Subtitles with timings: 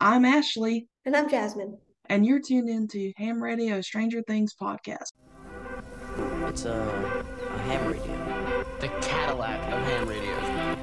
[0.00, 0.86] I'm Ashley.
[1.04, 1.76] And I'm Jasmin.
[2.06, 5.10] And you're tuned in to Ham Radio Stranger Things podcast.
[6.46, 8.64] It's a, a ham radio.
[8.78, 10.78] The Cadillac of ham radios.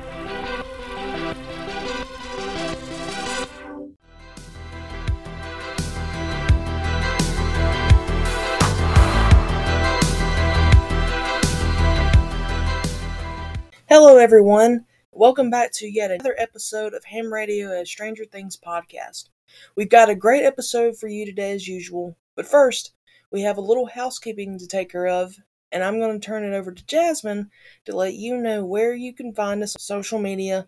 [13.88, 14.85] Hello, everyone.
[15.18, 19.30] Welcome back to yet another episode of Ham Radio as Stranger Things podcast.
[19.78, 22.18] We've got a great episode for you today, as usual.
[22.36, 22.92] But first,
[23.32, 25.38] we have a little housekeeping to take care of,
[25.72, 27.50] and I'm going to turn it over to Jasmin
[27.86, 30.68] to let you know where you can find us on social media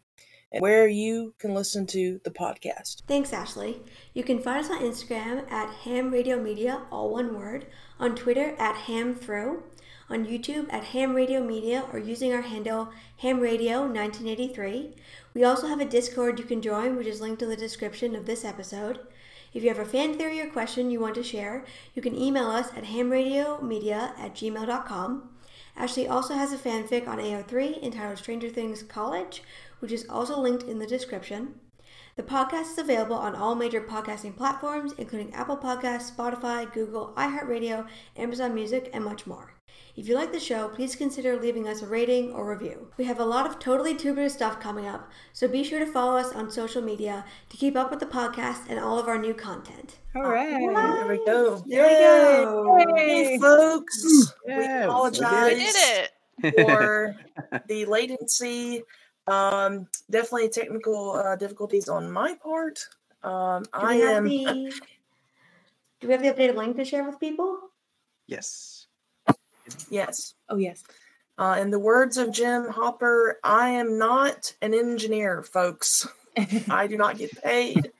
[0.53, 3.01] and where you can listen to the podcast.
[3.05, 3.81] Thanks, Ashley.
[4.13, 7.67] You can find us on Instagram at Ham Radio Media, all one word,
[7.99, 9.63] on Twitter at Ham Throw,
[10.09, 14.95] on YouTube at Ham Radio Media, or using our handle Ham Radio 1983.
[15.33, 18.25] We also have a Discord you can join, which is linked in the description of
[18.25, 18.99] this episode.
[19.53, 22.47] If you have a fan theory or question you want to share, you can email
[22.47, 25.29] us at hamradiomedia at gmail.com.
[25.75, 29.43] Ashley also has a fanfic on AO3 entitled Stranger Things College,
[29.79, 31.55] which is also linked in the description.
[32.15, 37.87] The podcast is available on all major podcasting platforms, including Apple Podcasts, Spotify, Google, iHeartRadio,
[38.15, 39.56] Amazon Music, and much more.
[39.97, 42.91] If you like the show, please consider leaving us a rating or review.
[42.97, 46.15] We have a lot of totally tubular stuff coming up, so be sure to follow
[46.15, 49.33] us on social media to keep up with the podcast and all of our new
[49.33, 49.97] content.
[50.15, 51.63] All right, there we go.
[51.65, 52.95] There we go.
[52.95, 54.33] Hey, folks.
[54.45, 56.11] Yeah, we we apologize did
[56.43, 56.65] it.
[56.67, 57.15] for
[57.67, 58.83] the latency.
[59.25, 62.79] Um, definitely technical uh, difficulties on my part.
[63.23, 64.25] Um, I am.
[64.25, 64.71] the
[66.01, 67.57] Do we have the updated link to share with people?
[68.27, 68.76] Yes.
[69.89, 70.33] Yes.
[70.49, 70.83] Oh yes.
[71.37, 76.07] Uh, in the words of Jim Hopper, I am not an engineer, folks.
[76.69, 77.91] I do not get paid.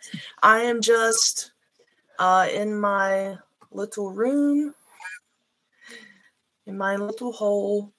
[0.41, 1.51] I am just
[2.17, 3.37] uh, in my
[3.71, 4.73] little room,
[6.65, 7.93] in my little hole,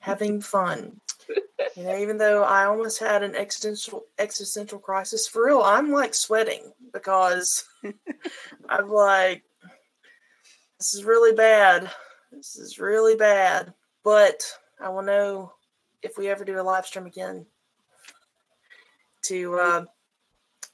[0.00, 1.00] having fun.
[1.76, 6.14] You know, even though I almost had an existential existential crisis for real, I'm like
[6.14, 7.64] sweating because
[8.68, 9.44] I'm like,
[10.84, 11.90] this is really bad.
[12.30, 13.72] This is really bad.
[14.02, 14.44] But
[14.78, 15.54] I will know
[16.02, 17.46] if we ever do a live stream again
[19.22, 19.84] to uh,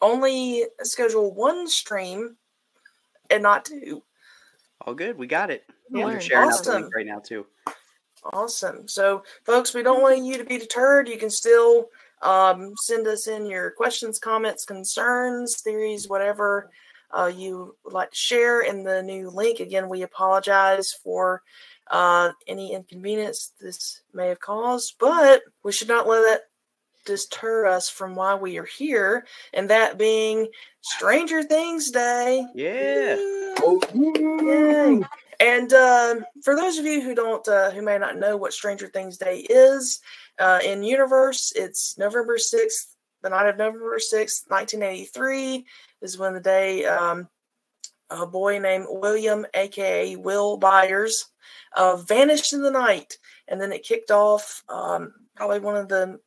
[0.02, 2.36] only schedule one stream
[3.30, 4.02] and not two.
[4.80, 5.16] All good.
[5.16, 5.62] We got it.
[5.92, 6.82] Yeah, We're sharing out the awesome.
[6.82, 7.46] link right now too.
[8.32, 8.88] Awesome.
[8.88, 11.08] So, folks, we don't want you to be deterred.
[11.08, 11.88] You can still
[12.22, 16.68] um, send us in your questions, comments, concerns, theories, whatever
[17.16, 19.60] uh, you would like to share in the new link.
[19.60, 21.42] Again, we apologize for
[21.90, 26.42] uh, any inconvenience this may have caused, but we should not let that
[27.06, 30.48] deter us from why we are here, and that being
[30.82, 32.46] Stranger Things Day.
[32.54, 33.16] Yeah.
[33.94, 35.02] Yay.
[35.40, 38.88] And um, for those of you who don't, uh, who may not know what Stranger
[38.88, 40.00] Things Day is,
[40.38, 45.66] uh, in universe, it's November sixth, the night of November sixth, nineteen eighty three,
[46.02, 47.28] is when the day um,
[48.10, 51.26] a boy named William, aka Will Byers,
[51.76, 56.18] uh, vanished in the night, and then it kicked off um, probably one of the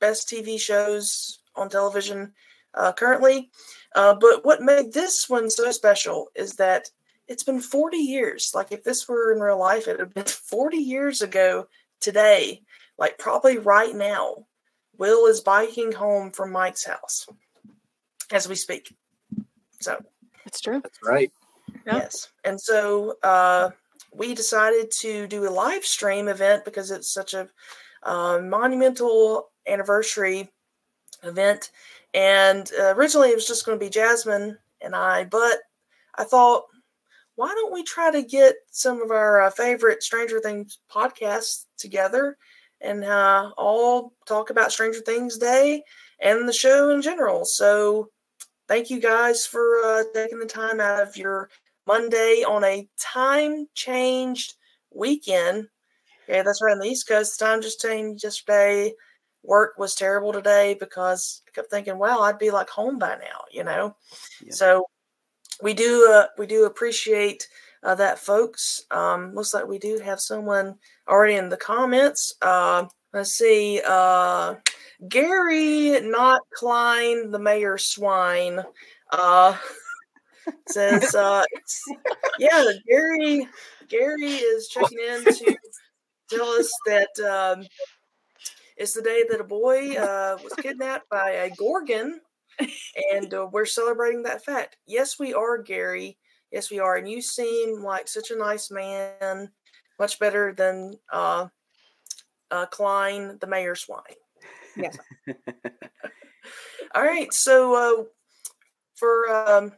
[0.00, 2.32] best TV shows on television
[2.74, 3.50] uh, currently.
[3.94, 6.88] Uh, but what made this one so special is that
[7.28, 8.52] it's been 40 years.
[8.54, 11.68] Like if this were in real life, it would have been 40 years ago
[12.00, 12.62] today,
[12.98, 14.46] like probably right now.
[15.02, 17.26] Will is biking home from Mike's house
[18.30, 18.94] as we speak.
[19.80, 19.98] So,
[20.44, 20.80] That's true.
[20.80, 21.32] That's right.
[21.84, 21.96] Yeah.
[21.96, 22.28] yes.
[22.44, 23.70] And so uh,
[24.14, 27.48] we decided to do a live stream event because it's such a
[28.04, 30.48] uh, monumental anniversary
[31.24, 31.72] event.
[32.14, 35.56] And uh, originally it was just going to be Jasmin and I, but
[36.14, 36.66] I thought,
[37.34, 42.36] why don't we try to get some of our uh, favorite Stranger Things podcasts together
[42.82, 45.82] and uh, all talk about Stranger Things Day
[46.20, 47.44] and the show in general?
[47.44, 48.10] So,
[48.68, 51.48] thank you guys for uh, taking the time out of your
[51.86, 54.54] Monday on a time changed
[54.94, 55.68] weekend.
[56.28, 57.38] Okay, that's right on the East Coast.
[57.38, 58.92] The time just changed yesterday.
[59.42, 63.42] Work was terrible today because I kept thinking, well, I'd be like home by now,
[63.50, 63.96] you know.
[64.44, 64.52] Yeah.
[64.52, 64.86] So
[65.60, 67.48] we do uh, we do appreciate
[67.82, 68.84] uh, that, folks.
[68.90, 70.76] Um, looks like we do have someone
[71.08, 72.34] already in the comments.
[72.42, 74.54] Uh, let's see, uh,
[75.08, 78.60] Gary, not Klein, the mayor swine.
[79.10, 79.56] Uh,
[80.68, 81.42] says, uh,
[82.38, 83.48] yeah, Gary.
[83.88, 85.56] Gary is checking in to
[86.30, 87.66] tell us that um,
[88.76, 92.20] it's the day that a boy uh, was kidnapped by a gorgon
[93.12, 94.76] and uh, we're celebrating that fact.
[94.86, 96.18] Yes, we are, Gary.
[96.52, 96.96] Yes, we are.
[96.96, 99.50] And you seem like such a nice man,
[99.98, 101.46] much better than uh,
[102.50, 104.02] uh, Klein, the mayor swine.
[104.76, 104.98] Yes.
[106.94, 107.32] All right.
[107.32, 108.04] So, uh,
[108.96, 109.72] for, um,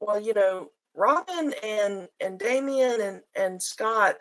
[0.00, 4.16] well, you know, Robin and, and Damien and, and Scott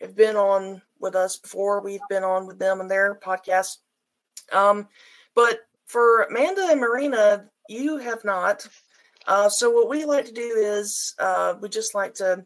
[0.00, 1.82] have been on with us before.
[1.82, 3.78] We've been on with them and their podcast.
[4.52, 4.86] Um,
[5.34, 8.68] but for Amanda and Marina, you have not.
[9.26, 12.44] Uh, so what we like to do is uh, we just like to,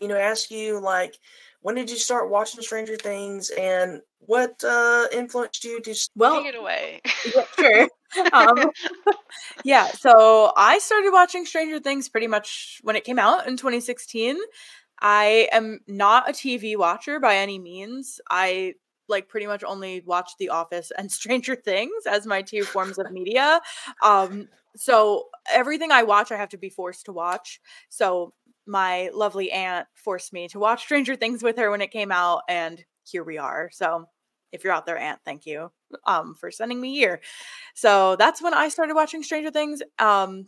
[0.00, 1.18] you know, ask you like,
[1.62, 5.94] when did you start watching Stranger Things, and what uh, influenced you to?
[6.14, 7.00] Well, Take it away.
[7.34, 7.88] yeah, sure.
[8.32, 8.70] um,
[9.64, 14.36] yeah, so I started watching Stranger Things pretty much when it came out in 2016.
[15.00, 18.20] I am not a TV watcher by any means.
[18.30, 18.74] I
[19.08, 23.10] like pretty much only watch The Office and Stranger Things as my two forms of
[23.10, 23.60] media.
[24.02, 27.60] Um, so everything I watch, I have to be forced to watch.
[27.88, 28.32] So
[28.66, 32.42] my lovely aunt forced me to watch Stranger Things with her when it came out,
[32.48, 33.70] and here we are.
[33.72, 34.06] So
[34.52, 35.70] if you're out there, aunt, thank you
[36.04, 37.20] um, for sending me here.
[37.74, 39.82] So that's when I started watching Stranger Things.
[39.98, 40.46] Um,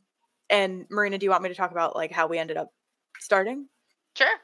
[0.51, 2.73] and Marina, do you want me to talk about like how we ended up
[3.21, 3.69] starting?
[4.17, 4.35] Sure.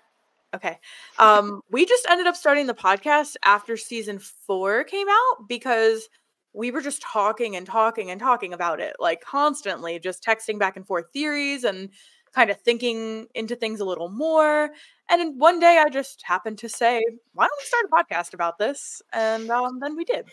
[0.54, 0.78] Okay.
[1.18, 6.08] Um, we just ended up starting the podcast after season four came out because
[6.54, 10.76] we were just talking and talking and talking about it, like constantly, just texting back
[10.76, 11.90] and forth theories and
[12.32, 14.70] kind of thinking into things a little more.
[15.10, 18.34] And then one day I just happened to say, why don't we start a podcast
[18.34, 19.02] about this?
[19.12, 20.26] And um, then we did.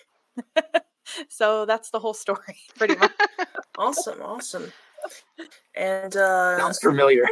[1.29, 3.12] so that's the whole story, pretty much.
[3.77, 4.71] Awesome, awesome.
[5.75, 7.25] And uh, Sounds familiar.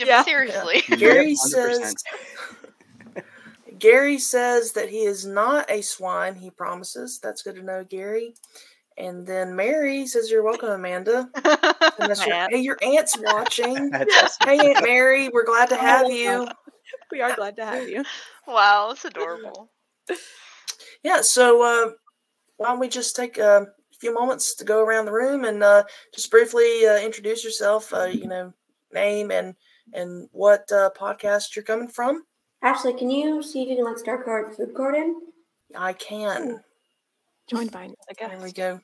[0.00, 0.24] Yeah, Yeah.
[0.24, 0.82] Seriously.
[0.96, 1.36] Gary 100%.
[1.36, 1.94] says
[3.82, 6.36] Gary says that he is not a swine.
[6.36, 7.18] He promises.
[7.20, 8.32] That's good to know, Gary.
[8.96, 11.28] And then Mary says, "You're welcome, Amanda."
[11.98, 12.52] And that's your, aunt.
[12.52, 13.92] hey, your aunt's watching.
[13.94, 14.48] Awesome.
[14.48, 16.48] hey, Aunt Mary, we're glad to have you.
[17.10, 18.04] we are glad to have you.
[18.46, 19.70] wow, that's adorable.
[21.02, 21.20] Yeah.
[21.22, 21.90] So uh,
[22.58, 23.66] why don't we just take a
[23.98, 25.82] few moments to go around the room and uh,
[26.14, 27.92] just briefly uh, introduce yourself?
[27.92, 28.52] Uh, you know,
[28.92, 29.56] name and
[29.92, 32.22] and what uh, podcast you're coming from.
[32.62, 35.20] Ashley, can you see if you can let Starcourt Food Court in?
[35.74, 36.60] I can.
[37.48, 38.80] Joined by I There we go.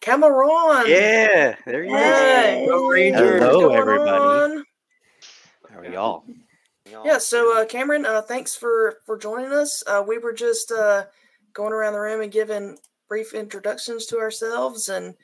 [0.00, 0.86] Cameron.
[0.88, 2.64] Yeah, there you Hey.
[2.66, 2.80] go.
[2.80, 3.40] Go Rangers.
[3.40, 4.24] Hello, everybody.
[4.24, 4.64] on?
[5.70, 6.24] How are y'all?
[6.84, 9.82] Yeah, so uh, Cameron, uh, thanks for for joining us.
[9.86, 11.06] Uh, we were just uh,
[11.54, 12.76] going around the room and giving
[13.08, 15.14] brief introductions to ourselves and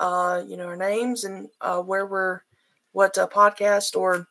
[0.00, 2.40] uh, you know our names and uh, where we're,
[2.92, 4.26] what uh, podcast or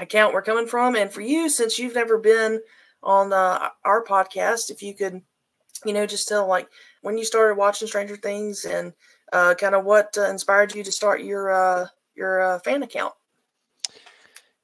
[0.00, 0.96] account we're coming from.
[0.96, 2.60] And for you, since you've never been
[3.02, 5.22] on uh, our podcast, if you could,
[5.84, 6.68] you know, just tell like
[7.02, 8.92] when you started watching Stranger Things and
[9.32, 13.14] uh, kind of what uh, inspired you to start your uh, your uh, fan account.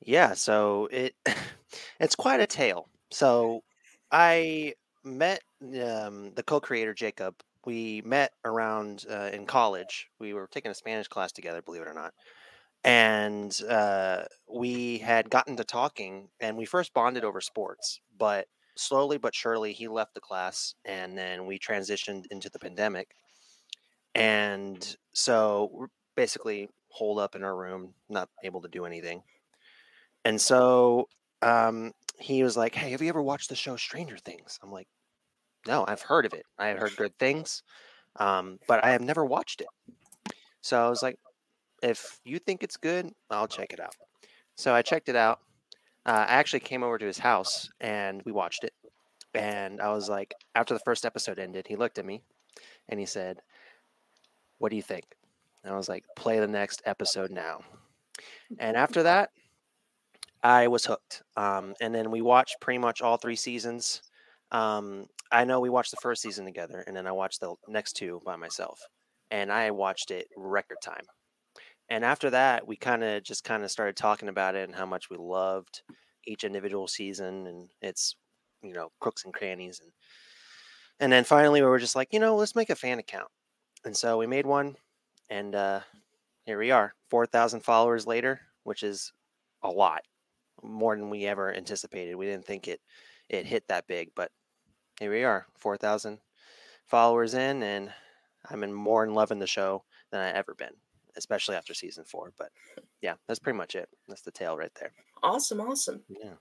[0.00, 1.14] Yeah, so it
[2.00, 2.88] it's quite a tale.
[3.10, 3.62] So
[4.10, 4.74] I
[5.04, 7.34] met um, the co-creator Jacob.
[7.64, 10.08] We met around uh, in college.
[10.20, 12.14] We were taking a Spanish class together, believe it or not.
[12.86, 18.00] And uh, we had gotten to talking, and we first bonded over sports.
[18.18, 23.10] But slowly but surely, he left the class, and then we transitioned into the pandemic.
[24.14, 29.22] And so we're basically holed up in our room, not able to do anything.
[30.24, 31.08] And so
[31.42, 34.88] um, he was like, "Hey, have you ever watched the show Stranger Things?" I'm like,
[35.66, 36.46] "No, I've heard of it.
[36.58, 37.64] I have heard good things,
[38.16, 39.68] um, but I have never watched it."
[40.62, 41.18] So I was like,
[41.90, 43.94] "If you think it's good, I'll check it out."
[44.56, 45.40] So I checked it out.
[46.06, 48.72] Uh, I actually came over to his house and we watched it.
[49.34, 52.22] And I was like, after the first episode ended, he looked at me
[52.88, 53.42] and he said,
[54.58, 55.04] "What do you think?"
[55.64, 57.60] And I was like, "Play the next episode now."
[58.58, 59.30] And after that,
[60.42, 61.22] I was hooked.
[61.36, 64.02] Um, and then we watched pretty much all three seasons.
[64.52, 67.94] Um, I know we watched the first season together, and then I watched the next
[67.94, 68.80] two by myself.
[69.30, 71.04] And I watched it record time.
[71.88, 74.86] And after that, we kind of just kind of started talking about it and how
[74.86, 75.82] much we loved
[76.26, 78.16] each individual season and its,
[78.62, 79.80] you know, crooks and crannies.
[79.80, 79.92] And
[80.98, 83.28] and then finally, we were just like, you know, let's make a fan account.
[83.84, 84.76] And so we made one,
[85.30, 85.80] and uh,
[86.44, 89.12] here we are, four thousand followers later, which is
[89.62, 90.02] a lot
[90.62, 92.16] more than we ever anticipated.
[92.16, 92.80] We didn't think it
[93.28, 94.32] it hit that big, but
[94.98, 96.18] here we are, four thousand
[96.86, 97.92] followers in, and
[98.50, 100.74] I'm in more in love in the show than I ever been,
[101.16, 102.32] especially after season four.
[102.38, 102.50] But
[103.02, 103.88] yeah, that's pretty much it.
[104.08, 104.92] That's the tale right there.
[105.22, 106.02] Awesome, awesome.
[106.08, 106.34] Yeah.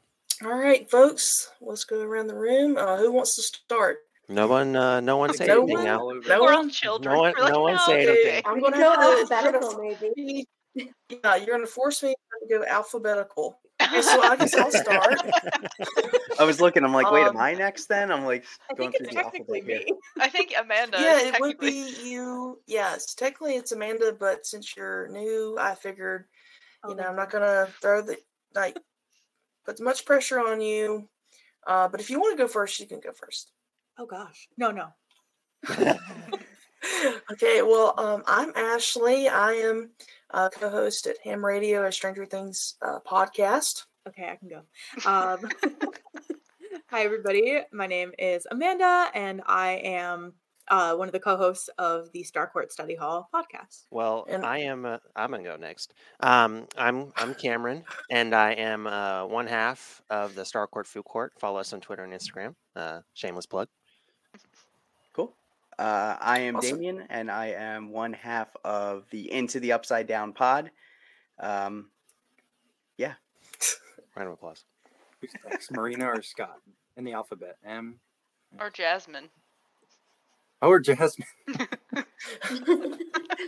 [0.44, 2.78] All right, folks, let's go around the room.
[2.78, 4.00] Uh, who wants to start?
[4.28, 5.86] No one, uh, no one say No anything one?
[5.86, 5.98] now.
[6.00, 6.54] No We're one?
[6.56, 7.14] all children.
[7.16, 9.28] No one- like, no one "No, say anything." I'm gonna go have to.
[9.30, 10.48] gonna alphabetical, maybe.
[10.76, 12.16] Yeah, you're gonna force me
[12.50, 13.60] to go alphabetical.
[13.82, 15.20] Okay, so I guess I'll start.
[16.40, 16.84] I was looking.
[16.84, 17.86] I'm like, wait, am Um, I next?
[17.88, 19.86] Then I'm like I going think through it's the technically alphabet me.
[19.88, 19.98] here.
[20.20, 20.98] I think Amanda.
[21.00, 22.60] yeah, it would be you.
[22.68, 26.26] Yes, technically it's Amanda, but since you're new, I figured,
[26.84, 28.18] Oh, you know, I'm not gonna throw the
[28.54, 28.78] like
[29.66, 31.08] put much pressure on you.
[31.68, 33.52] Uh, but if you want to go first, you can go first.
[33.98, 34.48] Oh gosh.
[34.58, 34.88] No, no.
[37.32, 39.28] okay, well, um, I'm Ashley.
[39.28, 39.90] I am
[40.32, 43.86] uh, co-host at Ham Radio, a Stranger Things uh, podcast.
[44.08, 44.62] Okay, I can go.
[45.10, 45.50] Um,
[46.90, 47.62] hi, everybody.
[47.74, 50.34] My name is Amanda, and I am
[50.68, 53.86] uh, one of the co-hosts of the Starcourt Study Hall podcast.
[53.90, 54.86] Well, And- I am.
[54.86, 55.94] Uh, I'm gonna go next.
[56.20, 61.34] Um, I'm I'm Cameron, and I am uh, one half of the Starcourt Food Court.
[61.40, 62.54] Follow us on Twitter and Instagram.
[62.76, 63.68] Uh, shameless plug.
[65.14, 65.36] Cool.
[65.80, 66.78] Uh, I am Awesome.
[66.78, 70.70] Damien, and I am one half of the Into the Upside Down pod.
[71.40, 71.90] Um,
[74.16, 74.64] Round of applause.
[75.22, 76.60] Who's next, Marina or Scott
[76.98, 77.58] in the alphabet?
[77.66, 78.00] M.
[78.60, 79.30] or Jasmin.
[80.62, 81.28] Oh, or Jasmin.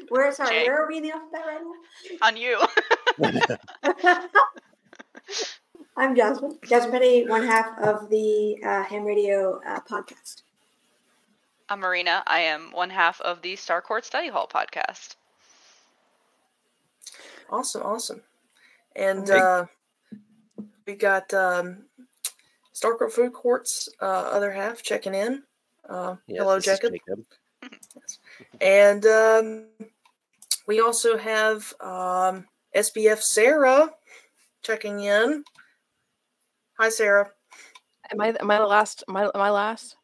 [0.09, 0.63] where sorry, Jay.
[0.65, 2.27] where are we in the alphabet right now?
[2.27, 2.59] On you.
[5.97, 6.59] I'm Jasmin.
[6.67, 10.43] Jasmin Petty, one half of the uh, Ham Radio uh, podcast.
[11.69, 12.23] I'm Marina.
[12.27, 15.15] I am one half of the Starcourt Study Hall podcast.
[17.49, 18.21] Awesome, awesome.
[18.95, 19.65] And Thank- uh,
[20.87, 21.83] we got um,
[22.73, 25.43] Starcourt Food Court's uh, other half checking in.
[25.87, 26.93] Uh, Yes, hello, this Jacob.
[26.93, 27.25] Jacob.
[28.61, 29.65] And um,
[30.67, 33.89] we also have um, SBF Sarah
[34.63, 35.43] checking in.
[36.79, 37.29] Hi, Sarah.
[38.11, 39.03] Am I am I the last?
[39.09, 39.95] Am I, am I last?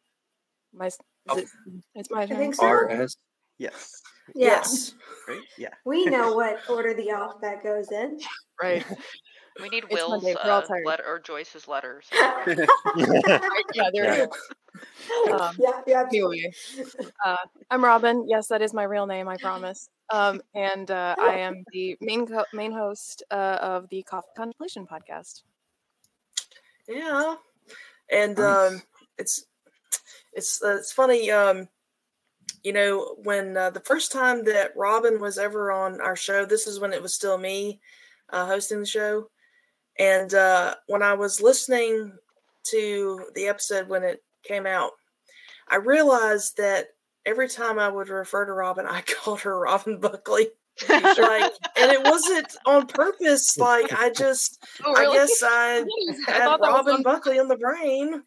[0.74, 1.38] My is Oh.
[1.38, 1.48] it,
[1.94, 2.66] it's my I think so.
[2.66, 3.16] R S.
[3.58, 4.02] yes.
[4.34, 4.48] Yeah.
[4.48, 4.94] Yes.
[5.26, 5.40] Right.
[5.56, 5.68] Yeah.
[5.86, 8.18] We know what order the alphabet goes in.
[8.60, 8.84] Right.
[9.60, 12.06] We need It's Will's Monday, uh, letter or Joyce's letters.
[12.46, 12.58] right.
[13.74, 13.90] Yeah.
[13.92, 14.14] There Yeah.
[14.24, 15.32] it is.
[15.32, 16.04] Um, yeah, yeah.
[16.08, 16.52] Anyway,
[17.24, 17.36] uh,
[17.70, 18.26] I'm Robin.
[18.28, 19.28] Yes, that is my real name.
[19.28, 19.88] I promise.
[20.10, 24.86] Um, and uh, I am the main co- main host uh, of the Coffee Contemplation
[24.86, 25.42] podcast.
[26.88, 27.36] Yeah.
[28.10, 28.72] And Nice.
[28.72, 28.82] um,
[29.18, 29.46] it's
[30.32, 31.30] it's uh, it's funny.
[31.30, 31.68] Um,
[32.64, 36.66] you know, when uh, the first time that Robin was ever on our show, this
[36.66, 37.80] is when it was still me
[38.30, 39.28] uh, hosting the show.
[39.98, 42.12] And uh, when I was listening
[42.64, 44.92] to the episode when it came out,
[45.68, 46.88] I realized that
[47.26, 50.48] every time I would refer to Robin, I called her Robin Buckley.
[50.88, 53.56] like, and it wasn't on purpose.
[53.56, 55.84] Like, I just, Oh, I guess I
[56.26, 58.22] I had thought that Robin on- Buckley in the brain.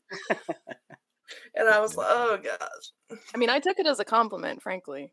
[1.56, 3.18] and I was like, oh gosh.
[3.34, 5.12] I mean, I took it as a compliment, frankly.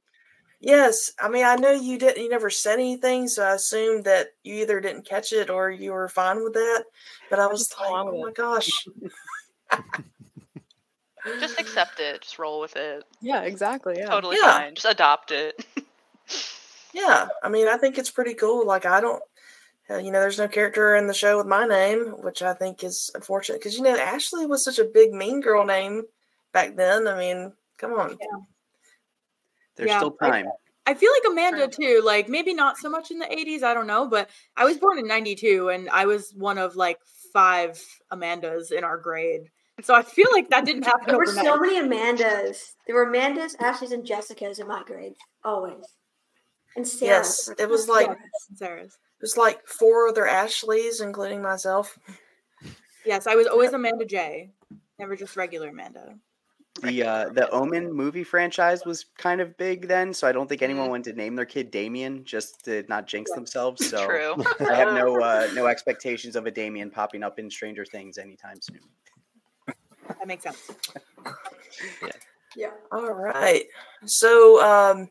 [0.65, 1.13] Yes.
[1.21, 3.29] I mean, I know you didn't, you never said anything.
[3.29, 6.85] So I assumed that you either didn't catch it or you were fine with that.
[7.29, 8.71] But I was like, oh my gosh.
[11.41, 12.23] Just accept it.
[12.23, 13.05] Just roll with it.
[13.21, 13.95] Yeah, exactly.
[13.99, 14.07] Yeah.
[14.07, 14.53] Totally Yeah.
[14.59, 14.75] fine.
[14.75, 15.65] Just adopt it.
[16.95, 17.27] Yeah.
[17.43, 18.65] I mean, I think it's pretty cool.
[18.65, 19.21] Like, I don't,
[19.91, 22.85] uh, you know, there's no character in the show with my name, which I think
[22.85, 26.05] is unfortunate because, you know, Ashley was such a big mean girl name
[26.53, 27.09] back then.
[27.09, 28.17] I mean, come on.
[29.77, 30.47] There's Yeah, still I- time.
[30.87, 32.03] I feel like Amanda too.
[32.05, 33.63] Like maybe not so much in the '80s.
[33.63, 36.99] I don't know, but I was born in '92, and I was one of like
[37.33, 39.51] five Amandas in our grade.
[39.83, 42.75] So I feel like that didn't happen There were so many Amandas.
[42.87, 45.15] There were Amandas, Ashleys, and Jessicas in my grade.
[45.43, 45.85] Always.
[46.77, 47.17] And Sarah.
[47.19, 47.51] Yes.
[47.59, 48.09] It was like,
[48.55, 48.93] Sarah's.
[48.93, 51.99] it was like four other Ashleys, including myself.
[53.05, 54.51] Yes, I was always Amanda J.
[54.99, 56.15] Never just regular Amanda.
[56.83, 60.63] The uh, the Omen movie franchise was kind of big then, so I don't think
[60.63, 60.91] anyone Mhm.
[60.91, 63.81] wanted to name their kid Damien just to not jinx themselves.
[63.91, 64.35] So True.
[64.69, 68.61] I have no uh, no expectations of a Damien popping up in Stranger Things anytime
[68.61, 68.81] soon.
[70.09, 70.71] That makes sense.
[72.03, 72.11] Yeah.
[72.57, 72.71] Yeah.
[72.93, 73.65] All right.
[74.05, 75.09] So um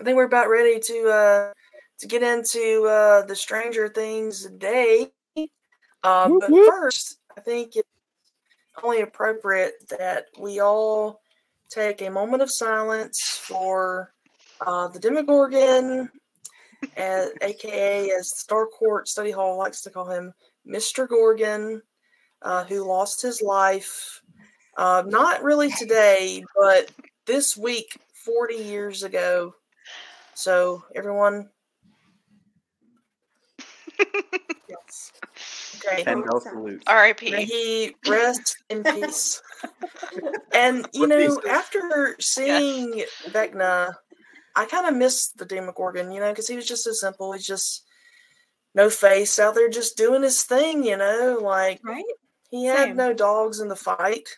[0.00, 1.52] I think we're about ready to uh
[1.98, 5.10] to get into uh the Stranger Things day.
[6.02, 7.88] Um but first, I think it's
[8.82, 11.20] only appropriate that we all
[11.68, 14.12] take a moment of silence for
[14.66, 16.10] uh the Demogorgon
[16.96, 20.32] as, aka as Starcourt Study Hall likes to call him
[20.66, 21.08] Mr.
[21.08, 21.82] Gorgon,
[22.42, 24.22] uh, who lost his life
[24.76, 26.90] uh, not really today, but
[27.26, 29.54] this week, 40 years ago.
[30.34, 31.50] So, everyone,
[34.68, 35.12] Yes.
[35.86, 36.04] Okay.
[36.04, 36.82] Pendel salute.
[36.86, 37.44] May R.I.P.
[37.44, 39.42] he rest in peace.
[40.54, 43.94] And you What know, after seeing Vecna,
[44.56, 47.32] I kind of missed the Demogorgon, you know, because he was just so simple.
[47.32, 47.84] He's just
[48.74, 51.38] no face out there, just doing his thing, you know.
[51.42, 52.04] Like Right?
[52.50, 52.96] he had Same.
[52.96, 54.28] no dogs in the fight.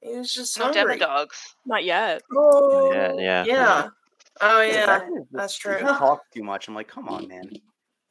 [0.00, 0.98] He was just No hungry.
[0.98, 1.54] demodogs.
[1.66, 2.22] Not yet.
[2.32, 3.88] Oh, Yeah, yeah, yeah.
[4.40, 5.78] Oh Yeah, yeah, oh, Vecna that's true.
[5.80, 6.68] just talked too much.
[6.68, 7.50] I'm like, come on, man.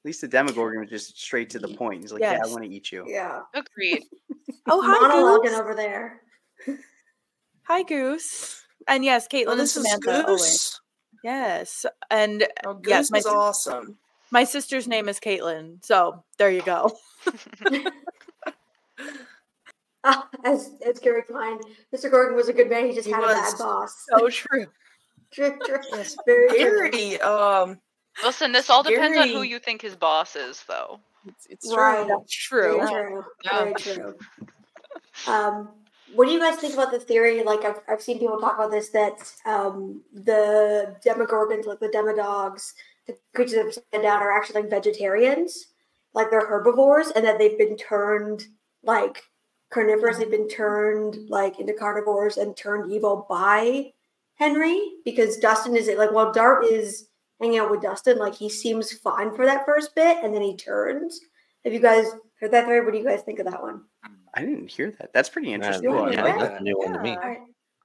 [0.02, 2.02] At least the Demogorgon was just straight to the point.
[2.02, 3.04] He's like, yeah, I want to eat you.
[3.08, 3.42] Yeah.
[3.54, 4.04] Agreed.
[4.70, 5.60] Oh, hi, Monologuing Goose.
[5.62, 6.22] over there.
[7.64, 8.66] Hi, Goose.
[8.86, 10.26] And yes, Caitlin Oh, and this is Samantha.
[10.28, 10.42] always.
[10.42, 10.82] Goose.
[11.24, 13.98] Yes, and Oh, Goose yes, my is sis- awesome.
[14.30, 15.84] my sister's name is Caitlin.
[15.86, 16.92] So there you go.
[20.04, 21.60] Ah, as as Gary Klein,
[21.96, 22.10] Mr.
[22.12, 22.88] Gorgon was a good man.
[22.88, 23.36] He just He had a was.
[23.54, 24.06] bad boss.
[24.10, 24.68] So true.
[25.32, 25.78] True, true.
[26.26, 26.90] Very true.
[26.92, 27.80] Gary, um,
[28.24, 31.00] Listen, this all depends on who you think his boss is, though.
[31.28, 31.78] It's, it's true.
[31.78, 32.08] Right.
[32.08, 32.78] That's true.
[32.78, 33.26] Very true.
[33.44, 33.60] Yeah.
[33.60, 34.16] Very true.
[35.28, 35.70] Um,
[36.14, 37.44] what do you guys think about the theory?
[37.44, 42.74] Like, I've, I've seen people talk about this that um, the Demogorgons, like the Demodogs,
[43.08, 45.68] the creatures that upside down, are actually like vegetarians,
[46.14, 48.46] like they're herbivores, and that they've been turned
[48.84, 49.24] like
[49.70, 50.18] carnivores.
[50.18, 53.92] They've been turned like into carnivores and turned evil by
[54.36, 57.10] Henry because Dustin is it like, well, Dart is
[57.42, 60.56] hanging out with Dustin, like he seems fine for that first bit, and then he
[60.56, 61.20] turns.
[61.64, 62.06] Have you guys
[62.40, 62.84] heard that theory?
[62.84, 63.84] What do you guys think of that one?
[64.34, 65.14] I didn't hear that.
[65.14, 65.90] That's pretty interesting.
[65.90, 66.62] Yeah, I yeah, like that's that.
[66.62, 67.12] a new one to me.
[67.12, 67.38] I, I'm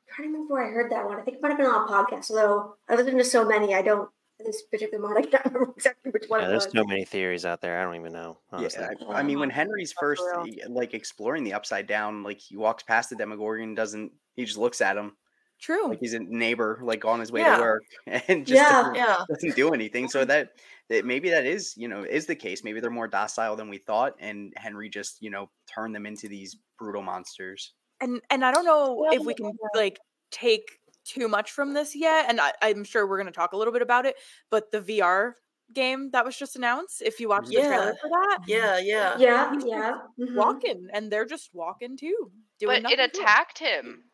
[0.09, 1.19] trying to remember where I heard that one.
[1.19, 3.75] I think it might have been on a podcast, although I listened to so many,
[3.75, 4.09] I don't,
[4.45, 7.61] this particular one, I can't remember exactly which one Yeah, there's so many theories out
[7.61, 7.81] there.
[7.81, 8.39] I don't even know.
[8.51, 8.83] Honestly.
[8.83, 10.23] Yeah, I, I mean, when oh, Henry's first
[10.69, 14.45] like exploring the upside down, like he walks past the Demogorgon, doesn't he?
[14.45, 15.13] Just looks at him
[15.63, 15.89] True.
[15.89, 17.57] like he's a neighbor, like on his way Yeah.
[17.57, 17.85] to work,
[18.29, 18.71] and just Yeah.
[18.73, 19.17] doesn't, yeah.
[19.29, 20.09] doesn't do anything.
[20.09, 20.51] So that
[20.89, 22.65] that maybe that is you know is the case.
[22.65, 26.29] Maybe they're more docile than we thought, and Henry just you know turned them into
[26.29, 27.73] these brutal monsters.
[28.01, 30.01] and and I don't know if we can like
[30.33, 33.57] take too much from this yet, and I, I'm sure we're going to talk a
[33.57, 34.17] little bit about it.
[34.51, 35.35] But the VR
[35.73, 39.17] game that was just announced, if you watch the trailer for that, Yeah, yeah.
[39.19, 39.99] Yeah, he's just yeah.
[40.21, 40.35] mhm.
[40.37, 44.05] walking, and they're just walking too, doing But it attacked to him.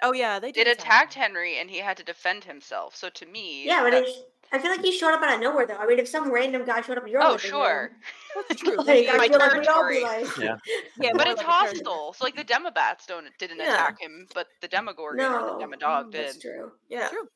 [0.00, 0.08] Attacked him.
[0.08, 0.66] Oh yeah, they did.
[0.66, 1.22] It attacked him.
[1.22, 2.94] Henry, and he had to defend himself.
[2.96, 4.06] So to me, Yeah, but that-
[4.52, 5.74] I feel like he showed up out of nowhere, though.
[5.74, 8.76] I mean, if some random guy showed up in your oh sure, room, That's true.
[8.76, 10.56] like, I feel like we'd all be like, Yeah.
[11.00, 12.12] Yeah, but it's like hostile.
[12.12, 13.74] So like the Demobats don't didn't Yeah.
[13.74, 16.42] attack him, but the Demogorgon no, or the Demodog that's did.
[16.42, 16.72] true.
[16.88, 17.08] Yeah.
[17.08, 17.26] True.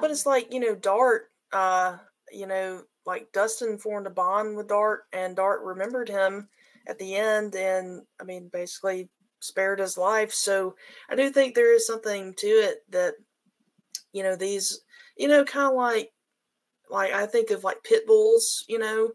[0.00, 1.96] But it's like, you know, Dart, uh,
[2.30, 6.48] you know, like Dustin formed a bond with Dart and Dart remembered him
[6.86, 9.08] at the end and I mean basically
[9.42, 10.32] spared his life.
[10.32, 10.76] So
[11.08, 13.14] I do think there is something to it that
[14.12, 14.80] you know, these
[15.16, 16.12] you know, kinda like
[16.90, 19.12] like I think of like pit bulls, you know,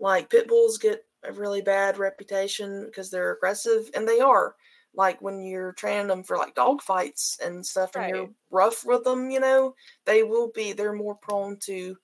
[0.00, 4.56] like pit bulls get a really bad reputation because they're aggressive and they are.
[4.94, 9.04] Like when you're training them for like dog fights and stuff and you're rough with
[9.04, 9.74] them, you know,
[10.06, 11.98] they will be they're more prone to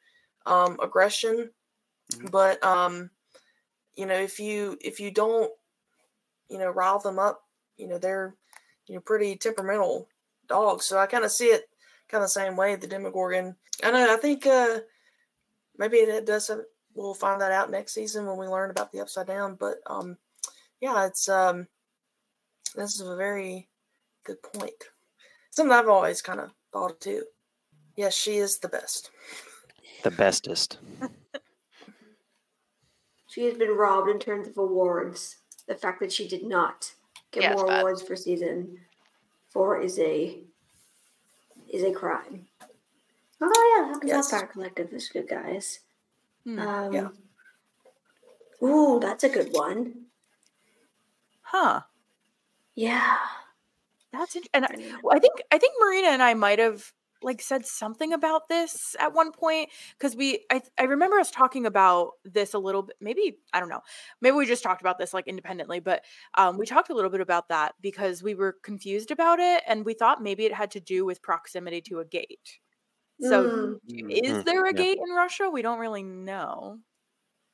[0.46, 1.52] um aggression.
[2.12, 2.30] Mhm.
[2.30, 3.10] But um
[3.96, 5.52] you know, if you if you don't,
[6.48, 7.42] you know, rile them up,
[7.76, 8.34] you know, they're
[8.86, 10.08] you know pretty temperamental
[10.48, 10.86] dogs.
[10.86, 11.68] So I kind of see it
[12.08, 13.56] kind of the same way the Demogorgon.
[13.82, 14.12] I know.
[14.12, 14.80] I think uh
[15.78, 16.48] maybe it does.
[16.48, 16.60] Have,
[16.94, 19.56] we'll find that out next season when we learn about the Upside Down.
[19.58, 20.16] But um
[20.80, 21.66] yeah, it's um
[22.74, 23.68] this is a very
[24.24, 24.84] good point.
[25.50, 27.24] Something I've always kind of thought of too.
[27.96, 29.10] Yes, she is the best.
[30.02, 30.78] The bestest.
[33.36, 35.36] She has been robbed in terms of awards.
[35.68, 36.94] The fact that she did not
[37.32, 38.78] get Yeah, more awards for season
[39.52, 40.42] four is a
[41.72, 42.46] is a crime.
[43.40, 44.30] Oh yeah, that Yes.
[44.30, 45.80] Fire Collective is good, guys.
[46.44, 46.58] Hmm.
[46.58, 47.08] Um, Yeah.
[48.62, 50.06] Ooh, that's a good one.
[51.42, 51.82] Huh.
[52.74, 53.16] Yeah.
[54.12, 54.74] That's and I,
[55.10, 59.12] I think I think Marina and I might have like said something about this at
[59.14, 62.96] one point because we I I remember us talking about this a little bit.
[63.00, 63.80] Maybe I don't know.
[64.20, 67.20] Maybe we just talked about this like independently, but um, we talked a little bit
[67.20, 70.80] about that because we were confused about it and we thought maybe it had to
[70.80, 72.58] do with proximity to a gate.
[73.20, 74.84] So Mm, is Mm, there a yeah.
[74.84, 75.50] gate in Russia?
[75.50, 76.80] We don't really know.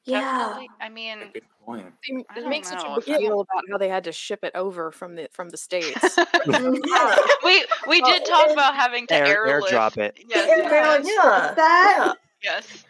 [0.05, 0.21] Yeah.
[0.21, 0.71] Definitely.
[0.81, 1.87] I mean, Good point.
[2.09, 4.53] They, I they make such a big deal about how they had to ship it
[4.55, 6.19] over from the from the states.
[7.45, 9.73] We we oh, did talk about having to Air, airlift.
[9.73, 10.19] airdrop it.
[10.29, 11.55] Yes, Yeah, yes, Yeah.
[11.55, 12.15] that.
[12.43, 12.85] yes.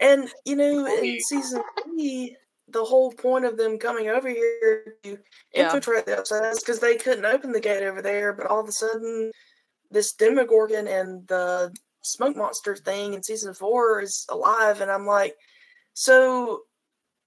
[0.00, 2.36] And you know, in season three,
[2.68, 5.18] the whole point of them coming over here to
[5.52, 5.64] Yeah.
[5.64, 8.68] infiltrate the upside is because they couldn't open the gate over there, but all of
[8.68, 9.30] a sudden,
[9.90, 15.34] this Demogorgon and the smoke monster thing in season four is alive, and I'm like,
[15.98, 16.62] so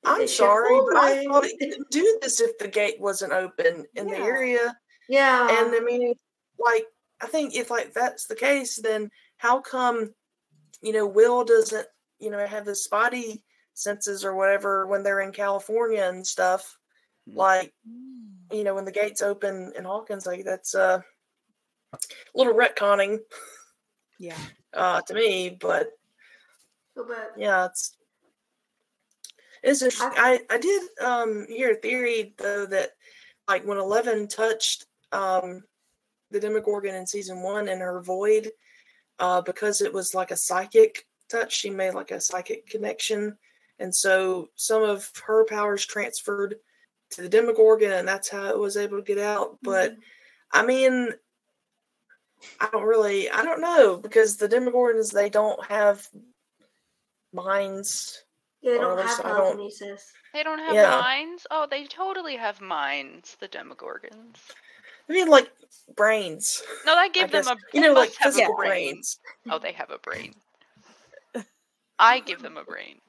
[0.06, 3.86] I'm sorry, but I like- thought it couldn't do this if the gate wasn't open
[3.96, 4.78] in the area.
[5.10, 5.46] Yeah.
[5.60, 6.16] And I mean,
[6.58, 6.86] like,
[7.20, 10.14] I think if like that's the case, then how come,
[10.82, 11.86] you know, Will doesn't,
[12.20, 16.78] you know, have his spotty senses or whatever when they're in California and stuff?
[17.28, 17.74] Like,
[18.54, 21.02] you know, when the gates open in Hawkins, like that's uh,
[21.94, 21.98] a
[22.34, 23.20] little retconning
[24.18, 24.38] Yeah.
[24.74, 25.90] uh, to me, but
[26.96, 27.98] but yeah, it's
[29.64, 30.12] it's interesting.
[30.18, 32.92] I I did um hear a theory though that
[33.48, 35.64] like when Eleven touched um
[36.32, 38.52] the Demogorgon in season one in her void,
[39.20, 43.38] uh, because it was like a psychic touch, she made like a psychic connection,
[43.80, 46.56] and so some of her powers transferred
[47.12, 49.58] to the Demogorgon, and that's how it was able to get out.
[49.62, 49.96] But
[50.52, 51.10] I mean,
[52.60, 56.08] I don't really, I don't know because the Demogorgons they don't have
[57.34, 58.24] minds.
[58.62, 60.12] Yeah, they don't at have I don't- telekinesis.
[60.34, 61.00] They don't have Yeah.
[61.02, 61.46] minds?
[61.52, 64.38] Oh, they totally have minds, the Demogorgons.
[65.10, 65.52] I mean, like
[65.98, 66.62] brains.
[66.86, 67.52] No, I give them guess.
[67.54, 68.70] a You know, like must have physical brain.
[68.94, 69.20] brains.
[69.50, 70.34] Oh, they have a brain.
[72.00, 73.00] I give them a brain.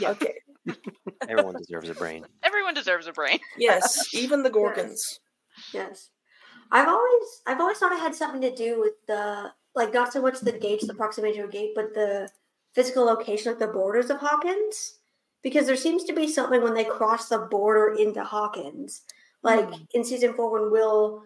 [0.00, 0.38] Okay.
[1.28, 2.24] Everyone deserves a brain.
[2.42, 3.40] Everyone deserves a brain.
[3.58, 5.18] Yes, even the Gorgons.
[5.72, 6.10] Yes.
[6.70, 10.22] I've always I've always thought it had something to do with the like not so
[10.22, 12.28] much the gates, the proximity to a gate, but the
[12.74, 14.98] physical location of the borders of Hawkins.
[15.42, 19.02] Because there seems to be something when they cross the border into Hawkins.
[19.42, 19.82] Like hmm.
[19.92, 21.22] in season four when Will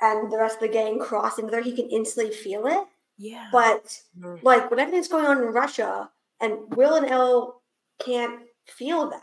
[0.00, 2.84] and the rest of the gang cross into there, he can instantly feel it.
[3.18, 3.48] Yeah.
[3.52, 4.36] But hmm.
[4.42, 7.62] like when everything's going on in Russia and Will and El
[8.04, 9.22] can't feel that,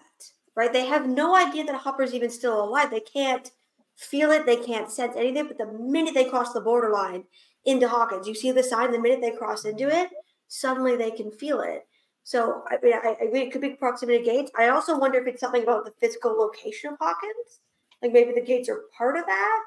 [0.56, 0.72] right?
[0.72, 2.92] They have no idea that Hopper's even still alive.
[2.92, 3.52] They can't
[3.98, 5.48] feel it, they can't sense anything.
[5.48, 7.26] But the minute they cross the borderline
[7.66, 10.10] into Hawkins, you see the sign, the minute they cross into it,
[10.50, 11.88] suddenly they can feel it.
[12.24, 14.52] So I mean, I, I agree it could be proximity to gates.
[14.58, 17.62] I also wonder if it's something about the physical location of Hawkins.
[18.02, 19.64] Like maybe the gates are part of that,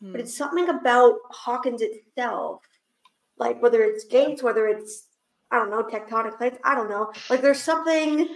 [0.00, 0.16] but hmm.
[0.16, 2.62] it's something about Hawkins itself
[3.40, 5.06] like whether it's gates, whether it's
[5.50, 7.10] I don't know tectonic plates, I don't know.
[7.28, 8.28] Like there's something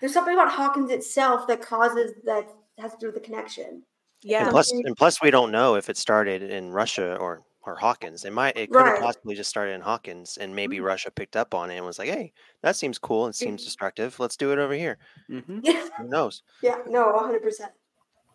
[0.00, 3.82] there's something about Hawkins itself that causes that has to do with the connection.
[4.22, 4.44] Yeah.
[4.44, 8.24] And plus, and plus, we don't know if it started in Russia or or Hawkins.
[8.24, 8.56] It might.
[8.56, 11.76] It could have possibly just started in Hawkins, and maybe Russia picked up on it
[11.76, 14.18] and was like, "Hey, that seems cool and seems destructive.
[14.18, 14.98] Let's do it over here."
[15.30, 15.60] Mm-hmm.
[15.62, 16.42] Yeah, Who knows?
[16.62, 17.72] yeah, no, hundred percent,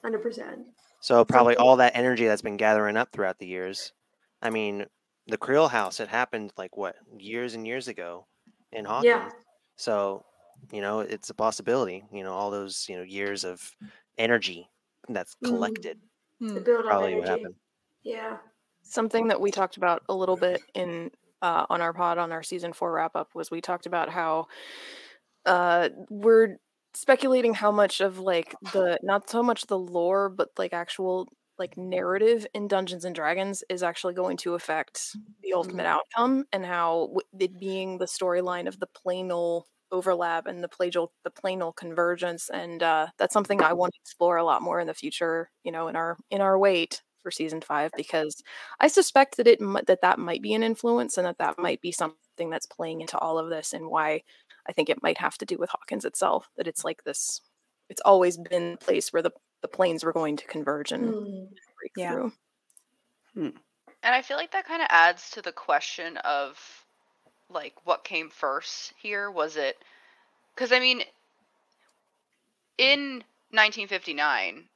[0.04, 0.66] hundred percent.
[1.02, 3.94] So probably all that energy that's been gathering up throughout the years.
[4.42, 4.86] I mean,
[5.28, 6.00] the Creel House.
[6.00, 8.28] It happened like what years and years ago
[8.72, 9.06] in Hawkins.
[9.06, 9.30] Yeah.
[9.76, 10.24] So
[10.72, 12.04] you know, it's a possibility.
[12.12, 13.62] You know, all those you know years of
[14.18, 14.68] energy
[15.10, 15.48] that's Mm.
[15.50, 16.00] collected.
[16.40, 17.30] The build up Probably what energy.
[17.30, 17.56] happened.
[18.04, 18.38] Yeah.
[18.88, 22.44] Something that we talked about a little bit in uh, on our pod on our
[22.44, 24.48] season four wrap up was we talked about how
[25.46, 26.58] uh, we're
[26.94, 31.28] speculating how much of like the not so much the lore but like actual
[31.60, 36.66] like narrative in Dungeons and Dragons is actually going to affect the ultimate outcome and
[36.66, 42.50] how it being the storyline of the planal overlap and the plagial the planal convergence
[42.50, 45.72] and uh, that's something I want to explore a lot more in the future you
[45.72, 48.42] know in our in our wait for season five because
[48.80, 51.92] I suspect that it that that might be an influence and that that might be
[51.92, 54.24] something that's playing into all of this and why
[54.66, 57.42] I think it might have to do with Hawkins itself that it's like this
[57.90, 61.50] it's always been the place where the the planes were going to converge and Mm.
[61.80, 62.14] break Yeah.
[62.14, 62.32] through.
[64.04, 66.58] And I feel like that kind of adds to the question of
[67.50, 69.30] like what came first here.
[69.30, 69.78] Was it
[70.56, 71.04] because I mean,
[72.78, 74.70] in 1959,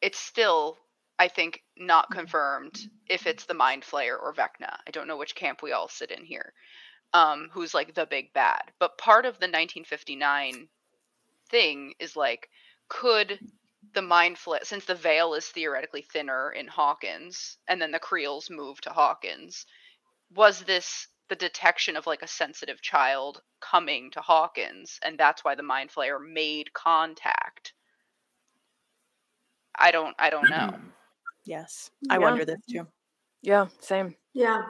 [0.00, 0.78] it's still
[1.20, 4.78] I think not confirmed if it's the Mind Flayer or Vecna.
[4.86, 6.54] I don't know which camp we all sit in here.
[7.12, 8.62] Um, who's like the big bad?
[8.78, 10.66] But part of the 1959
[11.50, 12.48] thing is like,
[12.88, 13.38] could
[13.92, 18.48] the mind flayer since the veil is theoretically thinner in Hawkins and then the Creels
[18.48, 19.66] move to Hawkins
[20.34, 25.54] was this the detection of like a sensitive child coming to Hawkins and that's why
[25.54, 27.74] the mind flayer made contact
[29.76, 30.78] I don't I don't know
[31.50, 31.90] Yes.
[32.08, 32.18] I Yeah.
[32.18, 32.86] wonder this too.
[33.42, 34.14] Yeah, same.
[34.34, 34.62] Yeah.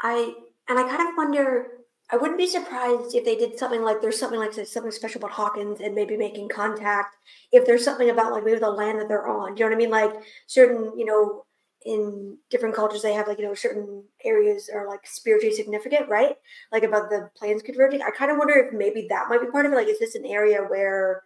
[0.00, 0.34] I
[0.68, 1.68] and I kind of wonder
[2.10, 5.32] I wouldn't be surprised if they did something like there's something like something special about
[5.32, 7.16] Hawkins and maybe making contact.
[7.50, 9.54] If there's something about like maybe the land that they're on.
[9.54, 9.90] Do you know what I mean?
[9.90, 10.12] Like
[10.46, 11.44] certain, you know,
[11.84, 16.36] in different cultures they have like, you know, certain areas are like spiritually significant, right?
[16.72, 18.02] Like about the planes converging.
[18.02, 19.76] I kind of wonder if maybe that might be part of it.
[19.76, 21.22] Like is this an area where,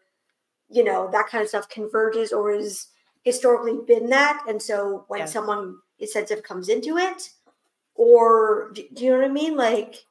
[0.71, 2.89] you know, that kind of stuff converges or is
[3.23, 4.45] historically been that?
[4.49, 5.27] And so when Yeah.
[5.27, 7.31] someone is sensitive comes into it,
[7.95, 9.57] or do, do you know what I mean?
[9.57, 10.05] Like,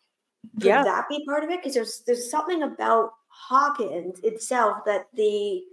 [0.60, 0.84] could Yeah.
[0.84, 1.60] that be part of it?
[1.62, 5.64] Because there's there's something about Hawkins itself that the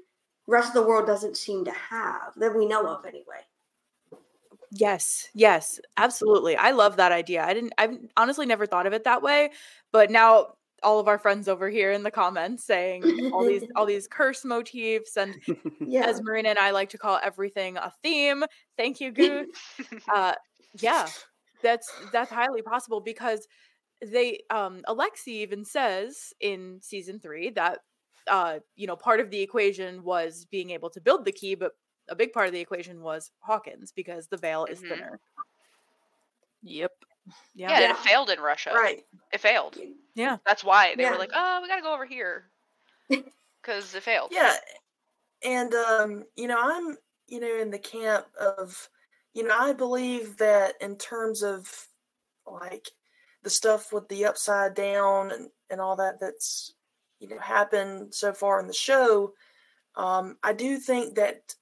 [0.46, 3.44] rest of the world doesn't seem to have that we know of anyway.
[4.70, 6.56] Yes, yes, absolutely.
[6.56, 7.44] I love that idea.
[7.44, 9.50] I didn't I've honestly never thought of it that way,
[9.92, 10.54] but now
[10.86, 13.02] all of our friends over here in the comments saying
[13.34, 15.34] all these all these curse motifs and
[15.86, 16.06] Yeah.
[16.08, 18.44] as Marina and I like to call everything a theme.
[18.78, 19.46] Thank you, Goose.
[20.14, 20.34] uh
[20.80, 21.10] yeah,
[21.62, 23.46] that's that's highly possible because
[24.14, 27.80] they um Alexei even says in season 3 that
[28.28, 31.72] uh you know part of the equation was being able to build the key but
[32.08, 34.88] a big part of the equation was Hawkins because the veil is Mhm.
[34.88, 35.20] thinner.
[36.62, 36.92] Yep.
[37.54, 37.74] Yeah, Yeah.
[37.74, 37.90] and Yeah.
[37.90, 38.72] it failed in Russia.
[38.74, 39.04] Right.
[39.32, 39.76] It failed.
[40.14, 40.38] Yeah.
[40.46, 41.12] That's why they Yeah.
[41.12, 42.50] were like, "Oh, we got to go over here."
[43.62, 44.32] Cuz it failed.
[44.32, 44.56] Yeah.
[45.44, 48.88] And um, you know, I'm, you know, in the camp of,
[49.34, 51.88] you know, I believe that in terms of
[52.46, 52.88] like
[53.42, 56.74] the stuff with the upside down and, and all that that's,
[57.18, 59.34] you know, happened so far in the show,
[59.96, 61.54] um, I do think that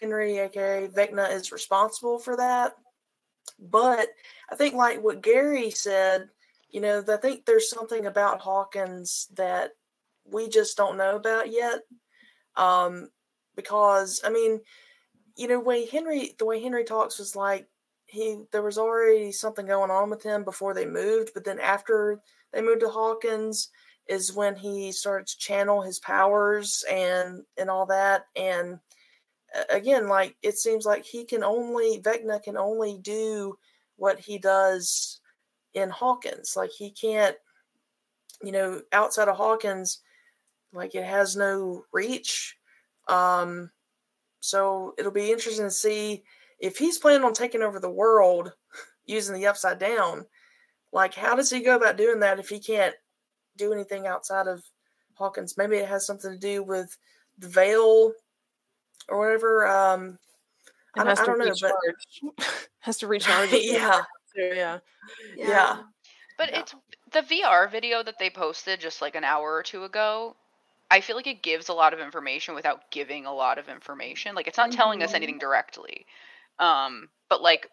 [0.00, 2.74] Henry, aka Vecna, is responsible for that.
[3.58, 4.08] But
[4.50, 6.28] I think, like what Gary said,
[6.70, 9.72] you know, I think there's something about Hawkins that
[10.24, 11.80] we just don't know about yet.
[12.56, 13.08] Um,
[13.56, 14.60] because I mean,
[15.36, 17.68] you know, way Henry, the way Henry talks was like
[18.06, 22.20] he there was already something going on with him before they moved, but then after
[22.52, 23.70] they moved to Hawkins
[24.06, 28.78] is when he started to channel his powers and and all that and
[29.70, 33.56] again like it seems like he can only Vecna can only do
[33.96, 35.20] what he does
[35.74, 36.54] in Hawkins.
[36.56, 37.36] Like he can't
[38.42, 40.00] you know outside of Hawkins
[40.72, 42.56] like it has no reach.
[43.08, 43.70] Um
[44.40, 46.24] so it'll be interesting to see
[46.58, 48.52] if he's planning on taking over the world
[49.06, 50.26] using the upside down
[50.94, 52.94] like how does he go about doing that if he can't
[53.56, 54.62] do anything outside of
[55.14, 55.58] Hawkins?
[55.58, 56.96] Maybe it has something to do with
[57.38, 58.12] the veil
[59.08, 60.18] or whatever um
[60.96, 62.58] I don't, has I to don't know but recharge.
[62.80, 63.50] has to recharge.
[63.52, 64.02] yeah
[64.36, 64.78] yeah.
[65.36, 65.78] yeah
[66.38, 66.74] But it's
[67.12, 70.34] the VR video that they posted just like an hour or two ago.
[70.90, 74.34] I feel like it gives a lot of information without giving a lot of information.
[74.34, 75.14] Like it's not telling us Mhm.
[75.16, 76.06] anything directly.
[76.58, 77.68] Um, but like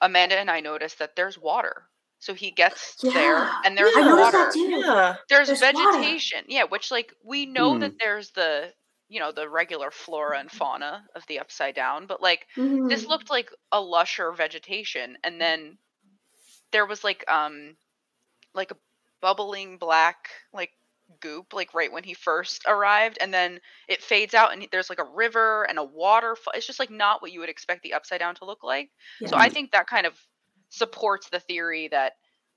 [0.00, 1.84] Amanda and I noticed that there's water.
[2.18, 4.38] So he gets there and there's I noticed water.
[4.38, 4.60] that too.
[4.84, 5.92] yeah There's, There's water.
[5.98, 6.44] vegetation.
[6.48, 7.80] Yeah, which like we know Hmm.
[7.80, 8.72] that there's the
[9.08, 12.86] you know, the regular flora and fauna of the upside down, but like Mhm.
[12.88, 15.78] this looked like a lusher vegetation and then
[16.72, 17.76] there was like um
[18.54, 18.76] like a
[19.20, 20.70] bubbling black like
[21.20, 24.98] goop like right when he first arrived and then it fades out and there's like
[25.00, 28.20] a river and a waterfall it's just like not what you would expect the upside
[28.20, 28.90] down to look like
[29.24, 30.18] so i think that kind of
[30.70, 32.14] supports the theory that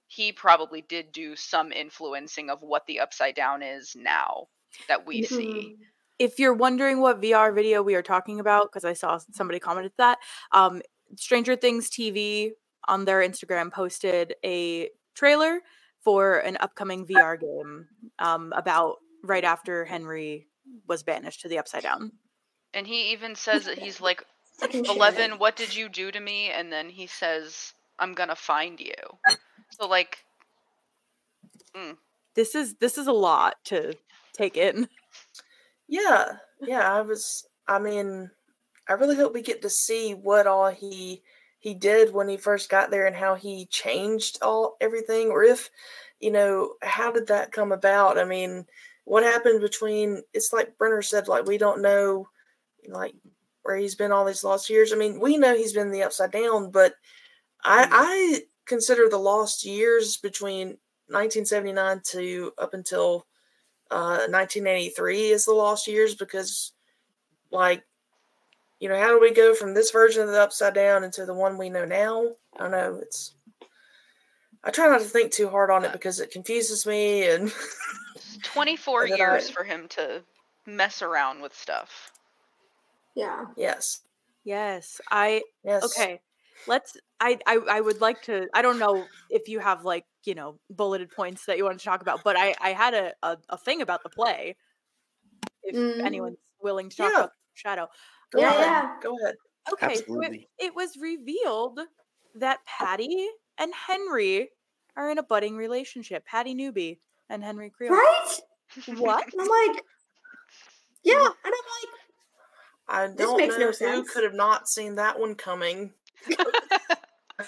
[0.08, 4.48] he probably did do some influencing of what the upside down is now
[4.88, 5.90] that we see Mhm.
[6.20, 9.94] If you're wondering what VR video we are talking about, because I saw somebody commented
[9.98, 10.20] that,
[10.52, 10.82] um,
[11.16, 12.52] Stranger Things TV
[12.88, 15.62] on their Instagram posted a trailer
[16.02, 17.88] for an upcoming VR game
[18.20, 20.48] um, about right after Henry
[20.88, 22.12] was banished to the Upside Down.
[22.74, 24.24] and he even says that he's like
[24.62, 26.52] I can share Eleven, what did you do to me?
[26.52, 28.94] And then he says, I'm gonna find you.
[29.72, 30.20] So like
[32.36, 33.94] This is this is a lot to
[34.34, 34.88] take in.
[35.90, 36.94] Yeah, yeah.
[36.94, 37.48] I was.
[37.68, 38.30] I mean,
[38.88, 41.24] I really hope we get to see what all he
[41.60, 45.70] he did when he first got there and how he changed all everything, or if
[46.20, 48.20] you know how did that come about.
[48.20, 48.66] I mean,
[49.06, 50.22] what happened between?
[50.34, 52.30] It's like Brenner said, like we don't know,
[52.88, 53.16] like
[53.64, 54.94] where he's been all these lost years.
[54.94, 56.94] I mean, we know he's been the upside down, but
[57.64, 57.94] I mm-hmm.
[57.94, 63.26] I consider the lost years between 1979 to up until
[63.92, 66.74] uh 1983 is the lost years because
[67.52, 67.84] like
[68.80, 71.34] you know how do we go from this version of the upside down into the
[71.34, 73.34] one we know now i don't know it's
[74.64, 77.52] i try not to think too hard on it because it confuses me and
[78.44, 80.22] 24 And years I- for him to
[80.66, 82.12] mess around with stuff.
[83.16, 83.46] Yeah.
[83.58, 84.02] yes
[84.46, 86.22] Yes, I yes okay.
[86.68, 86.96] Let's.
[87.20, 88.48] I, I I would like to.
[88.54, 91.86] I don't know if you have like you know bulleted points that you want to
[91.86, 94.56] talk about, but I I had a a, a thing about the play.
[95.64, 96.06] If Mm.
[96.06, 97.20] anyone's willing to talk Yeah.
[97.20, 97.88] about Shadow.
[98.32, 98.96] go Yeah, ahead yeah.
[99.02, 99.36] go ahead
[99.74, 101.80] Okay, so it, it was revealed
[102.36, 103.28] that Patty
[103.58, 104.50] and Henry
[104.96, 106.26] are in a budding relationship.
[106.26, 107.92] Patty Newby and Henry Creel.
[107.92, 108.40] Right?
[108.98, 109.26] What?
[109.32, 109.84] And I'm like,
[111.04, 111.14] yeah.
[111.16, 111.90] And I'm like,
[112.88, 114.12] i This don't makes know no who sense.
[114.12, 115.94] could have not seen that one coming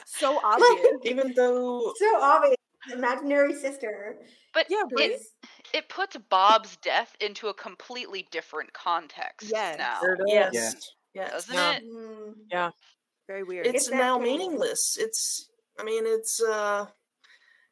[0.05, 0.87] So obvious.
[1.05, 2.55] even though so obvious.
[2.91, 4.19] Imaginary sister.
[4.53, 5.11] But Yeah, it, right?
[5.11, 5.33] is
[5.73, 9.77] it puts Bob's death into a completely different context Yes.
[9.77, 9.99] now.
[9.99, 10.25] Sure does.
[10.27, 10.53] Yes.
[11.13, 11.21] Yeah.
[11.23, 11.31] Yes.
[11.31, 11.77] Doesn't Yeah.
[11.77, 11.83] it?
[11.83, 12.71] Mm, Yeah.
[13.27, 13.67] Very weird.
[13.67, 14.23] It's Get now thing.
[14.25, 14.97] meaningless.
[14.97, 16.87] It's I mean, it's uh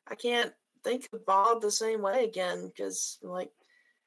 [0.08, 3.52] I can't think of Bob the same way again because like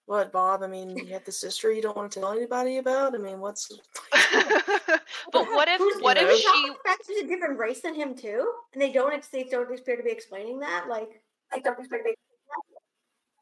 [0.07, 0.63] what Bob?
[0.63, 3.15] I mean, you have the sister you don't want to tell anybody about.
[3.15, 3.69] I mean, what's
[4.13, 4.99] but
[5.33, 6.37] what if what if know?
[6.37, 6.79] She Dr.
[6.85, 9.97] Rex is a different race than him too, and they don't ex- they don't appear
[9.97, 10.87] to be explaining that.
[10.89, 12.15] Like, like don't appear to be.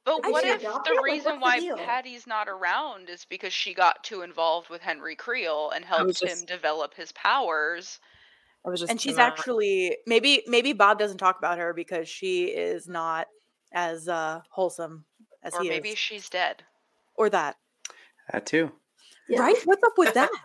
[0.04, 1.02] But I what if the it?
[1.02, 1.76] Reason what's the why deal?
[1.76, 6.22] Patty's not around is because she got too involved with Henry Creel and helped was
[6.22, 8.00] him develop his powers?
[8.66, 12.08] I was just and she's gonna- actually maybe maybe Bob doesn't talk about her because
[12.08, 13.26] she is not
[13.72, 15.04] as uh wholesome
[15.42, 15.98] as Or he maybe is.
[15.98, 16.64] she's dead.
[17.14, 17.56] Or that.
[18.32, 18.72] That too.
[19.28, 19.40] Yeah.
[19.40, 19.56] Right?
[19.64, 20.30] What's up with that?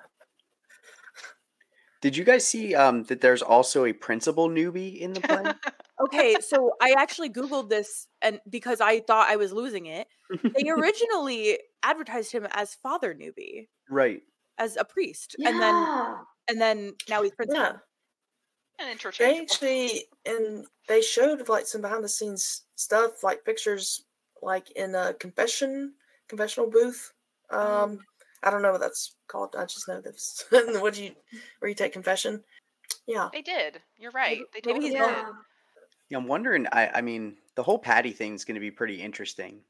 [2.02, 5.44] Did you guys see um, that there's also a principal Newby in the play?
[6.06, 10.08] okay, so I actually Googled this and because I thought I was losing it.
[10.44, 14.22] They originally advertised him as Father Newby, right.
[14.60, 15.36] as a priest.
[15.40, 15.50] Yeah.
[15.50, 16.16] And then
[16.48, 17.64] and then now he's principal.
[17.64, 17.72] yeah.
[18.78, 24.05] And They actually and they showed like some behind the scenes stuff, like pictures,
[24.46, 25.94] like in a confession
[26.28, 27.12] confessional booth.
[27.50, 28.00] Um,
[28.44, 29.56] I don't know what that's called.
[29.58, 30.46] I just know this.
[30.50, 31.12] what do you
[31.60, 32.44] where you take confession?
[33.08, 33.82] Yeah, They did.
[33.98, 34.42] You're right.
[34.54, 35.02] They maybe totally he's did.
[35.02, 35.30] yeah.
[36.10, 36.68] Yeah, I'm wondering.
[36.72, 39.62] I, I mean, the whole Patty thing is going to be pretty interesting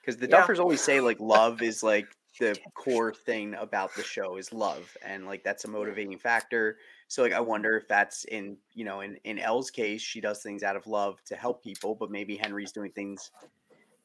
[0.00, 0.42] because the Yeah.
[0.42, 2.06] Duffers always say like love is like
[2.38, 6.76] the core thing about the show is love, and like that's a motivating factor.
[7.08, 10.42] So like, I wonder if that's in you know in in El's case, she does
[10.42, 13.30] things out of love to help people, but maybe Henry's doing things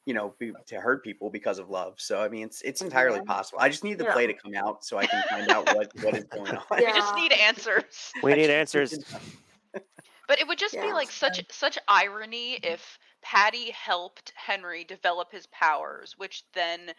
[0.06, 1.94] you know be, to hurt people because of love.
[2.00, 3.58] So I mean, it's it's entirely possible.
[3.60, 4.12] I just need the Yeah.
[4.14, 6.62] play to come out so I can find out what what is going on.
[6.70, 8.12] We just need answers.
[8.22, 8.98] We need answers.
[10.28, 15.46] But it would just be like such such irony if Patty helped Henry develop his
[15.48, 16.92] powers, which then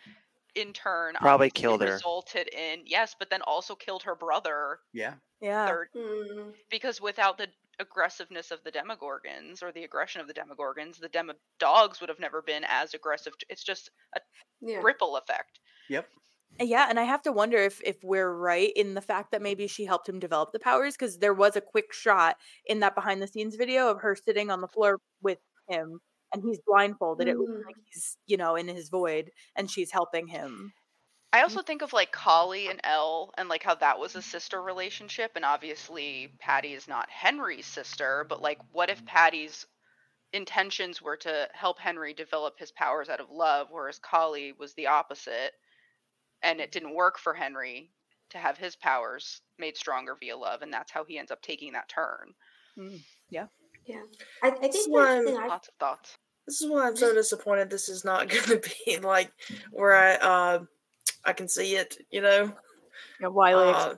[0.56, 1.94] in turn Probably obviously killed her.
[1.94, 5.14] resulted in yes, but then also killed her brother Yeah.
[5.42, 5.68] Yeah.
[5.68, 7.48] third Mm, because without the
[7.80, 12.20] aggressiveness of the demogorgons or the aggression of the demogorgons, the demo dogs would have
[12.20, 13.34] never been as aggressive.
[13.50, 14.22] It's just a
[14.62, 14.80] yeah.
[14.82, 15.60] ripple effect.
[15.90, 16.10] Yep.
[16.60, 19.68] Yeah, and I have to wonder if if we're right in the fact that maybe
[19.68, 23.22] she helped him develop the powers because there was a quick shot in that behind
[23.22, 26.00] the scenes video of her sitting on the floor with him
[26.34, 27.28] and he's blindfolded.
[27.28, 27.64] It looks Mm.
[27.66, 30.74] like he's, you know, in his void and she's helping him.
[31.32, 31.44] I mm-hmm.
[31.44, 35.32] also think of like Kali and El and like how that was a sister relationship
[35.36, 39.08] and obviously Patty is not Henry's sister, but like what if mm-hmm.
[39.08, 39.66] Patty's
[40.34, 44.88] intentions were to help Henry develop his powers out of love whereas Kali was the
[44.88, 45.54] opposite
[46.44, 47.92] and it didn't work for Henry
[48.30, 51.74] to have his powers made stronger via love and that's how he ends up taking
[51.74, 52.34] that turn.
[52.78, 53.48] Mm, yeah.
[54.44, 56.18] I, I think That's the why thing I'm- I Lots of thoughts.
[56.46, 57.70] this is why I'm so disappointed.
[57.70, 59.32] This is not going to be like
[59.72, 60.60] where I uh
[61.26, 61.98] I can see it.
[62.12, 62.54] You know.
[63.22, 63.70] Yeah, Wiley.
[63.74, 63.96] Uh,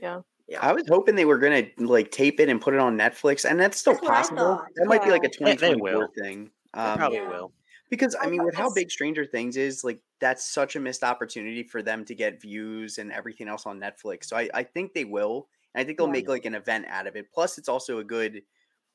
[0.00, 0.20] yeah.
[0.48, 0.58] Yeah.
[0.60, 3.58] I was hoping they were gonna like tape it and put it on Netflix, and
[3.58, 4.38] that's still That's possible.
[4.56, 5.46] thought, That might be like a yeah.
[5.46, 6.08] They- they 2024 will.
[6.18, 6.50] thing.
[6.74, 7.28] They Um, probably Yeah.
[7.28, 7.52] will.
[7.90, 11.02] because I I mean, with how big Stranger Things is, like that's such a missed
[11.04, 14.24] opportunity for them to get views and everything else on Netflix.
[14.24, 16.12] So I, I think they will, and I think they'll Yeah.
[16.12, 17.30] make like an event out of it.
[17.32, 18.42] Plus, it's also a good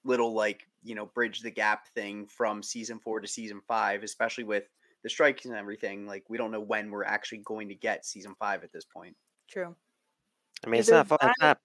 [0.03, 4.43] little like you know bridge the gap thing from season four to season five, especially
[4.43, 4.69] with
[5.03, 6.05] the strikes and everything.
[6.07, 9.15] Like we don't know when we're actually going to get season five at this point.
[9.49, 9.75] True.
[10.65, 11.59] I mean, it's not far, it's not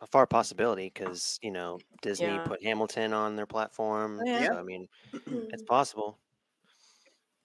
[0.00, 2.44] a far possibility because you know Disney Yeah.
[2.44, 4.20] put Hamilton on their platform.
[4.24, 4.46] Yeah.
[4.48, 4.88] So I mean,
[5.52, 6.18] it's possible.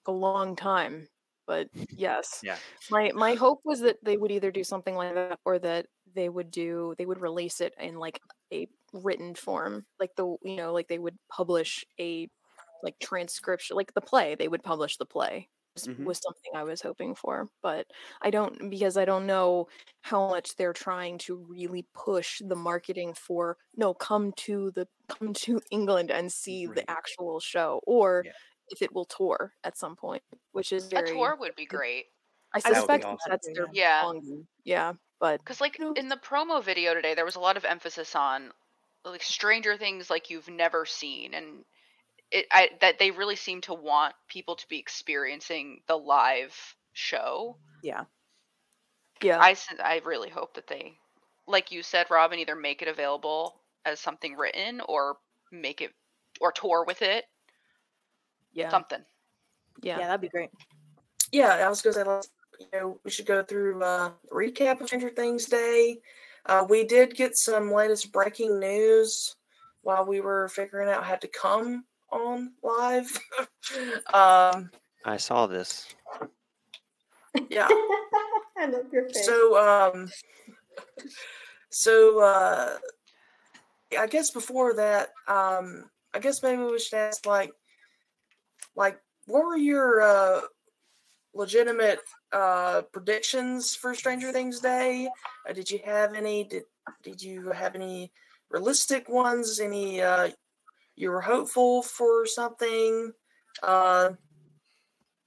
[0.07, 1.07] a long time.
[1.45, 2.57] But yes, Yeah.
[2.89, 6.29] my my hope was that they would either do something like that or that they
[6.29, 8.19] would do they would release it in like
[8.53, 12.29] a written form, like the you know like they would publish a
[12.83, 14.35] like transcription, like the play.
[14.35, 15.49] They would publish the play.
[15.75, 16.05] Was, Mhm.
[16.05, 17.87] was something I was hoping for, but
[18.21, 19.67] I don't because I don't know
[20.03, 25.33] how much they're trying to really push the marketing for no come to the come
[25.35, 26.75] to England and see Right.
[26.75, 28.33] the actual show or Yeah.
[28.69, 32.07] if it will tour at some point, which is A tour would be great.
[32.53, 33.17] I That suspect awesome.
[33.27, 34.07] that's their Yeah.
[34.07, 34.47] longing.
[34.65, 35.95] Yeah, but Because like No.
[35.95, 38.51] in the promo video today, there was a lot of emphasis on
[39.05, 41.65] like Stranger Things like you've never seen, and
[42.33, 46.55] it I, that they really seem to want people to be experiencing the live
[46.93, 47.57] show.
[47.83, 48.05] Yeah.
[49.21, 50.97] yeah, I s- I really hope that they,
[51.47, 55.17] like you said, Robin, either make it available as something written or
[55.51, 55.91] make it
[56.41, 57.25] or tour with it,
[58.53, 59.03] yeah, something.
[59.81, 60.49] Yeah, yeah, that'd be great.
[61.31, 62.29] Yeah, I was going to say,
[62.59, 65.99] you know, we should go through uh, recap of Stranger Things Day.
[66.45, 69.35] Uh, we did get some latest breaking news
[69.81, 73.19] while we were figuring out how to come on live.
[74.13, 74.69] um,
[75.05, 75.87] I saw this.
[77.49, 77.67] yeah.
[78.57, 79.25] I love your face.
[79.25, 80.09] So, um,
[81.69, 82.77] so uh,
[83.99, 87.51] I guess before that, um, I guess maybe we should ask like,
[88.75, 90.41] like, what were your uh,
[91.33, 91.99] legitimate
[92.31, 95.09] uh, predictions for Stranger Things Day?
[95.49, 96.43] Uh, did you have any?
[96.43, 96.63] Did
[97.01, 98.11] Did you have any
[98.49, 99.59] realistic ones?
[99.59, 100.29] Any uh,
[100.95, 103.11] you were hopeful for something?
[103.61, 104.11] Uh,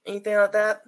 [0.05, 0.81] anything like that?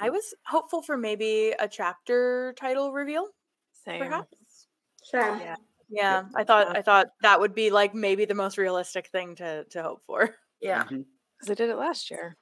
[0.00, 3.28] I was hopeful for maybe a chapter title reveal,
[3.72, 4.00] Same.
[4.00, 4.66] perhaps.
[5.02, 5.38] Same.
[5.40, 5.56] Yeah.
[5.90, 9.64] Yeah, I thought I thought that would be like maybe the most realistic thing to
[9.64, 10.34] to hope for.
[10.60, 11.06] Yeah, Mhm.
[11.36, 12.36] Because they did it last year.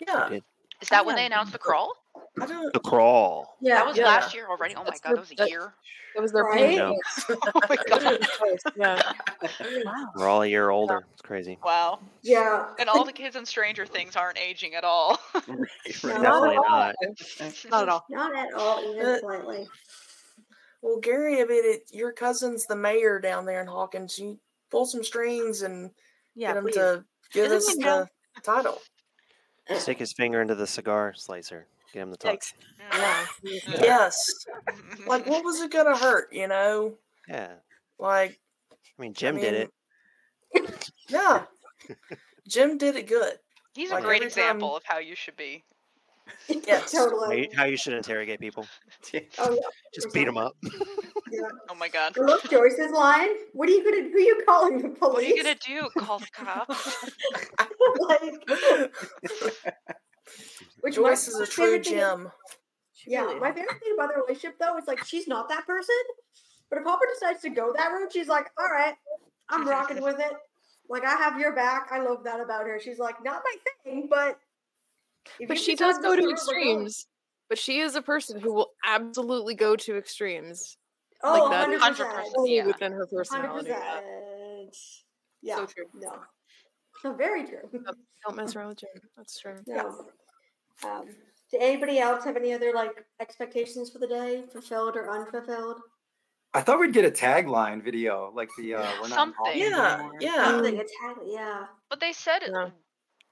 [0.00, 0.28] yeah.
[0.28, 0.44] did.
[0.82, 1.22] Is that when Yeah.
[1.22, 1.94] they announced the crawl?
[2.40, 2.72] I don't.
[2.72, 3.56] The crawl.
[3.60, 3.76] Yeah.
[3.76, 4.04] That was Yeah.
[4.06, 4.74] last year already.
[4.76, 5.74] Oh my god, the- that was a that- year.
[6.16, 6.76] It was their Right?
[6.76, 6.96] No.
[7.30, 8.18] oh my god.
[8.76, 9.12] yeah.
[9.84, 10.08] Wow.
[10.16, 11.04] We're all a year older.
[11.12, 11.56] It's crazy.
[11.64, 12.00] Wow.
[12.22, 12.66] Yeah.
[12.80, 15.20] And all the kids in Stranger Things aren't aging at all.
[15.34, 16.42] Right, No.
[16.42, 16.94] right.
[17.00, 17.70] Definitely not.
[17.70, 18.04] Not at all.
[18.10, 19.68] Not at all, even Uh, slightly.
[20.82, 24.18] Well, Gary, I mean, it, your cousin's the mayor down there in Hawkins.
[24.18, 24.38] You
[24.70, 25.90] pull some strings and
[26.34, 26.74] Yeah, get him please.
[26.74, 28.80] to give Doesn't us the title.
[29.78, 31.68] Stick his finger into the cigar slicer.
[31.92, 32.38] Get him to talk.
[32.92, 33.26] Yeah.
[33.42, 34.32] Yes.
[35.06, 36.28] Like, what was it gonna hurt?
[36.32, 36.94] You know,
[37.28, 37.54] Yeah.
[37.98, 38.38] like,
[38.72, 39.70] I mean, Jim did it.
[41.08, 41.44] yeah.
[42.48, 43.34] Jim did it good.
[43.74, 45.64] He's Like a great example time- of how you should be.
[46.66, 46.92] Yes.
[46.92, 47.40] How totally.
[47.42, 48.64] you, how you should interrogate people.
[49.38, 49.60] Oh, yeah.
[49.94, 50.52] Just beat them up.
[51.68, 52.16] Oh my god.
[52.16, 53.30] Look, love Joyce's line.
[53.52, 54.08] What are you gonna?
[54.08, 55.00] Who are you calling the police?
[55.00, 55.88] What are you gonna do?
[56.00, 57.04] Call the cops?
[58.08, 58.92] like,
[60.80, 62.32] which Joyce is a true favorite thing gem.
[63.06, 65.94] Yeah, really my favorite thing about their relationship though is like she's not that person,
[66.68, 68.94] but if Hopper decides to go that route, she's like, "All right,
[69.48, 70.32] I'm rocking with it.
[70.88, 72.78] Like I have your back." I love that about her.
[72.80, 74.38] She's like, "Not my thing, but."
[75.38, 77.06] if But she does go to this route, extremes.
[77.48, 80.76] But she is a person who will absolutely go to extremes.
[81.22, 81.96] Oh, Like that.
[81.96, 82.06] 100%.
[82.06, 82.32] 100%.
[82.46, 82.64] Yeah.
[82.66, 83.68] within her Hundred personality.
[83.70, 84.00] yeah.
[84.00, 84.76] percent.
[85.42, 85.56] Yeah.
[85.56, 85.84] So true.
[85.94, 86.12] No.
[87.04, 87.68] No, very true.
[88.26, 88.90] Don't mess around with Jim.
[89.16, 89.56] That's true.
[89.66, 90.06] No.
[90.86, 91.06] Um,
[91.50, 95.80] did anybody else have any other like expectations for the day, fulfilled or unfulfilled?
[96.52, 99.52] I thought we'd get a tagline video, like the uh, "We're not Something.
[99.54, 100.44] Yeah, anymore." yeah.
[100.46, 101.66] Something Italian, yeah.
[101.88, 102.50] But they said it.
[102.52, 102.70] Yeah.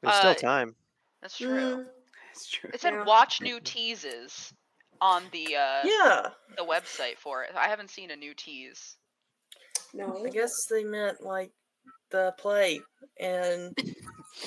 [0.03, 0.77] There's still Uh, time.
[1.21, 1.49] That's true.
[1.79, 1.87] Mm,
[2.31, 2.71] It's true.
[2.73, 3.05] It said Yeah.
[3.05, 4.53] watch new teases
[5.01, 6.31] on the uh Yeah.
[6.57, 7.51] the website for it.
[7.57, 8.97] I haven't seen a new tease.
[9.95, 10.25] no.
[10.25, 11.51] I guess they meant like
[12.11, 12.81] the play
[13.19, 13.77] and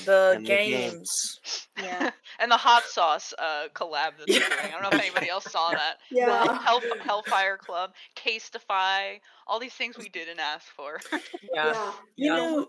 [0.05, 1.39] the And the games.
[1.81, 2.11] Yeah.
[2.39, 4.59] and the hot sauce uh collab that they're doing.
[4.65, 5.97] I don't know if anybody else saw that.
[6.11, 6.61] Yeah.
[6.61, 10.99] Hell, Hellfire Club, Casetify, all these things we didn't ask for.
[11.11, 11.73] Yeah.
[11.73, 11.91] Yeah.
[12.15, 12.35] You Yeah.
[12.37, 12.67] know,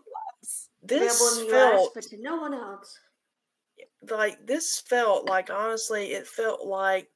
[0.83, 2.99] this in the US, felt but to no one else.
[4.11, 7.09] like this felt like honestly, it felt like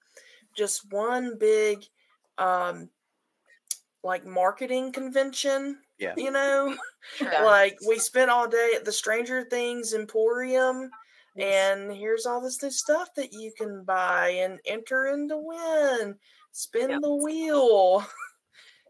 [0.57, 1.85] just one big
[2.39, 2.89] um
[4.03, 5.79] like marketing convention.
[5.99, 6.15] Yeah.
[6.17, 6.77] You know,
[7.17, 7.45] Sure.
[7.45, 10.91] like we spent all day at the Stranger Things Emporium,
[11.37, 16.17] and here's all this new stuff that you can buy and enter in to win.
[16.53, 16.99] Spin Yeah.
[17.03, 18.05] the wheel.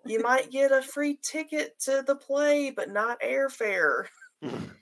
[0.09, 4.07] You might get a free ticket to the play, but not airfare.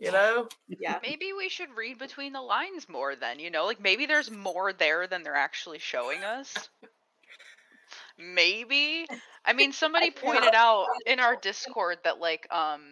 [0.00, 0.48] You know?
[0.68, 0.98] Yeah.
[1.02, 3.66] Maybe we should read between the lines more then, you know?
[3.66, 6.68] Like maybe there's more there than they're actually showing us.
[8.18, 9.06] Maybe.
[9.48, 12.82] I mean somebody pointed out in our Discord that like um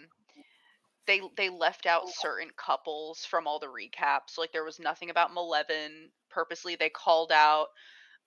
[1.07, 4.38] they they left out certain couples from all the recaps.
[4.38, 6.09] Like there was nothing about Maleven.
[6.30, 7.66] Purposely they called out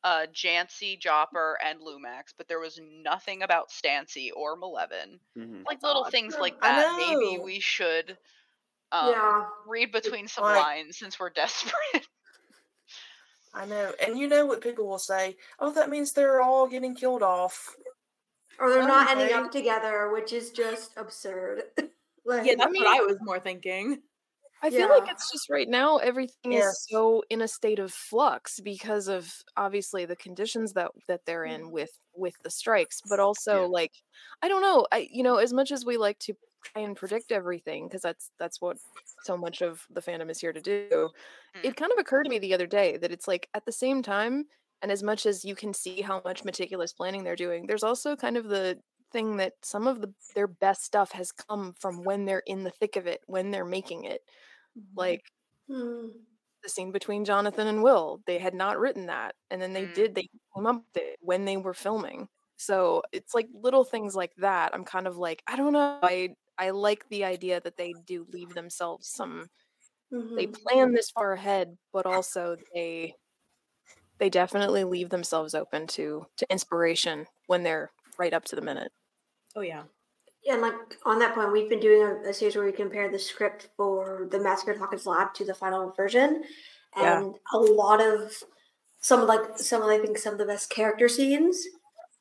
[0.04, 5.20] uh Jancy, Jopper, and Lumax, but there was nothing about Stancy or Maleven.
[5.38, 5.66] Mhm.
[5.66, 6.12] Like little odd.
[6.12, 6.96] things like that.
[6.98, 8.16] Maybe we should
[8.92, 9.46] um, yeah.
[9.68, 12.08] read between some Like- lines since we're desperate.
[13.54, 13.92] I know.
[14.00, 15.36] And you know what people will say?
[15.60, 17.76] Oh, that means they're all getting killed off.
[18.60, 19.36] Or they're not ending Okay.
[19.36, 21.64] up together, which is just absurd.
[22.26, 24.02] like, Yeah, that's mean- what I was more thinking.
[24.62, 26.66] I feel like it's just right now everything Yes.
[26.74, 31.46] is so in a state of flux because of obviously the conditions that that they're
[31.46, 33.68] in with with the strikes, but also Yeah.
[33.68, 33.94] like
[34.42, 36.34] I don't know, I you know as much as we like to
[36.66, 38.78] try and predict everything because that's that's what
[39.24, 41.10] so much of the fandom is here to do.
[41.56, 41.64] Mm.
[41.64, 44.02] It kind of occurred to me the other day that it's like at the same
[44.04, 44.46] time
[44.82, 48.16] and as much as you can see how much meticulous planning they're doing, there's also
[48.16, 52.26] kind of the thing that some of the their best stuff has come from when
[52.26, 54.22] they're in the thick of it, when they're making it
[54.96, 55.22] like
[55.68, 56.10] Hmm.
[56.64, 58.22] the scene between Jonathan and Will.
[58.26, 59.86] They had not written that, and then they Mm.
[59.86, 60.16] did.
[60.16, 62.28] They came up with it when they were filming.
[62.58, 64.74] So it's like little things like that.
[64.74, 66.00] I'm kind of like, I don't know.
[66.04, 69.48] I I like the idea that they do leave themselves some
[70.38, 70.60] they Mhm.
[70.66, 73.16] plan this far ahead, but also they
[74.20, 78.92] they definitely leave themselves open to to inspiration when they're right up to the minute.
[79.56, 79.84] Oh yeah.
[80.44, 80.74] Yeah, and like
[81.06, 84.28] on that point, we've been doing a, a series where we compare the script for
[84.32, 86.44] the Massacre at Hawkins Lab to the final version,
[86.96, 87.20] Yeah.
[87.20, 88.32] and a lot of
[89.02, 91.62] some of like some of I think some of the best character scenes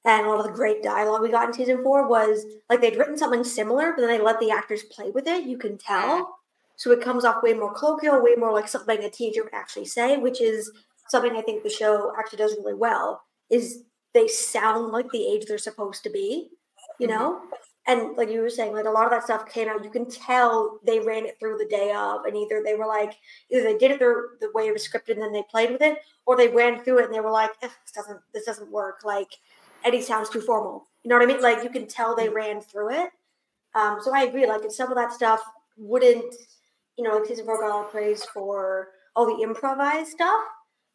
[0.05, 2.97] and a lot of the great dialogue we got in season four was like they'd
[2.97, 5.45] written something similar, but then they let the actors play with it.
[5.45, 6.39] You can tell,
[6.77, 9.87] so it comes off way more colloquial, way more like something a teacher would actually
[9.87, 10.71] say, which is
[11.09, 13.23] something I think the show actually does really well.
[13.51, 13.83] Is
[14.15, 16.51] they sound like the age they're supposed to be,
[16.99, 17.41] you know?
[17.87, 19.83] And like you were saying, like a lot of that stuff came out.
[19.83, 23.15] You can tell they ran it through the day of, and either they were like,
[23.51, 25.81] either they did it the, the way it was scripted and then they played with
[25.81, 28.71] it, or they ran through it and they were like, "Eh, this doesn't, this doesn't
[28.71, 29.01] work.
[29.05, 29.29] Like
[29.85, 30.87] Eddie sounds too formal.
[31.03, 31.41] You know what I mean?
[31.41, 33.11] Like you can tell they ran through it.
[33.75, 34.47] Um, so I agree.
[34.47, 35.41] Like if some of that stuff
[35.79, 36.35] wouldn't,
[36.99, 40.41] you know, like season four got all praise for all the improvised stuff,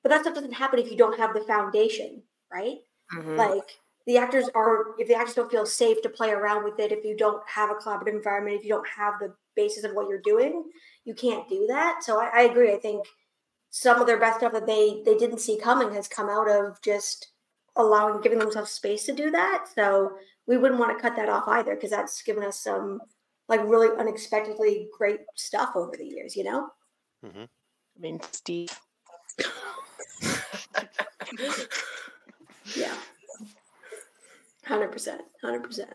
[0.03, 2.79] but that stuff doesn't happen if you don't have the foundation, right?
[3.11, 3.37] Mhm.
[3.37, 6.91] Like the actors are, if the actors don't feel safe to play around with it,
[6.91, 10.09] if you don't have a collaborative environment, if you don't have the basis of what
[10.09, 10.65] you're doing,
[11.05, 12.03] you can't do that.
[12.03, 12.73] So I, I agree.
[12.73, 13.05] I think
[13.69, 16.81] some of their best stuff that they they didn't see coming has come out of
[16.81, 17.29] just
[17.75, 19.65] allowing, giving themselves space to do that.
[19.73, 22.99] So we wouldn't want to cut that off either because that's given us some
[23.47, 26.35] like really unexpectedly great stuff over the years.
[26.35, 26.69] You know.
[27.25, 27.43] Mm-hmm.
[27.43, 28.69] I mean, Steve.
[32.75, 32.95] Yeah.
[34.65, 35.21] Hundred percent.
[35.41, 35.91] Hundred percent.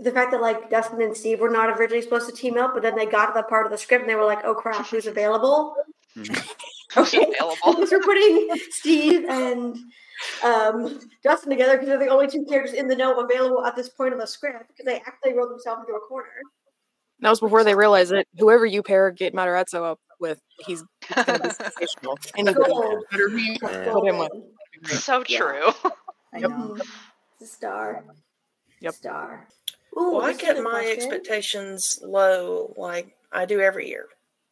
[0.00, 2.82] The fact that like Dustin and Steve were not originally supposed to team up, but
[2.82, 4.86] then they got to the part of the script and they were like, "Oh crap,
[4.86, 5.74] who's available?"
[6.94, 7.56] Who's Okay, available?
[7.74, 9.76] because we're putting Steve and
[10.42, 13.90] um, Dustin together because they're the only two characters in the know available at this
[13.90, 16.30] point of the script because they actually wrote themselves into a corner.
[17.20, 20.82] That was before they realized that whoever you pair get Matarazzo up with, he's
[21.26, 22.18] gonna be sensational.
[22.36, 23.04] Anybody Gold.
[23.10, 23.28] better
[23.60, 24.30] put him with.
[24.30, 24.98] Golden.
[24.98, 25.38] So Yeah.
[25.38, 25.72] true.
[26.34, 26.50] I Yep.
[26.50, 26.76] know.
[27.40, 28.04] The star.
[28.80, 28.94] Yep.
[28.94, 29.48] Star.
[29.96, 30.96] Ooh, Well, I this is a kept my question.
[30.98, 34.08] expectations low, like I do every year.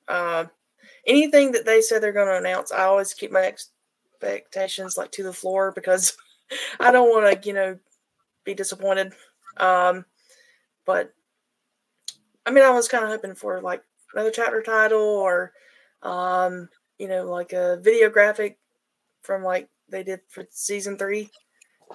[0.09, 0.47] Uh,
[1.07, 5.23] anything that they say they're going to announce, I always keep my expectations like to
[5.23, 6.17] the floor because
[6.81, 7.79] I don't want to, you know,
[8.45, 9.13] be disappointed.
[9.57, 10.05] Um,
[10.85, 11.13] but
[12.45, 13.83] I mean, I was kind of hoping for like
[14.17, 15.53] another chapter title or,
[16.03, 18.59] um, you know, like a video graphic
[19.23, 21.29] from like they did for season three.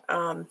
[0.08, 0.48] Um,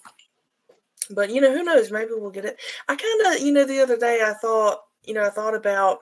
[1.10, 1.92] but you know, who knows?
[1.92, 2.58] Maybe we'll get it.
[2.88, 6.00] I kind of, you know, the other day I thought, you know, I thought about,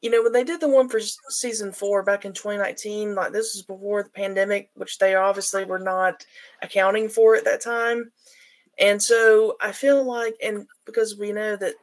[0.00, 3.54] you know, when they did the one for season four back in 2019, like this
[3.54, 6.24] was before the pandemic, which they obviously were not
[6.62, 8.12] accounting for at that time.
[8.78, 11.74] And so I feel like, and because we know that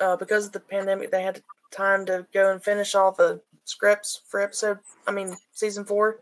[0.00, 4.22] uh, because of the pandemic, they had time to go and finish all the scripts
[4.26, 6.20] for episode, I mean, season four.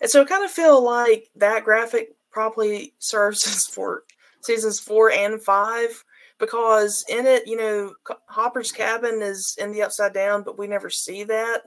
[0.00, 4.04] And so I kind of feel like that graphic probably serves as for
[4.40, 6.04] seasons four and five
[6.38, 7.94] because in it, you know,
[8.26, 11.62] Hopper's cabin is in the upside down, but we never see that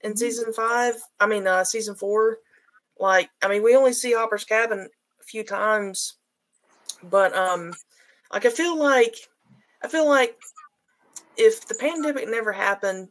[0.00, 0.94] in season five.
[1.20, 2.38] I mean, uh, season four.
[2.98, 4.88] Like, I mean, we only see Hopper's cabin
[5.20, 6.14] a few times,
[7.02, 7.74] but um,
[8.32, 9.16] like I feel like
[9.82, 10.38] I feel like
[11.36, 13.08] if the pandemic never happened,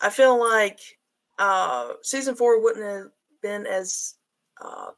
[0.00, 0.80] I feel like
[1.38, 3.10] uh, season four wouldn't have
[3.42, 4.14] been as
[4.60, 4.90] uh,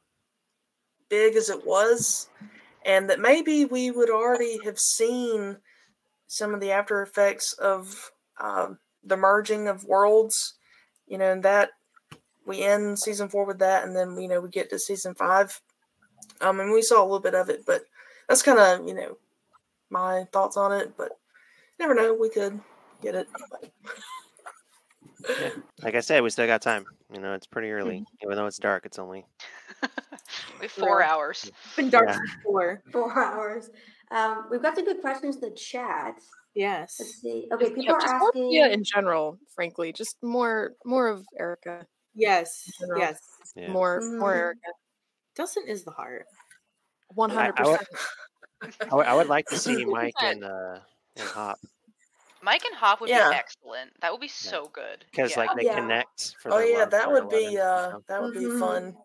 [1.08, 2.28] big as it was,
[2.84, 5.56] and that maybe we would already have seen
[6.26, 8.10] some of the after effects of
[8.40, 10.54] um, the merging of worlds.
[11.06, 11.70] You know, and that
[12.46, 15.60] we end season four with that, and then you know we get to season five.
[16.40, 17.82] Um, and we saw a little bit of it, but
[18.28, 19.18] that's kind of you know
[19.90, 20.96] my thoughts on it.
[20.96, 21.12] But
[21.78, 22.60] never know, we could
[23.02, 23.28] get it.
[25.28, 25.50] Yeah.
[25.82, 26.84] Like I said, we still got time.
[27.12, 28.24] You know, it's pretty early, Mm-hmm.
[28.26, 28.84] even though it's dark.
[28.84, 29.24] It's only
[30.60, 31.10] We have four Yeah.
[31.12, 31.44] hours.
[31.64, 32.16] It's been dark Yeah.
[32.16, 32.82] since four.
[32.92, 33.70] Four hours.
[34.10, 36.16] Um, we've got some good questions in the chat.
[36.54, 36.96] Yes.
[37.00, 37.48] Let's see.
[37.52, 38.48] Okay, people Yeah, are asking.
[38.48, 39.92] Mia in general, frankly.
[39.94, 41.86] Just more more of Erica.
[42.14, 42.70] Yes.
[42.96, 43.18] Yes.
[43.56, 43.70] yeah.
[43.70, 44.36] More more Mhm.
[44.38, 44.60] Erica.
[45.36, 46.26] Dustin is the heart.
[47.14, 47.78] One hundred I would-
[48.60, 48.92] percent.
[48.92, 50.78] I would, I would like to see Mike and uh
[51.16, 51.58] and Hop
[52.42, 53.30] Mike and Hop would Yeah.
[53.30, 53.90] be excellent.
[54.02, 55.04] That would be so good.
[55.10, 55.38] because yeah.
[55.38, 55.76] like they Yeah.
[55.76, 56.34] connect.
[56.42, 58.58] For Oh their yeah, love that for would be 11 uh that would be Mhm.
[58.60, 58.96] fun.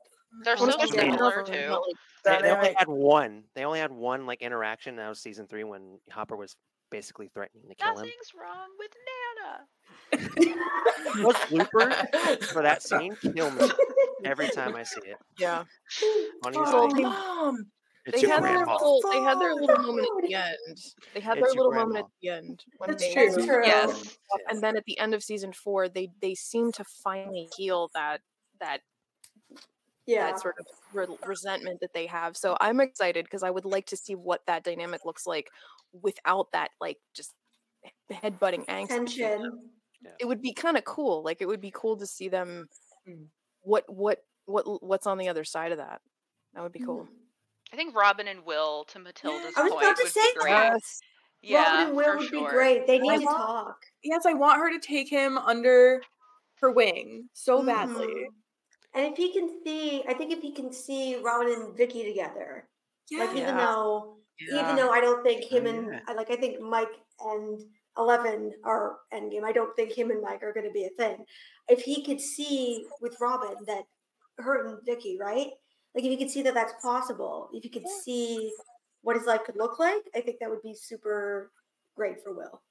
[0.43, 1.11] they're Well, so especially Yeah.
[1.13, 1.67] similar Nova, too.
[1.69, 1.95] not like-
[2.25, 2.77] They, they only Dynamic.
[2.79, 3.43] had one.
[3.55, 4.97] They only had one like interaction.
[4.97, 6.55] That was season three when Hopper was
[6.91, 7.95] basically threatening to kill him.
[7.95, 9.67] Nothing's wrong with Nana.
[11.15, 13.69] Those bloopers for that scene kill me
[14.25, 15.17] every time I see it.
[15.37, 15.63] Yeah.
[16.43, 17.03] Funniest Oh, thing.
[17.03, 17.71] mom!
[18.09, 20.77] It's they your had their little they had their little moment at the end.
[21.13, 23.45] They had It's their your little moment at the end when That's they true.
[23.45, 23.65] True.
[23.65, 24.17] Yes.
[24.49, 28.21] and then at the end of season four they they seem to finally heal that
[28.59, 28.81] that
[30.05, 30.31] Yeah.
[30.31, 33.85] that sort of re- resentment that they have so i'm excited because i would like
[33.87, 35.49] to see what that dynamic looks like
[36.01, 37.33] without that like just
[38.11, 39.05] head butting angst between them.
[39.05, 39.59] Tension.
[40.19, 42.67] it would be kind of cool like it would be cool to see them
[43.07, 43.27] Mm.
[43.61, 46.01] what what what what's on the other side of that
[46.53, 47.07] that would be cool
[47.71, 50.39] I think Robin and Will, to Matilda's I was point, about to would say be
[50.39, 50.51] great.
[50.51, 50.81] that.
[51.41, 52.45] Yeah, Robin and Will for would sure.
[52.45, 52.87] be great.
[52.87, 53.77] They need I to want- talk.
[54.03, 56.01] Yes, I want her to take him under
[56.61, 58.07] her wing so badly.
[58.07, 58.25] Mhm.
[58.95, 62.67] And if he can see, I think if he can see Robin and Vicky together,
[63.11, 63.57] like even Yeah.
[63.65, 64.63] though, Yeah.
[64.63, 65.99] even though I don't think him and yeah.
[66.07, 67.59] I like, I think Mike and
[67.97, 69.43] Eleven are endgame.
[69.43, 71.25] I don't think him and Mike are going to be a thing.
[71.67, 73.85] If he could see with Robin that
[74.37, 75.51] her and Vicky, right?
[75.95, 78.51] Like if you could see that that's possible, if you could see
[79.01, 81.51] what his life could look like, I think that would be super
[81.95, 82.61] great for Will.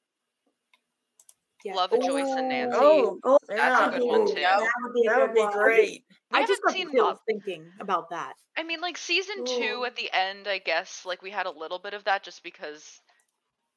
[1.64, 1.75] Yeah.
[1.75, 2.77] Love a Joyce and Nancy.
[2.79, 3.89] Oh, Oh, That's yeah.
[3.89, 4.35] a good one too.
[4.35, 6.05] That would be That would be great.
[6.31, 8.35] We I just haven't got seen chills thinking about that.
[8.57, 9.85] I mean, like season two Ooh.
[9.85, 13.01] at the end, I guess, like we had a little bit of that just because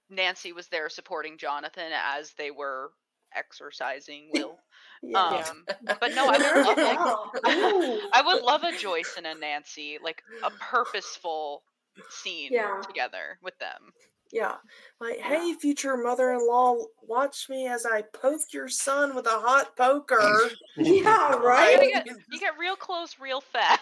[0.09, 2.91] Nancy was there supporting Jonathan as they were
[3.33, 4.59] exorcising Will.
[5.03, 5.43] Yeah.
[5.49, 5.65] Um,
[5.99, 10.21] but no, I would love like I would love a Joyce and a Nancy, like
[10.43, 11.63] a purposeful
[12.09, 12.81] scene Yeah.
[12.85, 13.91] together with them.
[14.31, 14.55] Yeah.
[15.01, 19.29] Like, hey, future mother in law, watch me as I poke your son with a
[19.31, 20.21] hot poker.
[20.77, 21.79] Yeah, You, right?
[21.81, 23.81] get, you get real close real fast.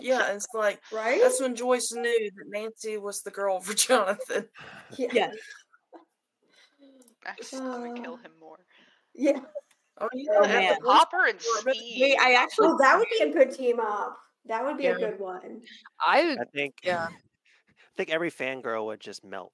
[0.00, 1.20] yeah, it's like, Right?
[1.20, 4.48] that's when Joyce knew that Nancy was the girl for Jonathan.
[4.96, 5.08] Yeah.
[5.12, 5.34] Yes.
[7.26, 8.58] I just want to kill him more.
[9.14, 9.40] Yeah.
[10.00, 10.30] Oh, yeah.
[10.34, 10.76] Oh, at the man.
[10.84, 12.00] Hopper and but- Steve.
[12.00, 14.16] Wait, I actually Oh, that would be a good team up.
[14.46, 15.62] That would be a good one.
[16.00, 16.74] i I think.
[16.84, 17.08] Yeah.
[17.08, 19.52] I think every fangirl would just melt.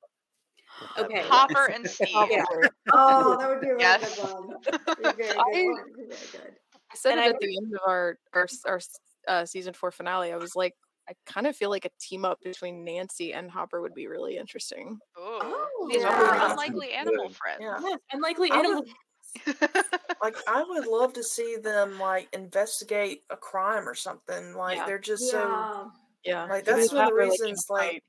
[0.98, 1.22] Okay.
[1.26, 2.08] Hopper and Steve.
[2.30, 2.44] Yeah.
[2.92, 4.16] Oh, that would be a really Yes.
[4.20, 4.48] good one.
[4.64, 5.74] That'd be a very good I- one.
[5.74, 6.56] That'd very good.
[6.90, 8.80] I said And it I at the end of our our, our
[9.28, 10.32] uh, season four finale.
[10.32, 10.74] I was like,
[11.08, 14.36] I kind of feel like a team up between Nancy and Hopper would be really
[14.36, 14.98] interesting.
[15.18, 15.22] Ooh.
[15.22, 16.08] Oh, These yeah.
[16.44, 17.60] are unlikely animal friends.
[17.60, 17.78] Yeah.
[17.82, 18.84] Yes, unlikely animal.
[19.46, 19.56] Would,
[20.22, 24.54] like, I would love to see them, like, investigate a crime or something.
[24.54, 24.86] Like, Yeah.
[24.86, 25.38] they're just so.
[25.40, 25.84] Yeah.
[26.24, 27.68] Yeah, Like, that's one of the reasons, insight.
[27.94, 28.04] like,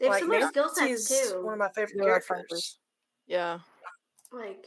[0.00, 1.44] They have like similar skill Nancy sets is too.
[1.44, 2.78] one of my favorite They are characters.
[3.26, 3.58] yeah,
[4.32, 4.66] Like,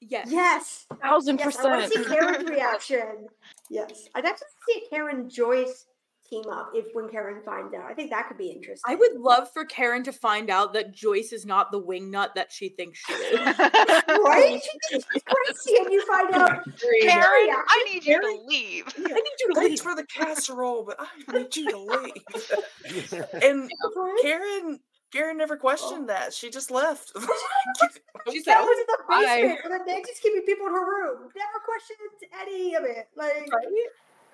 [0.00, 0.28] Yes.
[0.30, 0.86] yes.
[1.02, 2.20] thousand Yes, I want to see percent.
[2.20, 3.28] Karen's reaction.
[3.68, 4.08] Yes.
[4.14, 5.86] I'd actually see Karen Joyce
[6.28, 7.84] team up if when Karen finds out.
[7.90, 8.82] I think that could be interesting.
[8.86, 12.52] I would love for Karen to find out that Joyce is not the wingnut that
[12.52, 13.38] she thinks she is.
[14.08, 14.60] Right?
[14.62, 16.64] She thinks she's crazy, and you find out.
[17.02, 18.36] Karen, I reaction, need you Karen?
[18.36, 18.84] to leave.
[18.98, 19.80] I need you to Thanks leave.
[19.80, 20.96] for the casserole, but
[21.28, 23.24] I need you to leave.
[23.42, 24.18] and Right?
[24.22, 24.80] Karen,
[25.12, 26.34] Karen never questioned that.
[26.34, 27.10] She just left.
[28.30, 29.20] She That said, was in the Bye.
[29.42, 31.30] basement, and then Nancy's keeping people in her room.
[31.34, 33.08] Never questioned any of it.
[33.16, 33.48] Like,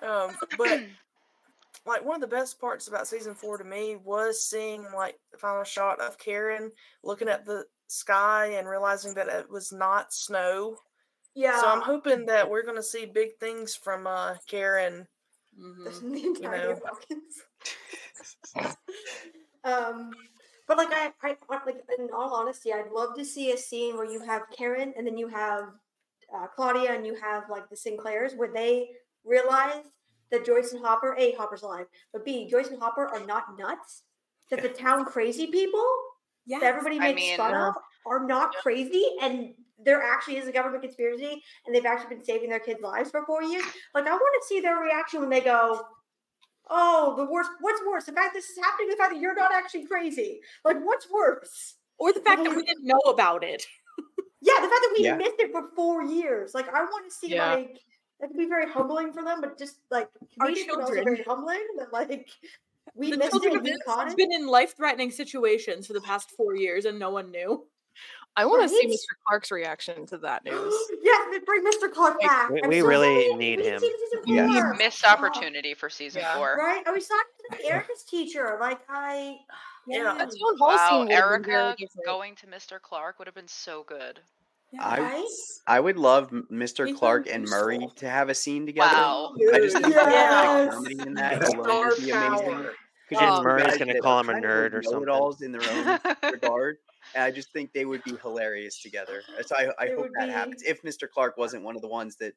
[0.01, 0.81] um, but
[1.85, 5.37] like one of the best parts about season four to me was seeing like the
[5.37, 6.71] final shot of Karen
[7.03, 10.77] looking at the sky and realizing that it was not snow.
[11.35, 11.59] yeah.
[11.61, 15.07] So I'm hoping that we're going to see big things from uh, Karen.
[15.59, 16.01] Mhm.
[16.13, 16.75] the entire know.
[16.75, 18.75] Falcons.
[19.63, 20.11] um,
[20.67, 23.95] but like I, I, I- like in all honesty, I'd love to see a scene
[23.95, 25.65] where you have Karen and then you have
[26.35, 28.89] uh, Claudia and you have like the Sinclairs where they
[29.23, 29.83] realize
[30.31, 34.03] that Joyce and Hopper, a Hopper's alive, but b Joyce and Hopper are not nuts.
[34.51, 35.85] That the town crazy people
[36.45, 36.61] Yes.
[36.61, 37.73] that everybody I makes mean- fun of
[38.05, 42.49] are not crazy and there actually is a government conspiracy and they've actually been saving
[42.51, 43.65] their kids' lives for four years.
[43.95, 45.81] Like I want to see their reaction when they go,
[46.69, 48.05] Oh, the worst what's worse?
[48.05, 50.41] The fact this is happening, the fact that you're not actually crazy.
[50.63, 51.75] Like what's worse?
[51.97, 53.65] Or the fact that we didn't know about it.
[54.41, 55.15] Yeah, the fact that we Yeah.
[55.15, 56.53] missed it for four years.
[56.53, 57.55] Like I want to see Yeah.
[57.55, 57.79] like
[58.19, 60.09] that could be very humbling for them, but just like
[60.39, 61.03] Our comedic, but also children.
[61.03, 62.29] very humbling that like
[62.95, 64.17] we the missed it children and of we this caught has it.
[64.17, 67.65] been in life-threatening situations for the past four years, and no one knew.
[68.37, 69.15] I want to see Mr.
[69.25, 70.73] Clark's reaction to that news.
[71.01, 71.89] yes, bring Mr.
[71.91, 72.49] Clark back.
[72.49, 73.35] we- we so really sorry.
[73.35, 73.79] need him.
[73.79, 74.73] see it Yeah.
[74.77, 76.35] Missed opportunity for season Yeah.
[76.35, 76.57] four.
[76.59, 76.83] Right?
[76.85, 78.57] I was talking to the Erica's teacher.
[78.59, 79.37] Like I
[79.87, 80.03] Yeah.
[80.17, 82.81] That town hall Wow, scene would have been very Erica going to Mr.
[82.81, 84.19] Clark would have been so good.
[84.79, 85.27] I Right?
[85.67, 86.87] I would love Mr.
[86.87, 87.89] He's Clark and Murray useful.
[87.97, 88.93] to have a scene together.
[88.95, 89.33] Wow.
[89.53, 90.65] I just think Yes.
[90.65, 92.67] the comedy in that alone would be amazing.
[93.09, 93.43] Because Oh.
[93.43, 95.05] Murray's gonna call him a nerd or something.
[95.05, 95.99] know-it-alls in their own
[96.31, 96.77] regard.
[97.13, 99.21] And I just think they would be hilarious together.
[99.45, 100.63] So I, I It hope that be- happens.
[100.63, 101.09] If Mr.
[101.09, 102.33] Clark wasn't one of the ones that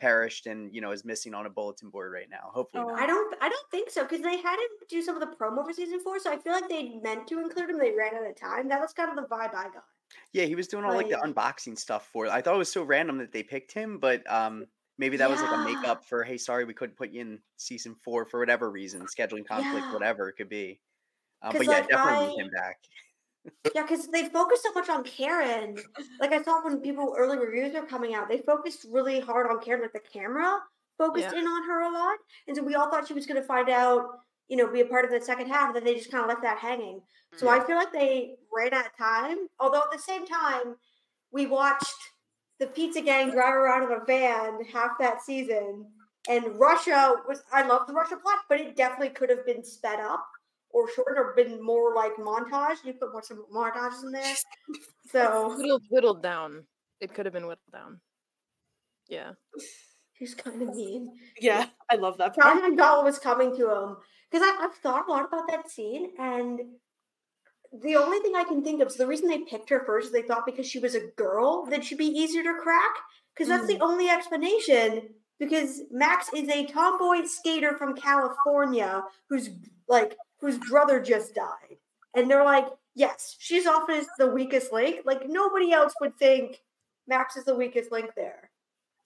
[0.00, 2.50] perished and you know is missing on a bulletin board right now.
[2.52, 2.90] Hopefully, Oh.
[2.90, 3.00] not.
[3.00, 3.34] I don't.
[3.40, 5.98] I don't think so because they had him do some of the promo for season
[6.00, 7.78] four, so I feel like they meant to include him.
[7.78, 8.68] They ran out of time.
[8.68, 9.84] That was kind of the vibe I got.
[10.32, 12.26] Yeah, he was doing all like the unboxing stuff for.
[12.26, 12.30] it.
[12.30, 14.66] I thought it was so random that they picked him, but um,
[14.98, 15.64] maybe that was like a Yeah.
[15.76, 19.46] makeup for hey, sorry we couldn't put you in season four for whatever reason, scheduling
[19.46, 19.92] conflict, Yeah.
[19.92, 20.80] whatever it could be.
[21.42, 22.78] Um, but yeah, like, definitely need I- him back.
[23.74, 25.78] Yeah, because they focused so much on Karen.
[26.20, 29.60] Like I saw when people early reviews were coming out, they focused really hard on
[29.60, 29.80] Karen.
[29.80, 30.60] Like the camera
[30.98, 31.38] focused Yeah.
[31.38, 33.70] in on her a lot, and so we all thought she was going to find
[33.70, 35.74] out, you know, be a part of the second half.
[35.74, 37.00] Then they just kind of left that hanging.
[37.36, 39.48] So I feel like they ran out of time.
[39.60, 40.76] Although at the same time,
[41.30, 41.94] we watched
[42.58, 45.86] the Pizza Gang drive around in a van half that season,
[46.28, 47.42] and Russia was.
[47.52, 50.26] I love the Russia plot, but it definitely could have been sped up
[50.70, 52.84] or shortened or been more like montage.
[52.84, 54.34] You put more some montages in there.
[55.10, 56.64] So Whittled, whittled down.
[57.00, 57.98] It could have been whittled down.
[59.08, 59.32] Yeah.
[60.18, 61.12] He's kind of mean.
[61.40, 62.60] Yeah, I love that part.
[62.60, 63.96] John McDowell was coming to him
[64.30, 66.60] because I've thought a lot about that scene, and
[67.82, 70.12] the only thing I can think of is the reason they picked her first is
[70.12, 72.96] they thought because she was a girl that she'd be easier to crack.
[73.34, 73.82] Because that's the mm.
[73.82, 75.02] only explanation.
[75.38, 79.50] Because Max is a tomboy skater from California who's
[79.86, 81.78] like whose brother just died,
[82.16, 82.66] and they're like,
[82.96, 85.02] yes, she's often the weakest link.
[85.04, 86.60] Like nobody else would think
[87.06, 88.47] Max is the weakest link there.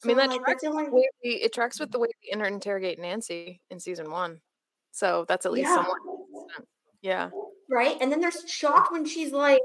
[0.05, 1.98] I mean, So, that like, tracks that's only- the way we, it tracks with the
[1.98, 4.40] way we inter- interrogate Nancy in season one.
[4.90, 5.84] So that's at least Yeah.
[5.84, 6.68] consistent.
[7.03, 7.30] Yeah.
[7.70, 7.96] right?
[8.00, 9.61] And then there's shocked when she's like,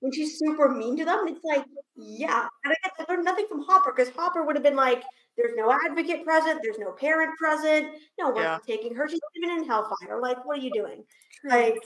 [0.00, 1.26] when she's super mean to them.
[1.28, 1.64] It's like,
[1.96, 2.46] yeah.
[2.64, 5.02] And I guess I learned nothing from Hopper because Hopper would have been like,
[5.36, 8.58] there's no advocate present, there's no parent present, no one's Yeah.
[8.66, 9.08] taking her.
[9.08, 10.20] She's even in Hellfire.
[10.20, 11.04] Like, what are you doing?
[11.44, 11.82] Like,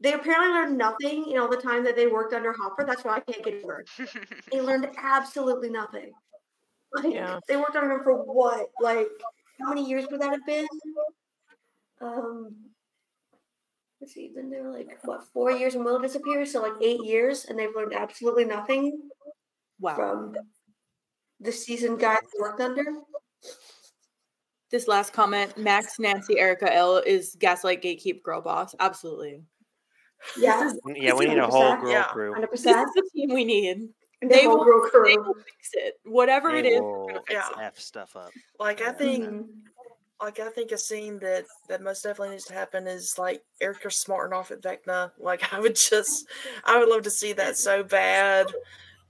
[0.00, 2.84] they apparently learned nothing in all the time that they worked under Hopper.
[2.84, 4.10] That's why I can't get it.
[4.52, 6.12] They learned absolutely nothing.
[7.02, 7.40] Like, Yeah.
[7.48, 8.70] they worked under him for what?
[8.80, 9.08] Like,
[9.60, 10.66] how many years would that have been?
[12.00, 12.54] Um,
[14.00, 17.44] let's see, then they're like what four years and Will disappears, so like eight years,
[17.46, 19.10] and they've learned absolutely nothing
[19.80, 19.94] Wow.
[19.94, 20.34] from
[21.40, 22.84] the seasoned guy they worked under.
[24.70, 28.74] This last comment, Max, Nancy, Erica, El is gaslight gatekeep girl boss.
[28.80, 29.42] Absolutely.
[30.36, 32.32] Yeah, Yeah, we need a whole 100%, girl yeah, crew.
[32.32, 32.88] hundred This percent.
[32.88, 33.88] is the team we need.
[34.22, 36.00] The They whole will, girl they will fix it.
[36.04, 37.62] Whatever it They is, we're gonna will fix Yeah.
[37.64, 38.30] F stuff up.
[38.58, 38.92] Like I Yeah.
[38.92, 39.46] think, Mhm.
[40.22, 43.90] like I think a scene that that most definitely needs to happen is like Erica
[43.90, 45.12] smarting off at Vecna.
[45.18, 46.26] Like I would just,
[46.64, 48.46] I would love to see that so bad.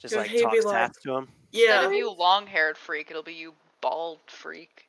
[0.00, 1.28] Just Could like he talk be like- to him.
[1.52, 4.88] Instead Yeah, of you long haired freak, it'll be you bald freak.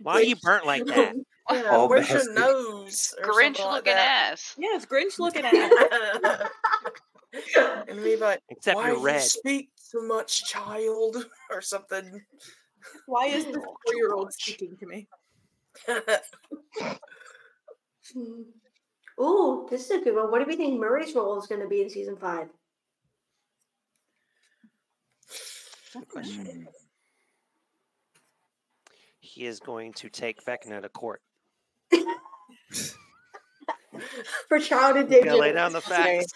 [0.00, 1.14] Why are you burnt like that?
[1.50, 1.62] yeah.
[1.70, 3.14] All Where's your nose?
[3.22, 4.30] Grinch something like looking that.
[4.32, 4.54] ass.
[4.56, 6.50] Yes, Grinch looking at.
[7.88, 12.22] and be like, Except why you're you speak so much, child, or something.
[13.06, 13.56] Why is this
[13.86, 15.06] four-year-old speaking to me?
[19.20, 20.30] Ooh, this is a good one.
[20.30, 22.48] What do we think Murray's role is going to be in season five?
[25.92, 26.66] Good question.
[29.20, 31.22] He is going to take Vecna to court.
[34.48, 35.38] For child He's gonna addiction.
[35.38, 36.32] lay down the facts.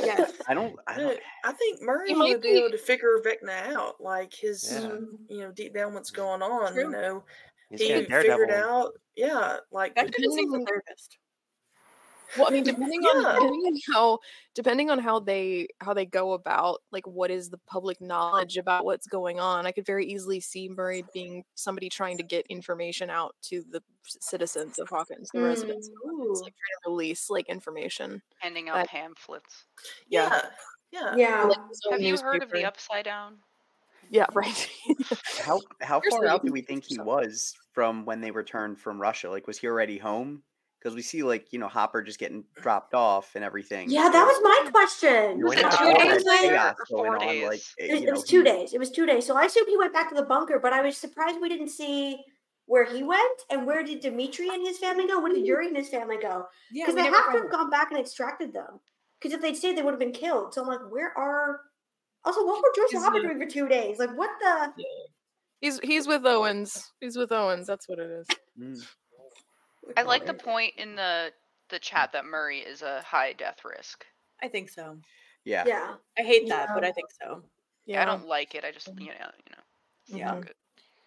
[0.00, 0.32] Yes.
[0.48, 0.74] I don't.
[0.86, 1.18] I don't.
[1.44, 4.70] I think Murray He would might be be- able to figure Vecna out, like his,
[4.72, 4.86] Yeah.
[4.88, 6.74] Um, you know, deep down what's going on.
[6.76, 7.24] You know,
[7.70, 11.18] He's he figured out, yeah, like That could be a Depending- therapist.
[12.38, 14.18] Well, I mean, depending on depending on how
[14.54, 18.84] depending on how they how they go about like what is the public knowledge about
[18.84, 23.10] what's going on, I could very easily see Murray being somebody trying to get information
[23.10, 25.88] out to the citizens of Hawkins, the residents.
[25.88, 26.44] of Hawkins, Ooh.
[26.44, 28.22] like trying to release like information.
[28.38, 29.64] Handing out That- pamphlets.
[30.08, 30.42] yeah,
[30.90, 31.14] yeah.
[31.16, 31.44] Yeah.
[31.44, 32.64] Like his Have you heard of the.
[32.64, 33.38] Upside Down?
[34.10, 34.68] Yeah, right.
[35.42, 39.00] How how Seriously, far out do we think he was from when they returned from
[39.00, 39.30] Russia?
[39.30, 40.42] Like, was he already home?
[40.82, 43.88] Because we see like you know Hopper just getting dropped off and everything.
[43.88, 45.38] Yeah, that was my question.
[45.38, 48.38] You Was it two days later chaos or on, like It, eh, was- know, two
[48.38, 48.74] he- days.
[48.74, 49.24] It was two days.
[49.24, 51.68] So I assume he went back to the bunker, but I was surprised we didn't
[51.68, 52.24] see
[52.66, 55.20] where he went and where did Dimitri and his family go?
[55.20, 56.46] Where did Yuri and his family go?
[56.72, 58.80] Yeah, Because we they have to have gone back and extracted them.
[59.20, 60.52] Because if they'd stayed, they would have been killed.
[60.54, 61.60] So I'm like, where are?
[62.24, 63.98] Also, what were George and Hopper doing for two days?
[63.98, 64.72] Like, what the?
[65.60, 66.92] He's he's with Owens.
[67.00, 67.68] He's with Owens.
[67.68, 68.26] That's what it is.
[68.60, 68.84] Mm.
[69.96, 71.32] I like the point in the
[71.68, 74.04] the chat that Murray is a high death risk.
[74.42, 74.98] I think so.
[75.44, 75.64] Yeah.
[75.66, 75.94] Yeah.
[76.18, 77.42] I hate that, but I think so.
[77.86, 78.64] Yeah, I don't like it.
[78.64, 79.62] I just you know you know.
[80.18, 80.40] Yeah.
[80.40, 80.54] good.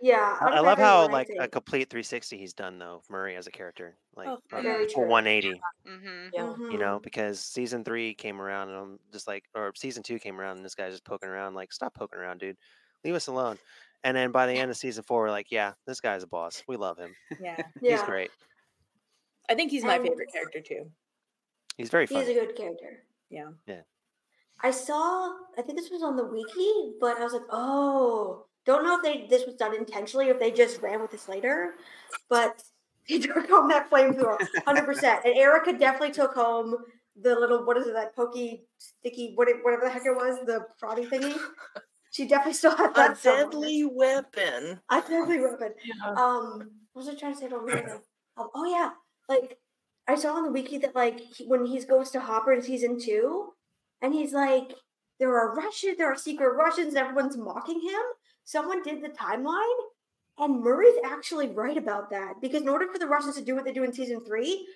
[0.02, 0.38] Yeah.
[0.42, 3.52] I, out I love how like a complete 360 he's done though, Murray as a
[3.52, 5.10] character, like Oh, a very full true.
[5.10, 5.62] 180.
[5.88, 6.28] Mm-hmm.
[6.34, 6.42] Yeah.
[6.58, 6.72] Mhm.
[6.72, 10.40] You know, because season three came around and I'm just like, or season two came
[10.40, 11.54] around and this guy's just poking around.
[11.54, 12.58] Like, stop poking around, dude.
[13.06, 13.58] leave us alone.
[14.04, 16.64] And then by the end of season four, we're like, yeah, this guy's a boss.
[16.68, 17.16] We love him.
[17.40, 17.56] Yeah.
[17.80, 18.06] He's Yeah.
[18.06, 18.32] great.
[19.50, 20.92] I think he's my And- favorite character too.
[21.78, 23.04] He's very He's a good character.
[23.30, 23.50] Yeah.
[23.68, 23.82] Yeah.
[24.64, 28.84] I saw, I think this was on the wiki, but I was like, oh, don't
[28.84, 31.74] know if they this was done intentionally or if they just ran with this later,
[32.30, 32.64] but
[33.04, 35.26] he took home that flamethrower, hundred percent.
[35.26, 36.78] And Erica definitely took home
[37.22, 40.66] the little what is it that pokey sticky what whatever the heck it was the
[40.80, 41.38] frotty thingy.
[42.12, 43.18] She definitely still had A that.
[43.18, 43.44] somewhere.
[43.44, 44.80] deadly weapon.
[44.90, 45.74] I deadly weapon.
[45.84, 46.12] Yeah.
[46.12, 48.00] Um, what was I trying to say about Miranda?
[48.38, 48.92] Um, oh yeah,
[49.28, 49.58] like
[50.08, 53.00] I saw on the wiki that like he, when he goes to Hopper in season
[53.00, 53.54] two,
[54.02, 54.74] and he's like,
[55.20, 58.02] there are Russians, there are secret Russians, and everyone's mocking him.
[58.44, 59.80] Someone did the timeline,
[60.38, 63.66] and Murray's actually right about that because in order for the Russians to do what
[63.66, 64.68] they do in season three,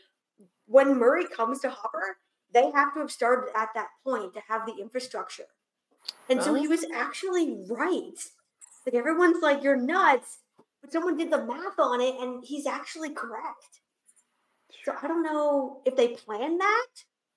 [0.66, 2.18] when Murray comes to Hopper,
[2.54, 5.44] they have to have started at that point to have the infrastructure.
[6.30, 6.70] And so he oh.
[6.70, 8.18] was actually right.
[8.86, 10.40] Like everyone's like, you're nuts,
[10.82, 13.82] but someone did the math on it and he's actually correct.
[14.86, 16.88] So I don't know if they planned that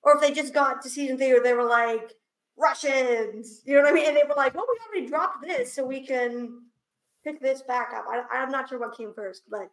[0.02, 2.12] or if they just got to season three or they were like,
[2.56, 4.08] Russians, you know what I mean?
[4.08, 6.60] And they were like, well, we already dropped this so we can
[7.24, 8.04] pick this back up.
[8.08, 9.70] I, I'm not sure what came first, but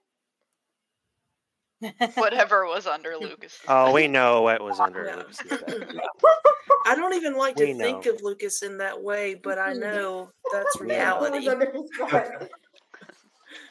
[2.15, 3.59] Whatever was under Lucas.
[3.67, 5.15] Oh, we know what was under Yeah.
[5.17, 5.99] Lucas's bed.
[6.85, 9.81] I don't even like to We think of Lucas in that way, but I mm-hmm.
[9.81, 11.45] know that's reality.
[11.45, 11.59] Does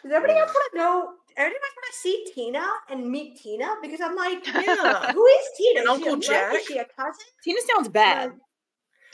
[0.04, 1.12] everybody else want to know?
[1.38, 3.76] Everybody want to see Tina and meet Tina?
[3.80, 5.12] Because I'm like, Yeah.
[5.12, 5.80] who is Tina?
[5.80, 6.56] And Is Uncle friend?
[6.56, 7.24] Is she a cousin?
[7.44, 8.32] Tina sounds bad,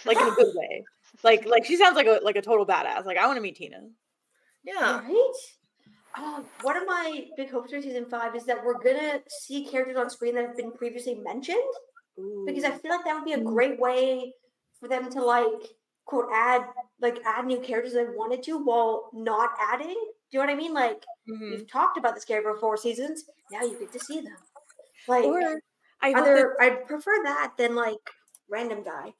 [0.06, 0.84] like in a good way.
[1.22, 3.04] Like like she sounds like a like a total badass.
[3.04, 3.80] Like I want to meet Tina.
[4.64, 5.00] Yeah.
[5.00, 5.32] Right?
[6.16, 9.96] Um, one of my big hopes for season five is that we're gonna see characters
[9.96, 11.58] on screen that have been previously mentioned
[12.46, 14.32] because I feel like that would be a great way
[14.78, 15.48] for them to like
[16.04, 16.66] quote add
[17.00, 19.96] like add new characters they wanted to while not adding.
[20.34, 20.74] Do you know what I mean?
[20.74, 21.50] Like Mhm.
[21.52, 23.30] we've talked about this character for four seasons.
[23.52, 24.36] Now you get to see them.
[25.06, 25.38] Like Or
[26.02, 28.10] I hope either I'd prefer that than like
[28.48, 29.14] random guy.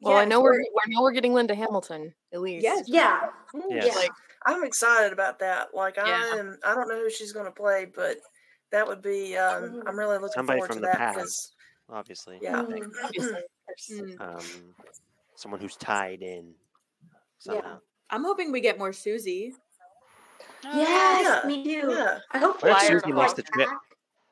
[0.00, 2.62] Well, I know we're or- I know we're getting Linda Hamilton at least.
[2.64, 2.88] Yes.
[2.88, 3.30] Yeah.
[3.68, 3.86] Yes.
[3.88, 3.94] Yeah.
[3.94, 4.10] Like
[4.46, 5.74] I'm excited about that.
[5.74, 8.16] Like I'm I don't know who she's gonna play, but
[8.70, 11.14] that would be um I'm really looking Somebody forward from to the that past.
[11.16, 11.54] because
[11.90, 12.38] Obviously.
[12.40, 12.62] yeah.
[12.62, 12.90] Mhm.
[13.04, 13.90] Obviously, of course.
[13.92, 14.74] mm, Um,
[15.34, 16.54] someone who's tied in
[17.38, 17.80] somehow.
[18.08, 19.54] I'm hoping we get more Susie.
[20.74, 21.86] Yes, Yeah, me too.
[21.90, 22.18] Yeah.
[22.32, 23.68] I hope What if Susie go makes the trip?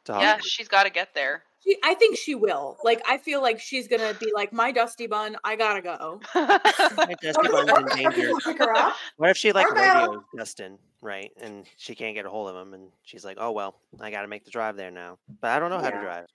[0.07, 0.45] To Yeah, Hollywood.
[0.45, 1.45] she's got to get there.
[1.65, 2.77] She, I think she will.
[2.83, 5.37] Like I feel like she's gonna be like my dusty bun.
[5.45, 6.21] I gotta go.
[6.35, 8.33] Right, Dusty Or- Bun's in danger.
[8.45, 8.97] pick her up.
[9.17, 10.07] What if she like Or Val.
[10.09, 11.31] radios Dustin, right?
[11.41, 14.23] And she can't get a hold of him, and she's like, "Oh well, I got
[14.23, 16.27] to make the drive there now." But I don't know how to drive.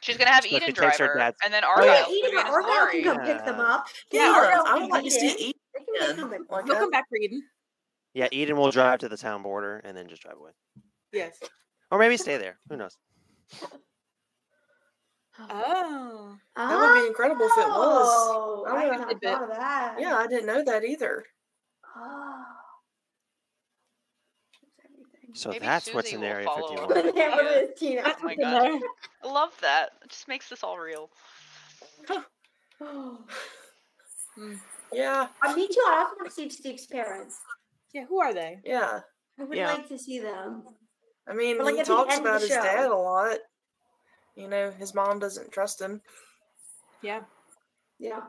[0.00, 2.04] She's gonna have So if Eden it takes her driver, dad's- and then Oh yeah,
[2.10, 3.86] Eden be Argyle can come pick them up.
[4.10, 5.38] Yeah, Argyle I can would like to see in.
[5.38, 5.52] Eden.
[5.76, 7.42] They can make them pick Like them He'll come back for Eden.
[8.16, 10.52] Yeah, Eden will drive to the town border and then just drive away,
[11.12, 11.38] Yes.
[11.90, 12.58] or maybe stay there.
[12.70, 12.96] Who knows?
[15.38, 16.38] Oh.
[16.56, 18.08] That would be incredible if it was.
[18.08, 19.96] Oh, I I would had have not thought of that.
[20.00, 21.26] Yeah, I didn't know that either.
[21.94, 22.42] Oh.
[25.34, 27.12] So Maybe that's what's Susie in Area 51.
[27.16, 28.14] Yeah, what Yeah.
[28.18, 28.80] Oh my god,
[29.22, 29.90] I love that.
[30.02, 31.10] It just makes this all real.
[32.80, 33.18] Oh.
[34.92, 35.82] Yeah, Uh, me too.
[35.86, 37.40] I also want to see Steve's parents.
[37.96, 38.04] Yeah.
[38.04, 38.60] Who are they?
[38.62, 39.00] yeah.
[39.38, 39.72] I would Yeah.
[39.72, 40.64] like to see them.
[41.26, 43.38] I mean, like, he talks about his show- dad a lot.
[44.34, 46.02] You know, his mom doesn't trust him.
[47.00, 47.22] Yeah.
[47.98, 48.22] Yeah.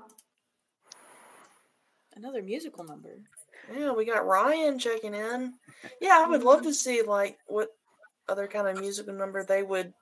[2.15, 3.19] Another musical number.
[3.73, 5.53] Yeah, we got Ryan checking in.
[5.99, 7.75] Yeah, I would love to see like what
[8.29, 9.93] other kind of musical number they would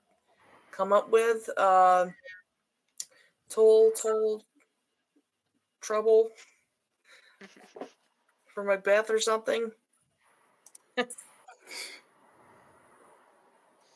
[0.72, 1.50] come up with.
[1.58, 2.08] Uh,
[3.50, 4.44] Toll, Toll,
[5.82, 6.30] Trouble
[8.56, 9.72] for Macbeth or something.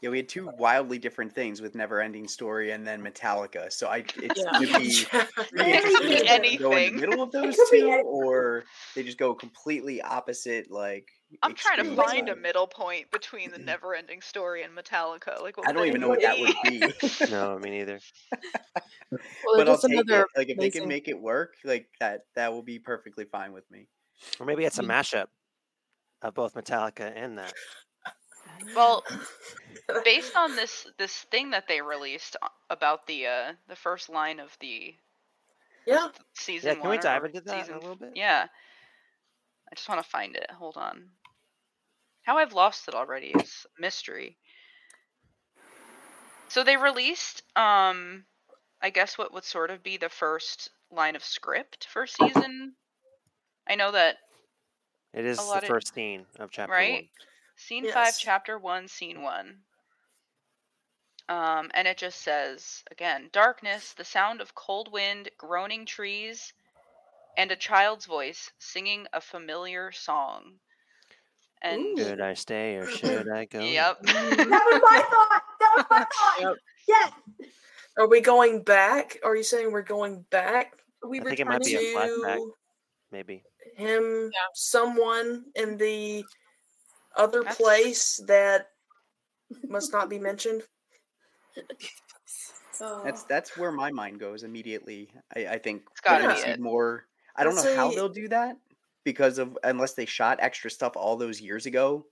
[0.02, 3.70] Yeah, we had two wildly different things with Never Ending Story and then Metallica.
[3.70, 4.52] So I it's Yeah.
[4.58, 5.26] gonna be Yeah.
[5.52, 8.64] pretty interesting if they go in the middle of those two, or
[8.96, 10.72] they just go completely opposite.
[10.72, 11.10] Like
[11.42, 12.12] I'm trying to extremes.
[12.12, 15.42] find a middle point between the never-ending story and Metallica.
[15.42, 16.80] Like, what I don't even know what that would be?
[16.80, 16.94] be.
[17.30, 18.00] No, me neither.
[19.12, 20.28] Well, but I'll there's take another it.
[20.38, 23.70] Like if they can make it work, like that, that will be perfectly fine with
[23.70, 23.88] me.
[24.40, 24.84] Or maybe it's a Mm.
[24.84, 25.28] mashup
[26.22, 27.58] of both Metallica and that.
[28.76, 29.06] well,
[30.04, 32.38] based on this this thing that they released
[32.70, 34.96] about the uh the first line of the
[35.86, 38.14] Yeah, season Yeah, can we dive into that a little bit?
[38.16, 38.48] Yeah.
[39.72, 40.52] I just want to find it.
[40.52, 41.18] Hold on.
[42.22, 44.40] How I've lost it already is mystery.
[46.50, 48.28] So they released um
[48.82, 52.78] I guess what would sort of be the first line of script for season.
[53.70, 54.18] I know that
[55.14, 56.94] It is the lot of- first scene of chapter right?
[56.94, 57.10] one.
[57.56, 59.64] Scene five, chapter one, scene one.
[61.28, 66.54] Um, and it just says again, darkness, the sound of cold wind, groaning trees,
[67.38, 70.54] and a child's voice singing a familiar song.
[71.62, 73.60] And Should I stay or should I go?
[73.60, 75.42] yep, That was my thought.
[75.60, 76.06] That was my
[76.42, 76.58] thought.
[76.88, 77.12] Yes.
[77.98, 79.20] Are we going back?
[79.24, 80.74] Are you saying we're going back
[81.08, 82.54] We I think it might be a flashback, to
[83.12, 83.44] maybe.
[83.76, 86.24] Him, someone in the
[87.16, 88.70] other That's- place that
[89.68, 90.64] must not be mentioned?
[92.82, 93.02] Oh.
[93.04, 95.10] That's that's where my mind goes immediately.
[95.36, 96.60] I, I think It's gotta be see it.
[96.60, 97.06] more.
[97.36, 98.58] I don't Let's know how they'll do that
[99.04, 102.06] because of unless they shot extra stuff all those years ago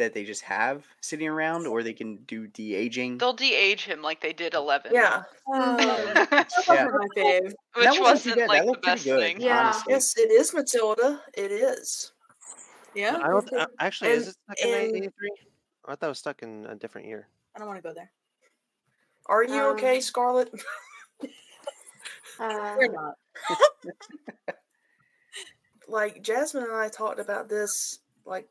[0.00, 3.18] that they just have sitting around, or they can do de aging.
[3.18, 4.92] they'll de-age him like they did Eleven.
[4.92, 5.22] Yeah.
[5.46, 6.88] Oh, Yeah.
[6.88, 7.42] my fave.
[7.42, 8.38] which That wasn't wasn't bad.
[8.38, 9.40] That like the best good, thing.
[9.40, 9.60] Yeah.
[9.66, 9.92] honestly.
[9.92, 11.20] Yes, it is Matilda.
[11.34, 12.12] It is.
[12.94, 13.52] Yeah, I don't.
[13.52, 15.30] Uh, actually, is And- it stuck in and- eighty three?
[15.86, 17.28] I thought it was stuck in a different year.
[17.54, 18.10] I don't want to go there.
[19.26, 20.50] Are you Um, okay, Scarlett?
[22.38, 23.14] Uh, We're not.
[25.88, 28.48] like Jasmin and I talked about this like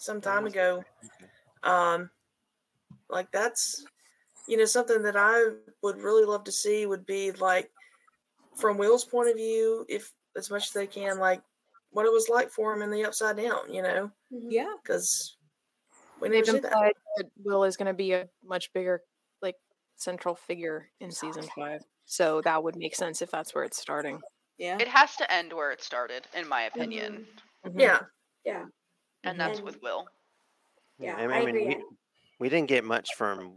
[0.00, 0.82] some time ago.
[1.62, 2.10] Um,
[3.10, 3.84] like that's
[4.48, 5.50] you know something that I
[5.82, 7.70] would really love to see would be like
[8.56, 11.42] from Will's point of view, if as much as they can, like
[11.90, 13.72] what it was like for him in the Upside Down.
[13.72, 14.74] You know, Yeah.
[14.82, 15.36] because
[16.20, 16.66] we They've never that.
[16.72, 19.02] implied that Will is going to be a much bigger,
[19.42, 19.56] like,
[19.96, 21.82] central figure in season five.
[22.04, 24.20] So that would make sense if that's where it's starting.
[24.58, 24.76] Yeah.
[24.78, 27.26] It has to end where it started, in my opinion,
[27.66, 27.80] Mhm.
[27.80, 28.00] Yeah,
[28.44, 28.66] yeah.
[29.24, 30.06] And that's And- with Will.
[30.98, 31.66] Yeah, I I mean, agree.
[31.66, 31.84] we,
[32.40, 33.54] we didn't get much from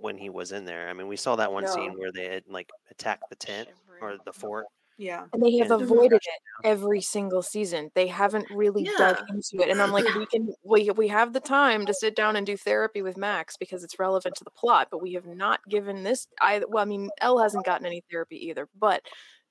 [0.00, 0.88] when he was in there.
[0.88, 3.68] I mean, we saw that one scene where they had like attacked the tent
[4.00, 4.66] or the fort.
[4.98, 5.26] Yeah.
[5.34, 5.92] And they have And- mm-hmm.
[5.92, 7.90] avoided it every single season.
[7.94, 9.68] They haven't really dug into it.
[9.68, 12.56] And I'm like, we can we we have the time to sit down and do
[12.56, 16.28] therapy with Max because it's relevant to the plot, but we have not given this
[16.40, 19.02] I well, I mean, El hasn't gotten any therapy either, but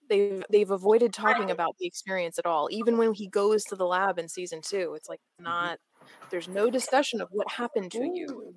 [0.09, 2.67] they've they've avoided talking about the experience at all.
[2.71, 5.79] Even when he goes to the lab in season two, it's like not
[6.29, 8.53] there's no discussion of what happened to you.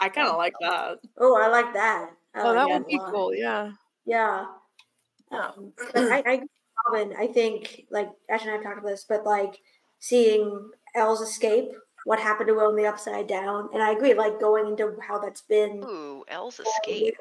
[0.00, 0.98] I kind of like that.
[1.18, 2.10] Oh, I like that.
[2.34, 3.12] I Oh, like that would be lot.
[3.12, 3.72] cool, yeah.
[4.04, 4.46] Yeah.
[5.30, 6.42] Um, I, I
[6.90, 7.14] Robin.
[7.18, 9.60] I think like Ash and I have talked about this, but like
[10.00, 11.70] seeing El's escape,
[12.04, 14.14] what happened to Will in the Upside Down, and I agree.
[14.14, 15.82] Like going into how that's been.
[15.84, 17.16] Ooh, El's escape.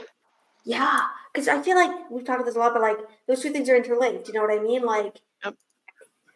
[0.64, 1.00] Yeah,
[1.34, 2.98] because I feel like we've talked about this a lot, but like
[3.28, 4.28] those two things are interlinked.
[4.28, 4.84] You know what I mean?
[4.84, 5.56] Like, Yep.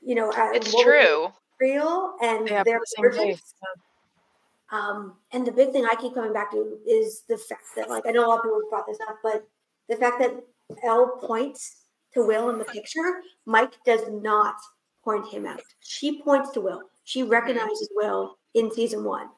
[0.01, 1.31] you know, uh, It's true.
[1.59, 3.37] Real and happen their the.
[4.71, 8.03] Um, and the big thing I keep coming back to is the fact that, like,
[8.07, 9.47] I know a lot of people have brought this up, but
[9.87, 10.43] the fact that
[10.83, 14.55] El points to Will in the picture, Mike does not
[15.03, 15.61] point him out.
[15.81, 16.81] She points to Will.
[17.03, 19.29] She recognizes Will in season one.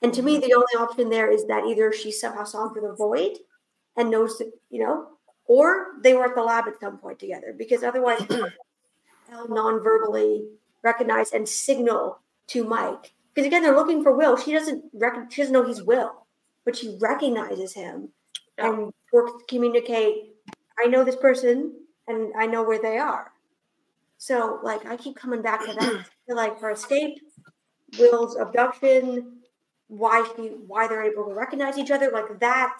[0.00, 2.88] And to me, the only option there is that either she somehow saw him through
[2.88, 3.38] the void
[3.96, 4.40] and knows,
[4.70, 5.08] you know,
[5.46, 7.54] or they were at the lab at some point together.
[7.56, 8.20] Because otherwise,
[9.32, 10.44] El non-verbally
[10.82, 13.12] recognize and signal to Mike.
[13.34, 14.36] Because again, they're looking for Will.
[14.36, 16.26] She doesn't rec- she doesn't know he's Will,
[16.64, 18.10] but she recognizes him
[18.58, 18.70] Yeah.
[18.72, 20.34] and works to communicate.
[20.82, 21.74] I know this person,
[22.08, 23.32] and I know where they are.
[24.18, 26.06] So, like, I keep coming back to that.
[26.28, 27.18] Like her escape,
[27.98, 29.40] Will's abduction,
[29.88, 32.78] why she, why they're able to recognize each other, like that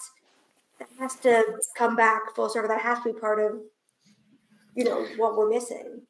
[0.98, 1.44] has to
[1.76, 2.68] come back full circle.
[2.68, 3.60] That has to be part of,
[4.74, 6.02] you know, what we're missing.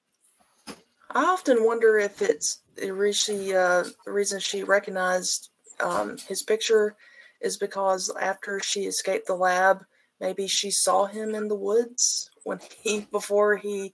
[1.11, 5.51] I often wonder if it's the re- she, uh, the reason she recognized
[5.81, 6.97] um, his picture
[7.41, 9.85] is because after she escaped the lab,
[10.21, 13.93] maybe she saw him in the woods when he before he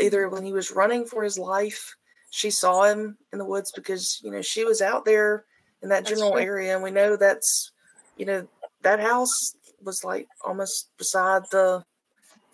[0.00, 1.96] either when he was running for his life,
[2.30, 5.44] she saw him in the woods because you know she was out there
[5.82, 6.42] in that That's general true.
[6.42, 7.72] area, and we know that's
[8.16, 8.46] you know
[8.82, 11.84] that house was like almost beside the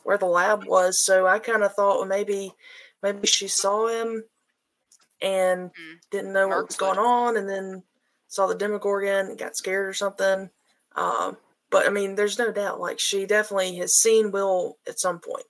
[0.04, 1.04] where the lab was.
[1.04, 2.52] So I kind of thought, well, maybe
[3.02, 4.24] maybe she saw him
[5.20, 6.00] and Mm.
[6.10, 7.82] didn't know what was going on, and then
[8.28, 10.50] saw the Demogorgon and got scared or something.
[10.96, 11.36] Um,
[11.70, 15.46] but I mean, there's no doubt, like she definitely has seen Will at some point.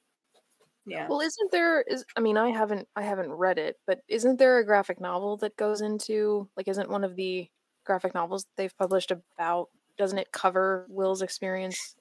[0.86, 1.08] Yeah.
[1.08, 4.58] Well, isn't there is I mean, I haven't I haven't read it, but isn't there
[4.58, 7.48] a graphic novel that goes into like isn't one of the
[7.86, 9.68] graphic novels they've published about
[9.98, 11.96] doesn't it cover Will's experience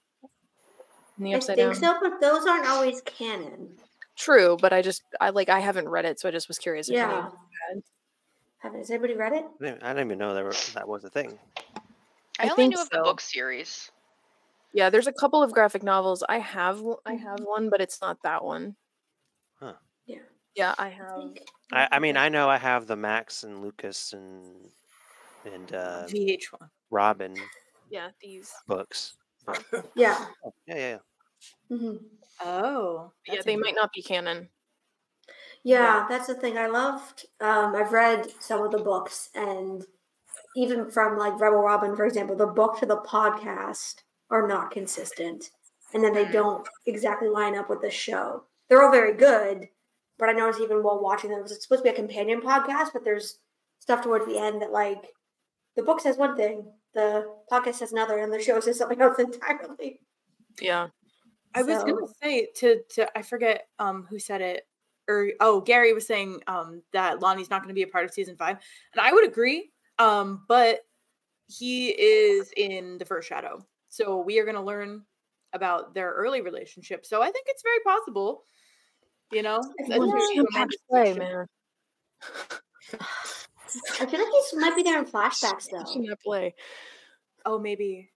[1.17, 1.75] in the I upside think down?
[1.75, 3.69] so, but those aren't always canon.
[4.15, 6.89] True, but I just I like I haven't read it, so I just was curious
[6.89, 7.25] if Yeah.
[7.27, 7.39] of you
[7.69, 7.83] had.
[8.59, 9.45] Have, has anybody read it?
[9.59, 11.37] I didn't, I didn't even know that, were, that was a thing.
[12.39, 13.03] I, I only think knew of the so.
[13.03, 13.91] book series.
[14.71, 16.23] Yeah, there's a couple of graphic novels.
[16.27, 18.75] I have w- I have one, but it's not that one.
[19.59, 19.73] Huh.
[20.05, 20.19] Yeah.
[20.55, 21.33] Yeah, I have
[21.71, 24.69] I, I mean, I know I have the Max and Lucas and
[25.45, 26.69] and uh, VH1.
[26.89, 27.35] Robin
[27.93, 28.51] Yeah, these.
[28.67, 29.17] books.
[29.95, 30.25] Yeah.
[30.43, 30.97] Oh, yeah, yeah,
[31.69, 31.77] yeah.
[31.77, 31.97] hmm
[32.43, 34.49] Oh, Yeah, they might not be canon.
[35.63, 36.57] Yeah, that's the thing.
[36.57, 37.27] I loved.
[37.39, 39.85] Um, I've read some of the books, and
[40.55, 43.97] even from like Rebel Robin, for example, the book to the podcast
[44.31, 45.51] are not consistent,
[45.93, 46.31] and then they Mm.
[46.31, 48.45] don't exactly line up with the show.
[48.69, 49.69] They're all very good,
[50.17, 52.41] but I noticed even while watching them, it was it's supposed to be a companion
[52.41, 53.37] podcast, but there's
[53.79, 55.13] stuff towards the end that like
[55.75, 59.19] the book says one thing, the podcast says another, and the show says something else
[59.19, 59.99] entirely.
[60.61, 60.87] Yeah.
[61.55, 64.67] I was gonna say to to I forget um who said it
[65.07, 68.35] or oh Gary was saying um that Lonnie's not gonna be a part of season
[68.35, 68.57] five,
[68.93, 69.71] and I would agree.
[69.99, 70.79] Um, but
[71.47, 75.03] he is in the first shadow, so we are gonna learn
[75.53, 77.05] about their early relationship.
[77.05, 78.43] So I think it's very possible.
[79.31, 81.45] You know, It's that wonder there's if romantic play, man.
[83.99, 85.77] I feel like he might be there in flashbacks though.
[85.77, 86.55] Watching that play.
[87.45, 88.09] Oh, maybe.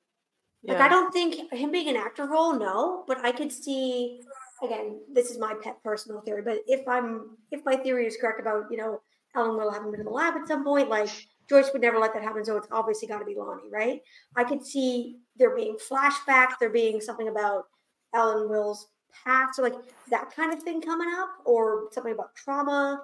[0.64, 0.86] Like Yeah.
[0.86, 4.22] I don't think him being an actor role, no, but I could see
[4.64, 8.40] again, this is my pet personal theory, but if I'm if my theory is correct
[8.40, 9.02] about, you know,
[9.36, 11.10] Ellen will having been in the lab at some point, like
[11.50, 14.02] Joyce would never let that happen, so it's obviously gotta be Lonnie, right?
[14.36, 17.66] I could see there being flashbacks, there being something about
[18.14, 18.88] Ellen Will's
[19.24, 19.76] past, or like
[20.10, 23.04] that kind of thing coming up, or something about trauma.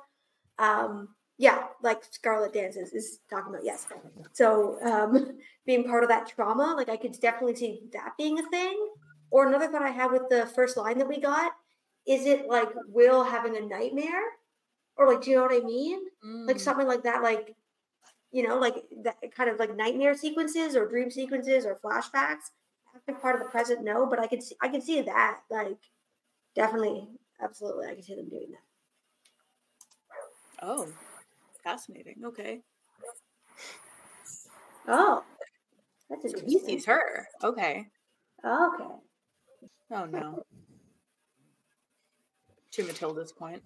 [0.59, 3.87] Um yeah, like Scarlet Dances is talking about, yes.
[4.33, 8.49] So um being part of that trauma, like I could definitely see that being a
[8.49, 8.89] thing.
[9.31, 11.53] Or another thought I had with the first line that we got,
[12.05, 14.23] is it like Will having a nightmare?
[14.97, 16.05] Or like, do you know what I mean?
[16.47, 16.61] Like Mm.
[16.61, 17.55] something like that, like
[18.31, 22.51] you know, like that kind of like nightmare sequences or dream sequences or flashbacks.
[22.95, 25.41] Active part of the present, no, but I could see I could see that.
[25.49, 25.79] Like
[26.55, 27.09] definitely,
[27.41, 28.63] absolutely, I could see them doing that.
[30.61, 30.87] Oh,
[31.63, 32.17] fascinating.
[32.25, 32.61] Okay.
[34.87, 35.23] Oh,
[36.09, 37.27] that's So he sees her.
[37.43, 37.85] Okay.
[38.45, 38.83] Okay.
[39.91, 40.43] Oh no.
[42.71, 43.61] To Matilda's point.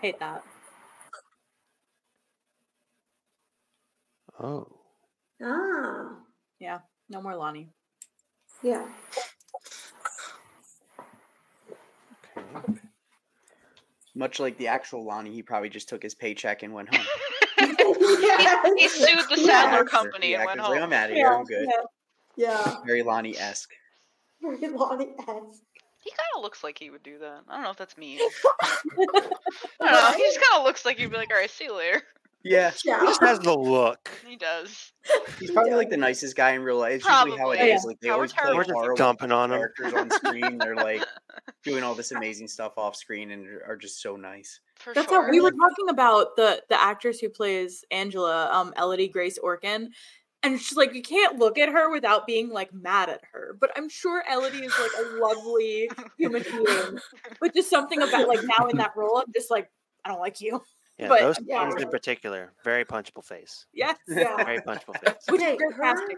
[0.00, 0.44] Hate that.
[4.40, 4.66] Oh,
[5.42, 6.16] Ah,
[6.60, 6.78] Yeah.
[7.08, 7.68] No more Lonnie.
[8.62, 8.86] yeah.
[12.38, 12.83] okay.
[14.14, 17.04] Much like the actual Lonnie, he probably just took his paycheck and went home.
[17.58, 17.66] he,
[18.78, 19.84] he sued the Yeah, Sadler actor.
[19.86, 20.92] Company The and went actor's like, home.
[20.92, 21.32] I'm out of here.
[21.32, 21.68] I'm good.
[22.36, 22.76] Yeah.
[22.86, 23.70] Very Lonnie esque.
[24.40, 25.62] Very Lonnie esque.
[26.02, 27.40] He kind of looks like he would do that.
[27.48, 28.18] I don't know if that's mean.
[28.62, 29.20] I
[29.80, 30.12] don't know.
[30.16, 32.02] He just kind of looks like he'd be like, "All right, see you later."
[32.42, 32.70] Yeah.
[32.72, 34.10] He just has the look.
[34.26, 34.92] He does.
[35.40, 36.96] He's probably like the nicest guy in real life.
[36.96, 37.72] It's usually how it Probably.
[37.72, 37.84] is.
[37.84, 38.56] Like they Howard always play Howard.
[38.58, 39.58] We're just horrible dumping on him.
[39.58, 40.58] characters on screen.
[40.58, 41.02] They're like
[41.64, 44.60] doing all this amazing stuff off screen and are just so nice.
[44.76, 45.24] For That's sure.
[45.24, 49.88] how we were talking about the the actress who plays Angela, um, Elodie Grace Orkin.
[50.42, 53.56] And she's like, you can't look at her without being like mad at her.
[53.58, 55.88] But I'm sure Elodie is like a lovely
[56.18, 56.98] human being.
[57.40, 59.70] But just something about like now in that role, I'm just like,
[60.04, 60.60] I don't like you.
[60.98, 61.70] Yeah, But- those yeah.
[61.70, 63.64] scenes in particular, very punchable face.
[63.72, 63.96] Yes.
[64.06, 64.36] Yeah.
[64.36, 65.14] Very punchable face.
[65.30, 66.16] Which Okay, is great her- casting.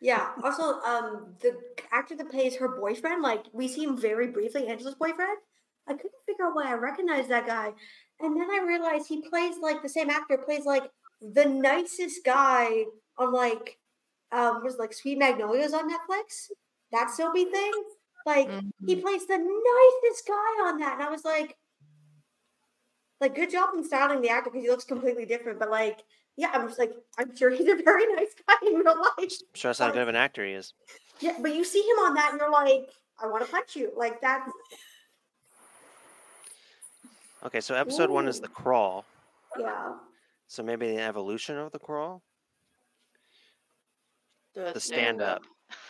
[0.00, 0.32] Yeah.
[0.44, 1.58] Also, um, the
[1.92, 5.38] actor that plays her boyfriend, like we see him very briefly, Angela's boyfriend.
[5.88, 7.72] I couldn't figure out why I recognized that guy,
[8.20, 10.90] and then I realized he plays like the same actor plays like
[11.20, 12.84] the nicest guy
[13.16, 13.78] on like
[14.30, 16.50] um was like Sweet Magnolias on Netflix.
[16.92, 17.72] That soapy thing.
[18.26, 18.50] Like
[18.86, 19.02] he Mhm.
[19.02, 21.56] plays the nicest guy on that, and I was like,
[23.20, 25.58] like good job in styling the actor because he looks completely different.
[25.58, 26.04] But like,
[26.38, 29.32] yeah, I'm just like, I'm sure he's a very nice guy in real life.
[29.54, 30.72] Shows how good of an actor he is.
[31.20, 32.90] Yeah, but you see him on that, and you're like,
[33.20, 33.90] I want to punch you.
[33.96, 34.48] Like that's
[37.44, 39.04] Okay, so episode one is the crawl.
[39.58, 39.94] yeah.
[40.46, 42.22] So maybe the evolution of the crawl.
[44.54, 45.42] The The stand up.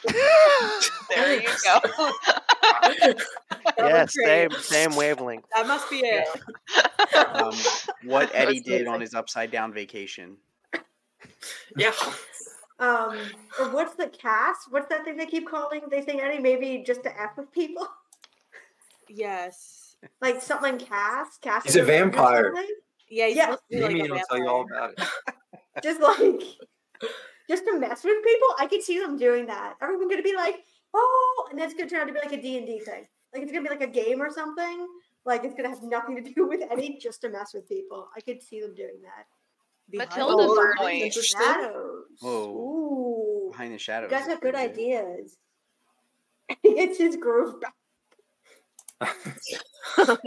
[1.10, 1.80] there you go.
[3.78, 5.44] Yes, same same wavelength.
[5.54, 6.26] That must be it.
[7.14, 7.54] Um,
[8.04, 10.36] what Eddie That's did on his upside down vacation.
[11.76, 11.92] Yeah.
[12.80, 13.18] Um,
[13.58, 14.70] or what's the cast?
[14.70, 15.80] What's that thing they keep calling?
[15.90, 17.84] They say Eddie maybe just to f with people,
[19.08, 19.96] Yes.
[20.20, 21.40] like something cast.
[21.40, 21.66] Cast.
[21.66, 22.54] He's a vampire.
[23.10, 23.50] Yeah, he's Yeah.
[23.50, 25.08] Like Damien will tell you all about it.
[25.82, 26.40] just like
[27.50, 28.48] just to mess with people.
[28.60, 29.74] I could see them doing that.
[29.82, 30.60] Everyone gonna be like,
[30.94, 33.06] oh, and that's gonna turn out to be like a D and D thing.
[33.32, 34.86] Like it's gonna be like a game or something.
[35.24, 38.09] Like it's gonna have nothing to do with any, just to mess with people.
[38.16, 39.27] I could see them doing that.
[39.90, 40.77] Behind Matilda's the Oh, curtain.
[40.78, 41.02] point.
[41.02, 41.40] interesting.
[41.40, 42.05] Shadows.
[42.20, 42.48] Whoa.
[42.51, 43.51] Ooh.
[43.52, 44.10] Behind the You shadows.
[44.10, 45.36] guys is have good pretty ideas.
[46.65, 47.74] it's his groove back.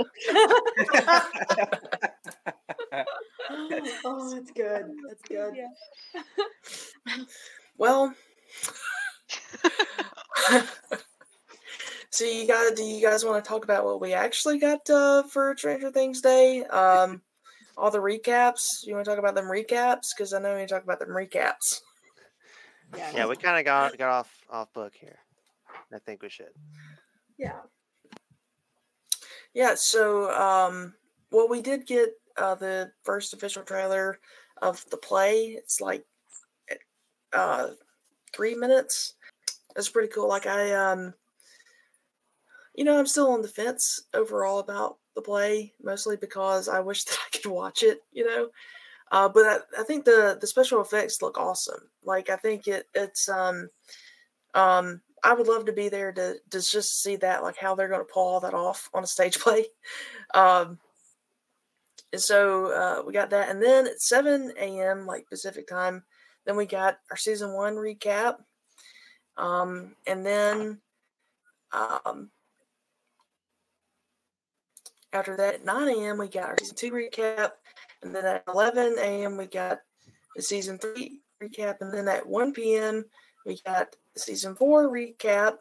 [4.05, 4.85] oh, that's good.
[5.07, 5.55] That's good.
[7.77, 8.13] Well,
[12.09, 12.75] so you got?
[12.75, 16.21] Do you guys want to talk about what we actually got uh, for Stranger Things
[16.21, 16.63] Day?
[16.65, 17.21] Um,
[17.77, 18.85] all the recaps.
[18.85, 20.09] You want to talk about them recaps?
[20.15, 21.81] Because I know you talk about them recaps.
[22.97, 25.17] Yeah, yeah we kind of got got off off book here.
[25.93, 26.51] I think we should.
[27.37, 27.59] Yeah.
[29.53, 29.75] Yeah.
[29.75, 30.93] So, um,
[31.31, 34.19] well, we did get uh, the first official trailer
[34.61, 35.47] of the play.
[35.57, 36.05] It's like
[37.33, 37.69] uh,
[38.33, 39.15] three minutes.
[39.75, 40.27] It's pretty cool.
[40.27, 41.13] Like I, um,
[42.75, 47.03] you know, I'm still on the fence overall about the play, mostly because I wish
[47.05, 48.01] that I could watch it.
[48.11, 48.49] You know,
[49.11, 51.89] uh, but I, I think the the special effects look awesome.
[52.03, 53.69] Like I think it it's um
[54.53, 57.87] um I would love to be there to to just see that like how they're
[57.89, 59.67] going to pull all that off on a stage play.
[60.33, 60.79] Um,
[62.13, 65.05] and so uh, we got that, and then at seven a.m.
[65.05, 66.03] like Pacific time,
[66.45, 68.37] then we got our season one recap.
[69.37, 70.79] Um, and then
[71.71, 72.29] um,
[75.13, 76.17] after that at 9 a.m.
[76.17, 77.51] we got our season two recap,
[78.03, 79.37] and then at 11 a.m.
[79.37, 79.79] we got
[80.35, 83.05] the season three recap, and then at 1 p.m.
[83.45, 85.55] we got the season four recap.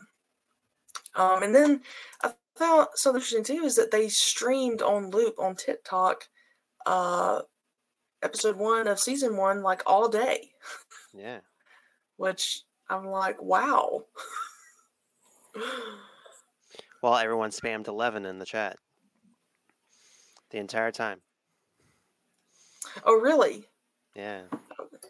[1.15, 1.81] Um, and then
[2.23, 6.29] I found something interesting too is that they streamed on loop on TikTok
[6.87, 7.41] uh,
[8.23, 10.51] episode one of season one like all day,
[11.15, 11.41] Yeah.
[12.17, 14.03] which I'm like, wow.
[17.03, 18.77] Well, everyone spammed eleven in the chat
[20.51, 21.21] the entire time.
[23.05, 23.65] oh, really?
[24.15, 24.43] Yeah.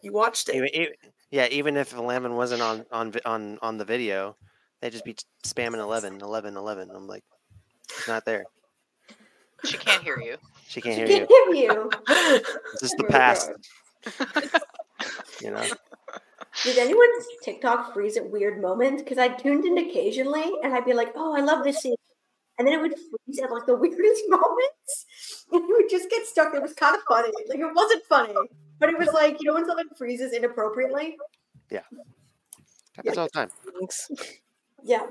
[0.02, 0.54] You watched it?
[0.56, 0.92] Even, even,
[1.30, 4.36] yeah, even if Lemon wasn't on on on on the video,
[4.80, 6.90] they'd just be spamming 11, 11, 11.
[6.94, 7.24] I'm like,
[7.88, 8.44] it's not there.
[9.64, 10.36] She can't hear you.
[10.68, 11.26] She can't She hear you.
[11.26, 11.90] can't hear you.
[12.80, 13.50] This is the Oh past.
[15.42, 15.66] You know.
[16.64, 19.02] Did anyone's TikTok freeze at weird moments?
[19.02, 21.96] Because I tuned in occasionally and I'd be like, oh, I love this scene.
[22.58, 25.46] And then it would freeze at like the weirdest moments.
[25.52, 26.54] And it would just get stuck.
[26.54, 27.30] It was kind of funny.
[27.48, 28.34] Like it wasn't funny,
[28.78, 31.16] but it was like, you know, when something freezes inappropriately?
[31.70, 31.80] Yeah.
[32.94, 33.48] Happens all the time.
[33.78, 34.10] Thanks.
[34.84, 35.06] Yeah.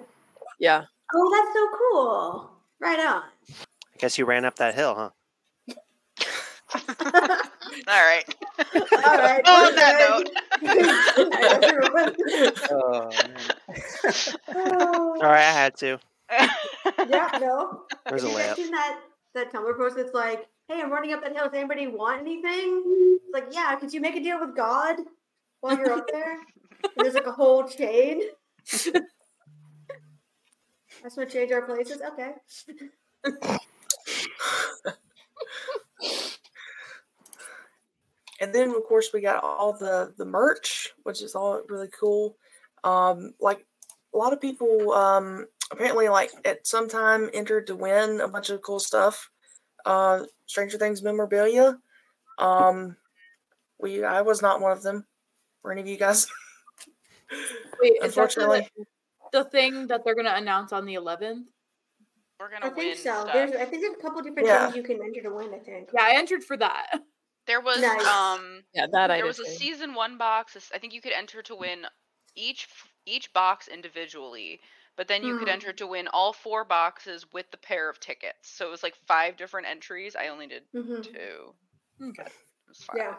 [0.59, 0.83] Yeah.
[1.15, 2.51] Oh, that's so cool.
[2.79, 3.23] Right on.
[3.49, 5.09] I guess you ran up that hill, huh?
[7.87, 8.25] All right.
[8.57, 9.47] All right.
[9.47, 10.29] On we're that good.
[10.33, 10.43] Night.
[12.71, 13.53] Oh, man.
[14.55, 15.15] Oh.
[15.19, 15.99] Sorry, I had to.
[17.09, 17.83] yeah, no.
[18.07, 18.99] There's a Have you guys seen that
[19.35, 21.45] that Tumblr post that's like, "Hey, I'm running up that hill.
[21.45, 22.83] Does anybody want anything?"
[23.23, 24.97] It's like, yeah, could you make a deal with God
[25.61, 26.37] while you're up there?
[26.83, 28.21] And there's like a whole chain.
[28.71, 29.01] I
[31.03, 32.01] just want to change our places.
[32.01, 32.33] Okay.
[38.39, 42.37] and then of course we got all the the merch which is all really cool
[42.83, 43.65] um like
[44.13, 48.49] a lot of people um apparently like at some time entered to win a bunch
[48.49, 49.29] of cool stuff
[49.85, 51.77] uh stranger things memorabilia
[52.37, 52.95] um
[53.79, 55.05] we i was not one of them
[55.63, 56.27] were any of you guys
[57.81, 58.67] Wait, is that the, unfortunately
[59.31, 61.45] the thing that they're gonna announce on the 11th?
[62.39, 63.21] We're gonna I think so.
[63.21, 63.33] stuff.
[63.33, 64.65] There's, I think there's a couple different Yeah.
[64.65, 65.53] things you can enter to win.
[65.53, 65.89] I think.
[65.93, 67.01] Yeah, I entered for that.
[67.49, 68.05] There was Nice.
[68.05, 69.27] um Yeah, that I there did.
[69.27, 69.49] was a too.
[69.49, 70.55] season one box.
[70.71, 71.87] I think you could enter to win
[72.35, 72.67] each
[73.07, 74.61] each box individually,
[74.95, 75.53] but then you could Hmm.
[75.53, 78.51] enter to win all four boxes with the pair of tickets.
[78.51, 80.15] So it was like five different entries.
[80.15, 81.55] I only did hmm two.
[82.03, 82.21] Okay.
[82.21, 82.97] It was fine.
[82.97, 83.15] Yeah.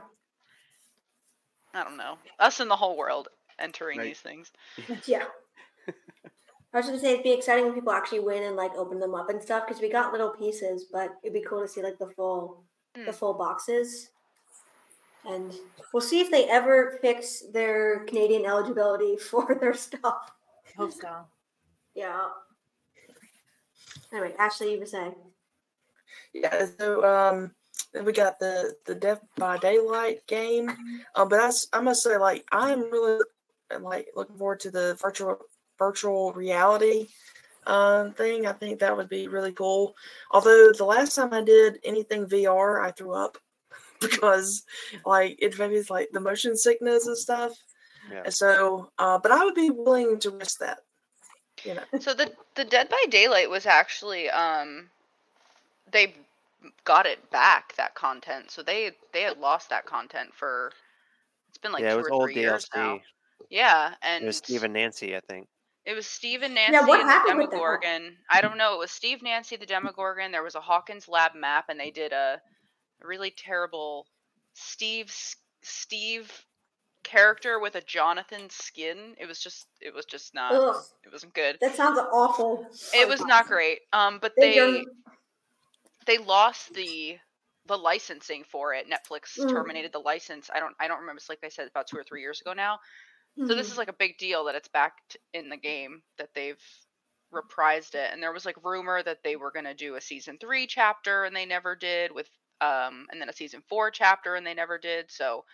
[1.75, 2.17] I don't know.
[2.39, 3.27] Us in the whole world
[3.59, 4.07] entering Right.
[4.07, 4.53] these things.
[5.07, 5.27] Yeah.
[6.73, 9.17] I was gonna say it'd be exciting when people actually win and like open them
[9.17, 11.99] up and stuff because we got little pieces, but it'd be cool to see like
[11.99, 13.15] the full, the Mm.
[13.15, 14.11] full boxes.
[15.27, 15.53] And
[15.93, 20.33] we'll see if they ever fix their Canadian eligibility for their stuff.
[20.77, 21.27] Hope so.
[21.95, 22.29] Yeah.
[24.13, 25.15] Anyway, Ashley, you were saying.
[26.33, 27.51] yeah so um
[27.93, 30.69] then we got the the Dead by Daylight game
[31.17, 33.19] um but that's i must say like i'm really
[33.81, 35.39] like looking forward to the virtual
[35.79, 37.09] virtual reality
[37.67, 39.95] uh, thing i think that would be really cool
[40.31, 43.39] although the last time i did anything vr i threw up
[44.11, 44.63] because
[45.05, 47.53] like it maybe it's like the motion sickness and stuff
[48.11, 48.29] Yeah.
[48.31, 50.79] so uh but i would be willing to risk that
[51.65, 54.91] you know So the the Dead by Daylight was actually um
[55.93, 56.15] they
[56.85, 58.51] got it back that content.
[58.51, 60.73] So they they had lost that content for
[61.49, 62.77] it's been like yeah, it two was or old three years DLC.
[62.77, 63.01] now.
[63.51, 65.49] Yeah, It was Steve and Nancy, I think.
[65.85, 67.57] It was Steve and Nancy Yeah, what and the happened with that?
[67.57, 68.17] Demogorgon.
[68.31, 68.75] I don't know.
[68.75, 70.31] It was Steve, Nancy, the Demogorgon.
[70.31, 72.41] There was a Hawkins Lab map, and they did a,
[73.03, 74.07] a really terrible
[74.55, 75.13] Steve
[75.63, 76.45] Steve
[77.03, 79.15] character with a Jonathan skin.
[79.19, 81.59] It was just it was just not Ugh, it wasn't good.
[81.61, 82.67] that sounds awful.
[82.95, 83.81] It was not great.
[83.93, 84.87] Um, but They they
[86.07, 87.19] they lost the
[87.67, 88.87] the licensing for it.
[88.89, 89.53] Netflix Mm.
[89.53, 90.51] terminated the license.
[90.53, 91.19] I don't I don't remember.
[91.19, 92.79] It's like they said about two or three years ago now.
[93.45, 93.73] So this Mhm.
[93.73, 94.95] is like a big deal that it's back
[95.35, 96.61] in the game that they've
[97.33, 98.13] reprised it.
[98.13, 101.35] And there was like rumor that they were gonna do a season three chapter and
[101.37, 102.29] they never did with
[102.61, 105.11] um and then a season four chapter and they never did.
[105.11, 105.45] So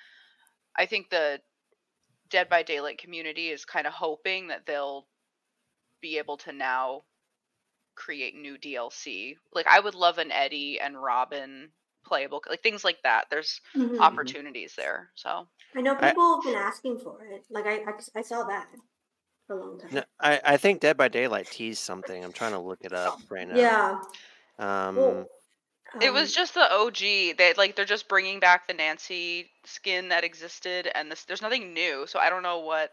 [0.77, 1.41] I think the
[2.28, 5.07] Dead by Daylight community is kind of hoping that they'll
[6.01, 7.03] be able to now
[7.95, 9.37] create new DLC.
[9.53, 11.70] Like I would love an Eddie and Robin
[12.05, 13.27] playable like things like that.
[13.31, 14.01] There's Mhm.
[14.01, 15.11] opportunities there.
[15.15, 17.45] So I know I- people have been asking for it.
[17.51, 18.69] Like I, I, I saw that
[19.47, 19.91] for a long time.
[19.93, 22.23] No, I, I think Dead by Daylight teased something.
[22.24, 23.57] I'm trying to look it up right now.
[23.57, 24.01] Yeah.
[24.59, 25.27] Um, Well,
[26.00, 26.98] It um, was just the OG.
[27.38, 31.72] They like they're just bringing back the Nancy skin that existed, and this there's nothing
[31.72, 32.06] new.
[32.06, 32.92] So I don't know what.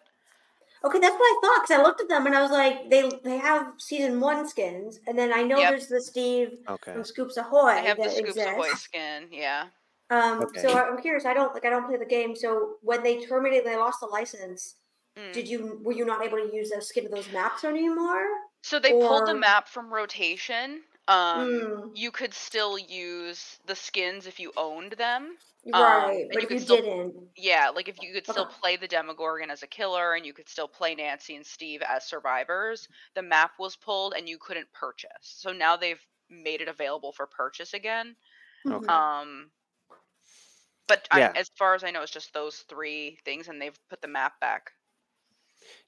[0.85, 3.09] Okay, that's what I thought because I looked at them and I was like, they
[3.23, 5.69] they have season one skins, and then I know Yep.
[5.69, 6.93] there's the Steve okay.
[6.93, 8.83] from Scoops Ahoy They have the that Scoops Ahoy exists.
[8.83, 9.27] skin.
[9.31, 9.67] Yeah.
[10.09, 10.61] Um, Okay.
[10.61, 11.25] so I'm curious.
[11.25, 12.35] I don't like I don't play the game.
[12.35, 14.75] So when they terminated, they lost the license.
[15.17, 15.33] Mm.
[15.33, 18.25] Did you were you not able to use the skin of those maps anymore?
[18.61, 20.81] So they pulled the map from rotation.
[21.07, 21.91] Um, Mm.
[21.95, 25.37] you could still use the skins if you owned them.
[25.65, 28.55] Right, and but you could you still- didn't, Yeah, like if you could still Okay.
[28.59, 32.05] play the Demogorgon as a killer, and you could still play Nancy and Steve as
[32.05, 32.87] survivors.
[33.15, 35.09] The map was pulled, and you couldn't purchase.
[35.21, 38.15] So now they've made it available for purchase again.
[38.65, 38.87] Okay.
[38.87, 39.51] Um,
[40.87, 44.01] but I, as far as I know, it's just those three things, and they've put
[44.01, 44.71] the map back.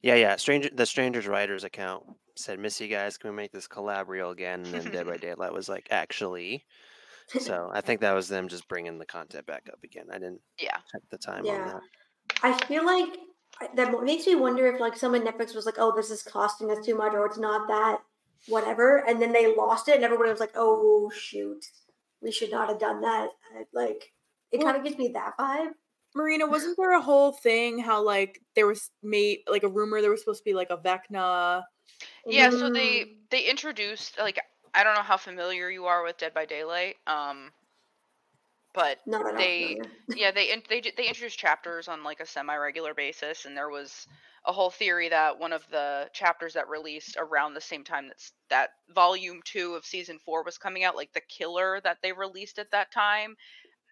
[0.02, 0.36] Yeah, yeah.
[0.38, 2.06] Stranger, the Strangers Writers account
[2.36, 3.18] said, "Miss you guys.
[3.18, 6.66] Can we make this collab real again?" And then Dead by Daylight was like, "Actually."
[7.40, 10.06] So I think that was them just bringing the content back up again.
[10.12, 10.78] I didn't Yeah.
[10.92, 11.66] check the time on Yeah.
[11.74, 11.82] that.
[12.44, 13.18] I feel like
[13.74, 16.86] that makes me wonder if like someone Netflix was like, oh, this is costing us
[16.86, 18.02] too much, or it's not that
[18.48, 21.66] whatever, and then they lost it, and everybody was like, oh shoot,
[22.22, 23.30] we should not have done that.
[23.74, 24.14] Like
[24.52, 25.72] it kind of gives me that vibe.
[26.14, 30.12] Marina, wasn't there a whole thing how like there was made like a rumor there
[30.12, 31.64] was supposed to be like a Vecna?
[32.28, 33.20] Yeah, so they Mm.
[33.30, 34.40] they introduced like
[34.74, 37.52] I don't know how familiar you are with Dead by Daylight, um,
[38.74, 39.38] but all.
[39.38, 39.78] they
[40.14, 44.08] yeah they they they introduced chapters on like a semi regular basis, and there was
[44.46, 48.32] a whole theory that one of the chapters that released around the same time that's
[48.50, 52.60] that volume two of season four was coming out, like the killer that they released
[52.60, 53.36] at that time,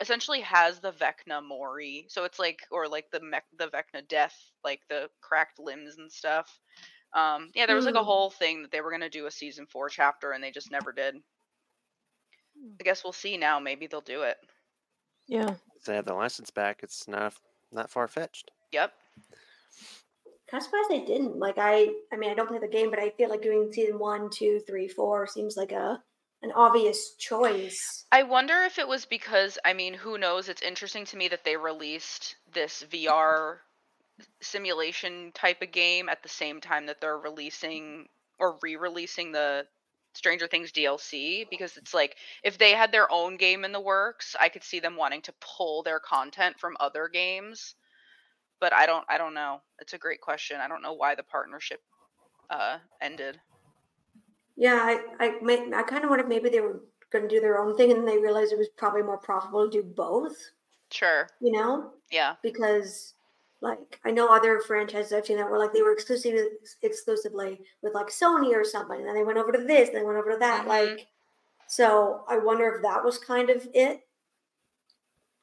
[0.02, 2.06] essentially has the Vecna Mori.
[2.10, 6.12] So it's like or like the mech, the Vecna death, like the cracked limbs and
[6.12, 6.60] stuff.
[7.14, 8.06] Um, yeah, there was like a Hmm.
[8.06, 10.92] whole thing that they were gonna do a season four chapter, and they just never
[10.92, 11.16] did.
[12.80, 13.60] I guess we'll see now.
[13.60, 14.38] Maybe they'll do it.
[15.28, 15.56] Yeah.
[15.76, 17.34] If they have the license back, it's not
[17.72, 18.52] not far fetched.
[18.72, 18.94] Yep.
[20.50, 21.38] Kind of surprised they didn't.
[21.38, 23.98] Like I, I mean, I don't play the game, but I feel like doing season
[24.00, 26.02] one, two, three, four seems like a
[26.42, 28.06] an obvious choice.
[28.12, 30.50] I wonder if it was because I mean, who knows?
[30.50, 33.60] It's interesting to me that they released this VR
[34.42, 38.08] simulation type of game at the same time that they're releasing
[38.40, 39.68] or re-releasing the
[40.14, 44.36] Stranger Things DLC because it's like if they had their own game in the works,
[44.40, 47.76] I could see them wanting to pull their content from other games.
[48.60, 49.62] But I don't I don't know.
[49.80, 50.62] It's a great question.
[50.62, 51.82] I don't know why the partnership
[52.50, 53.42] uh ended.
[54.56, 54.76] Yeah,
[55.20, 57.76] I, I, may- I kind of wondered maybe they were going to do their own
[57.76, 60.36] thing, and they realized it was probably more profitable to do both.
[60.92, 61.28] Sure.
[61.40, 62.36] You know, Yeah.
[62.42, 63.16] because
[63.64, 66.36] like I know other franchises I've seen that were like they were exclusive
[66.82, 70.04] exclusively with like Sony or something, and then they went over to this, and they
[70.04, 70.66] went over to that.
[70.66, 70.68] Mhm.
[70.68, 71.08] Like,
[71.68, 74.06] so I wonder if that was kind of it,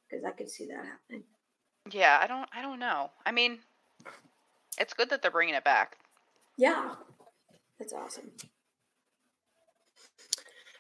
[0.09, 1.24] because I could see that happening.
[1.90, 3.10] Yeah, I don't I don't know.
[3.24, 3.59] I mean,
[4.78, 5.97] it's good that they're bringing it back.
[6.59, 6.94] Yeah,
[7.78, 8.30] that's awesome.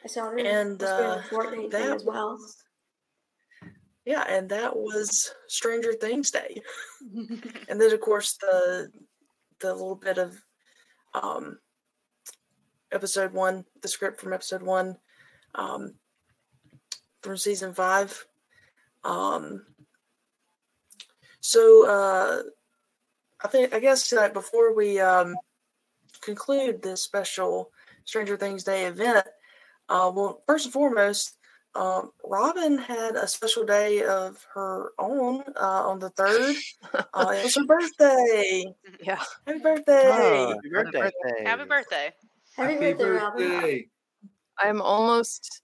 [0.04, 2.32] I saw them And doing uh, the Fortnite thing that as well.
[2.32, 2.64] was-
[4.04, 6.62] yeah, and that was Stranger Things Day.
[7.68, 8.90] and then of course the
[9.60, 10.42] the little bit of
[11.14, 11.58] um
[12.92, 14.96] episode one, the script from episode one,
[15.54, 15.94] um
[17.22, 18.26] from season five.
[19.04, 19.66] Um
[21.40, 22.42] so uh
[23.42, 25.36] I think I guess uh, before we um
[26.22, 27.70] conclude this special
[28.04, 29.26] Stranger Things Day event,
[29.90, 31.36] uh well first and foremost,
[31.74, 36.56] um, Robin had a special day of her own uh, on the third.
[36.92, 38.64] Uh, it was her birthday.
[39.02, 39.22] Yeah.
[39.46, 40.10] Happy birthday!
[40.12, 41.10] Oh, Happy birthday.
[41.44, 42.12] Happy birthday.
[42.56, 43.84] Happy, Happy birthday, Robin.
[44.58, 45.62] I'm almost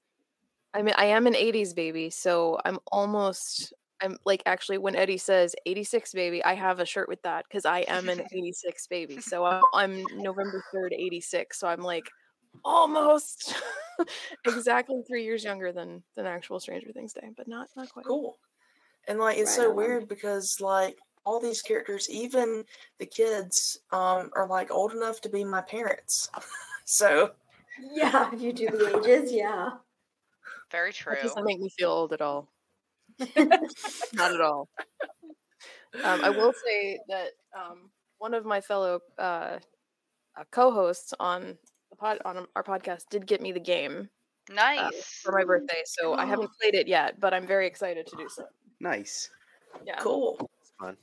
[0.72, 5.18] I mean I am an 80s baby, so I'm almost I'm like actually when Eddie
[5.18, 9.20] says 86 baby, I have a shirt with that because I am an 86 baby.
[9.20, 11.58] So I'm, I'm November 3rd, 86.
[11.58, 12.04] So I'm like
[12.64, 13.54] almost
[14.44, 18.06] exactly three years younger than than actual Stranger Things Day, but not not quite.
[18.06, 18.38] Cool.
[19.08, 19.74] And like it's Right so on.
[19.74, 22.64] weird because like all these characters, even
[22.98, 26.30] the kids, um, are like old enough to be my parents.
[26.84, 27.34] so
[27.78, 29.78] Yeah, if you do the ages, yeah.
[30.70, 31.18] Very That true.
[31.18, 32.52] doesn't make me feel old at all.
[34.12, 34.68] Not at all.
[36.02, 39.58] Um, I will say that um, one of my fellow uh,
[40.36, 44.08] uh, co-hosts on the pod on our podcast did get me the game
[44.50, 45.20] Nice.
[45.24, 48.28] for my birthday, so I haven't played it yet, but I'm very excited to do
[48.28, 48.44] so.
[48.80, 49.30] Nice.
[49.84, 49.96] Yeah.
[49.98, 50.36] cool.
[50.60, 50.96] It's fun.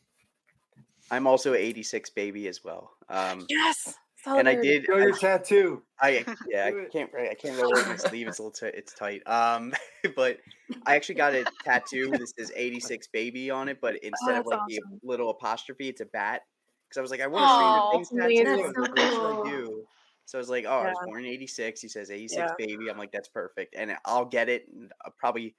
[1.11, 2.95] I'm also 86 baby as well.
[3.09, 3.95] Um, Yes.
[4.25, 4.67] and I solidarity.
[4.69, 4.85] did.
[4.85, 5.81] Show I, your tattoo.
[5.99, 7.09] I yeah, I can't.
[7.13, 8.27] I can't really wear my sleeve.
[8.29, 8.51] It's a little.
[8.71, 9.21] T- it's tight.
[9.27, 9.73] Um,
[10.15, 10.39] but
[10.85, 12.09] I actually got a tattoo.
[12.17, 14.99] This says 86 baby on it, but instead of Oh, that's like awesome.
[15.01, 16.43] the little apostrophe, it's a bat.
[16.87, 18.51] Because I was like, I want a Stranger Things tattoo.
[18.51, 18.73] amazing.
[18.73, 19.83] but What That's should so I do?
[20.25, 21.81] So I was like, oh, I was born in 86.
[21.81, 22.47] He says 86 Yeah.
[22.65, 22.89] baby.
[22.89, 23.75] I'm like, that's perfect.
[23.77, 24.67] And I'll get it.
[24.71, 25.53] And I'll probably,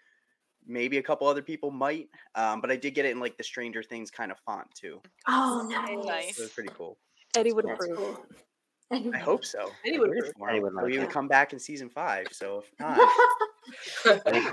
[0.67, 2.09] maybe a couple other people might.
[2.35, 5.01] Um, but I did get it in like the Stranger Things kind of font too.
[5.29, 6.07] Oh, nice.
[6.07, 6.37] Nice.
[6.37, 6.97] So it was pretty cool.
[7.37, 7.97] Eddie would approve.
[7.97, 8.27] Cool.
[9.15, 9.71] I hope so.
[9.87, 10.35] Eddie would rooted approve.
[10.39, 10.63] for Eddie him.
[10.65, 12.29] would He'll like even come back in season five.
[12.33, 12.99] So if not,
[14.07, 14.45] And Get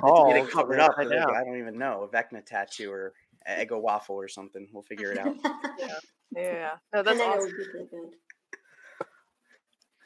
[0.45, 0.91] it covered up.
[0.91, 1.27] upside like.
[1.29, 3.13] I don't even know a Vecna tattoo or
[3.47, 4.67] a Eggo waffle or something.
[4.73, 5.35] We'll figure it out.
[5.79, 5.87] Yeah.
[6.35, 6.69] Yeah.
[6.93, 7.39] No, that's awesome.
[7.41, 8.09] would be really good.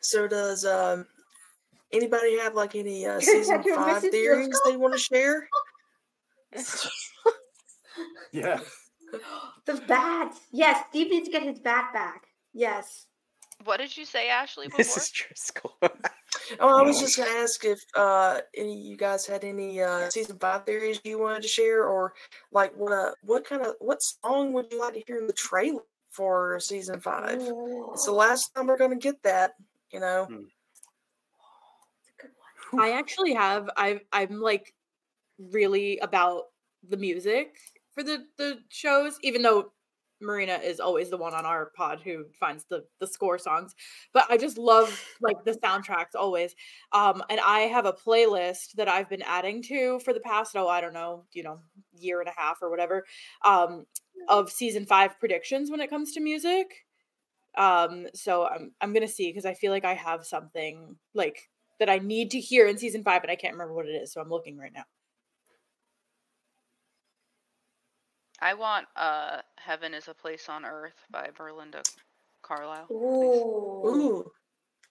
[0.10, 1.06] So does um
[1.92, 4.72] anybody have like any uh, season five missing theories Driscoll.
[4.72, 5.48] they want to share?
[8.32, 8.60] Yeah.
[9.66, 10.36] The bat.
[10.52, 12.24] Yes, Steve needs to get his bat back.
[12.54, 13.06] Yes.
[13.64, 14.68] What did you say, Ashley?
[14.68, 14.78] Before?
[14.80, 15.78] this is Driscoll.
[16.60, 20.38] Oh, I was just gonna ask if uh any you guys had any uh season
[20.38, 22.14] five theories you wanted to share, or
[22.52, 25.34] like what uh, what kind of what song would you like to hear in the
[25.34, 27.40] trailer for season five?
[27.94, 29.54] It's the last time we're gonna get that,
[29.96, 30.28] you know.
[32.72, 32.80] Hmm.
[32.80, 33.70] I actually have.
[33.78, 34.74] I I'm like
[35.40, 36.44] really about
[36.90, 37.56] the music
[37.94, 39.72] for the the shows, even though
[40.22, 43.74] Marina is always the one on our pod who finds the the score songs.
[44.12, 46.54] But I just love like the soundtracks always.
[46.92, 50.68] Um, and I have a playlist that I've been adding to for the past oh
[50.68, 51.60] I don't know you know
[51.98, 53.06] year and a half or whatever
[53.46, 53.86] um,
[54.28, 56.85] of season five predictions when it comes to music.
[57.58, 61.50] Um, so I'm I'm gonna see because I feel like I have something like
[61.80, 64.12] that I need to hear in season five, but I can't remember what it is.
[64.14, 64.86] So I'm looking right now.
[68.42, 71.82] I want uh Heaven is a Place on Earth by Belinda
[72.42, 72.92] Carlisle.
[72.92, 74.32] Ooh, Ooh,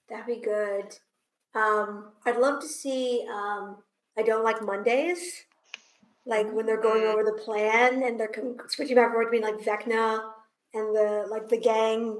[0.08, 0.96] that'd be good.
[1.54, 3.26] Um, I'd love to see.
[3.30, 3.76] Um,
[4.18, 5.44] I don't like Mondays,
[6.26, 7.12] like when they're going Mm.
[7.12, 10.32] over the plan and they're com- switching back and forth between like Vecna
[10.74, 12.18] and the like the gang,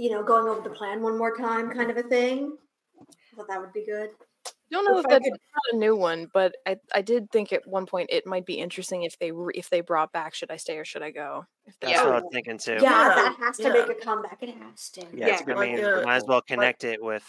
[0.00, 2.56] you know, going over the plan one more time, kind of a thing.
[3.00, 4.10] I thought that would be good.
[4.46, 5.38] I don't know If if that's could-
[5.72, 9.02] a new one, but I, I did think at one point it might be interesting
[9.02, 11.74] if they re- if they brought back "Should I Stay or Should I Go?" If
[11.80, 12.04] That's Yeah.
[12.04, 12.74] what I was thinking too.
[12.74, 13.68] Yeah, Yeah, that has to yeah.
[13.72, 14.38] make a comeback.
[14.42, 15.00] It has to.
[15.02, 15.84] Yeah, Yeah, it's a good like, mean.
[15.84, 17.24] uh, might as well connect it with.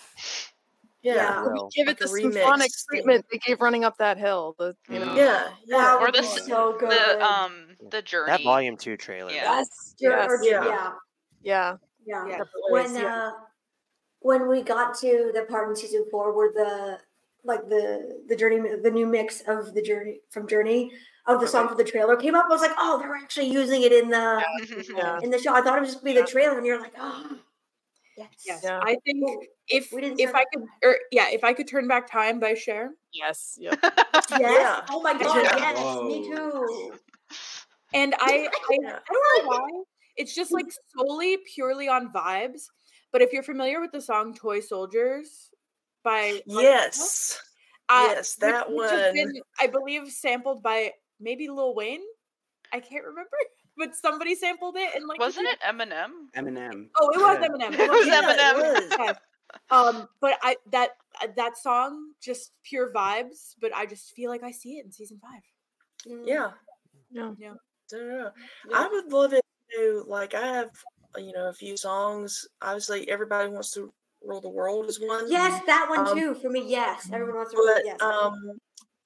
[1.02, 1.44] yeah, Yeah.
[1.44, 1.70] Will.
[1.76, 2.86] give Like it the a symphonic remix.
[2.88, 5.08] treatment they gave "Running Up That Hill." The you know.
[5.08, 5.18] Mm.
[5.18, 5.78] yeah, yeah.
[5.78, 6.92] That Or the so good.
[6.92, 8.32] The um the journey.
[8.32, 9.32] That volume two trailer.
[9.32, 9.58] Yeah.
[9.60, 9.96] Yes.
[10.00, 10.30] Yes.
[10.30, 10.92] or- Yeah.
[11.42, 12.28] yeah, Yeah.
[12.28, 12.38] yeah.
[12.38, 12.44] Yeah.
[12.70, 13.28] when yeah.
[13.28, 13.32] uh
[14.20, 17.00] when we got to the part in season four where the
[17.44, 20.92] like the the journey the new mix of the journey from journey
[21.28, 23.82] of the song for the trailer came up i was like oh they're actually using
[23.82, 24.44] it in the
[24.96, 25.20] Yeah.
[25.24, 26.94] in the show i thought it was just gonna be the trailer and you're like
[27.00, 27.38] oh
[28.18, 28.80] yes Yes, Yeah.
[28.84, 32.54] I think if if I could, or yeah, if I could turn back time by
[32.54, 33.58] Cher, Yes.
[33.60, 33.80] Yep.
[33.84, 34.82] yes Yeah.
[34.92, 35.58] oh my god Yeah.
[35.58, 36.94] yes me too
[37.94, 39.84] and I, I, I don't know why.
[40.18, 40.66] It's just like
[40.96, 42.64] solely purely on vibes.
[43.12, 45.50] But if you're familiar with the song "Toy Soldiers"
[46.04, 47.40] by Yes,
[47.90, 49.14] uh, yes, which- that which has one.
[49.14, 52.02] been, I believe, sampled by maybe Lil Wayne.
[52.74, 53.30] I can't remember,
[53.78, 56.30] but somebody sampled it and like Wasn't it Eminem?
[56.36, 56.90] Eminem.
[57.00, 57.48] Oh, it was Yeah.
[57.48, 57.80] Eminem.
[57.80, 58.90] It was Yeah, Eminem.
[58.92, 59.18] it was.
[59.70, 63.54] Um, but I that uh, that song just pure vibes.
[63.60, 65.42] But I just feel like I see it in season five.
[66.26, 66.52] Yeah.
[67.12, 67.32] Yeah.
[67.38, 67.54] Yeah.
[67.92, 68.30] Yeah.
[68.74, 69.44] I would love it
[69.76, 70.70] to like I have
[71.18, 72.48] you know a few songs.
[72.62, 73.92] Obviously, everybody wants to
[74.24, 75.30] rule the world is one.
[75.30, 77.72] yes that one Um, too for me yes everyone wants to rule.
[77.74, 78.60] But yes um,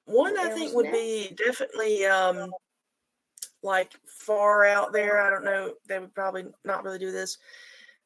[0.05, 2.51] one I think would be definitely um
[3.63, 5.21] like far out there.
[5.21, 5.73] I don't know.
[5.87, 7.37] They would probably not really do this.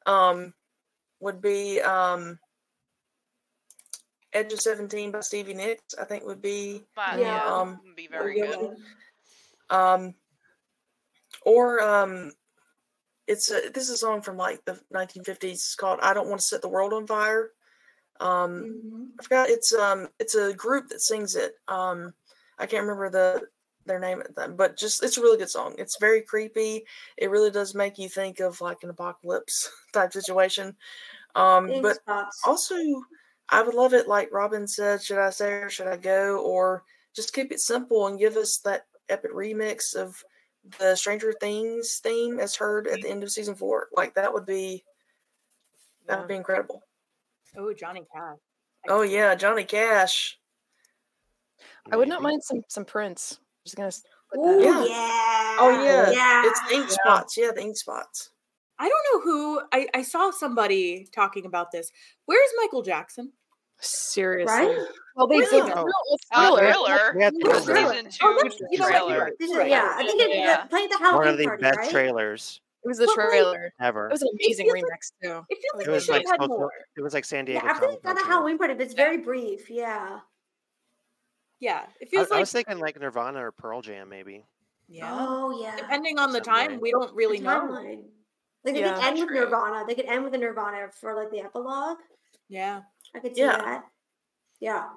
[0.06, 0.54] Um,
[1.20, 2.38] would be um
[4.32, 5.94] Edge of Seventeen by Stevie Nicks.
[6.00, 7.18] I think would be Yeah.
[7.18, 8.76] yeah, Um, be very good.
[9.68, 10.14] um
[11.44, 12.32] or um
[13.30, 16.40] it's a, this is a song from like the 1950s it's called i don't want
[16.40, 17.50] to set the world on fire.
[18.18, 18.50] Um
[18.84, 19.08] Mhm.
[19.18, 21.52] i forgot it's um it's a group that sings it.
[21.68, 22.12] Um
[22.58, 23.46] i can't remember the
[23.86, 25.74] their name at them but just it's a really good song.
[25.78, 26.84] It's very creepy.
[27.16, 30.76] It really does make you think of like an apocalypse type situation.
[31.34, 32.42] Um Ink but spots.
[32.44, 32.74] also
[33.48, 36.38] i would love it like robin said should i say or should i go?
[36.44, 36.84] or
[37.14, 40.22] just keep it simple and give us that epic remix of
[40.78, 44.44] the stranger things theme as heard at the end of season four like that would
[44.46, 44.84] be
[46.06, 46.82] that would be incredible
[47.56, 48.38] Oh, Johnny Cash.
[48.88, 50.38] oh yeah johnny cash
[51.90, 53.38] I would not mind some some Prince.
[53.40, 54.02] I'm just gonna s-
[54.36, 54.62] Ooh.
[54.62, 54.84] Yeah.
[54.84, 55.56] yeah.
[55.58, 56.42] oh yeah, Yeah.
[56.46, 56.94] it's the ink Yeah.
[56.94, 58.30] spots yeah the ink spots
[58.78, 61.90] I don't know who I, I saw somebody talking about this.
[62.24, 63.30] Where's Michael Jackson?
[63.80, 64.52] Seriously.
[64.54, 64.76] Right?
[65.16, 65.86] Well, they did Oh.
[65.86, 65.92] a
[66.34, 66.72] Oh, thriller.
[66.72, 67.20] thriller.
[67.20, 67.60] Yeah, Thriller.
[67.94, 69.30] Season two Oh, you know trailer.
[69.38, 70.64] This is, yeah, I think it Yeah.
[70.66, 71.90] played the Halloween One of the party, best right?
[71.90, 73.72] trailers It was the But, like, trailer.
[73.80, 74.06] ever.
[74.06, 75.46] It was an amazing feels like- remix too.
[75.50, 76.72] It feels like It was should like have had supposed to- more.
[76.96, 77.66] it was like San Yeah, Diego.
[77.66, 78.34] I think Comic it's not a Con trailer.
[78.36, 79.68] Halloween party, but it's very brief.
[79.70, 80.20] Yeah.
[81.58, 84.46] Yeah, it feels I like I was thinking like Nirvana or Pearl Jam, maybe.
[84.88, 85.14] yeah.
[85.14, 85.76] Oh yeah.
[85.76, 87.60] Depending on the Something time, we don't really The know.
[87.68, 88.04] timeline.
[88.64, 88.94] Like they Yeah.
[88.94, 89.40] could end with True.
[89.40, 89.84] Nirvana.
[89.86, 91.98] They could end with a Nirvana for like the epilogue.
[92.48, 92.82] Yeah.
[93.14, 93.56] I could see Yeah.
[93.56, 93.90] that.
[94.60, 94.90] Yeah.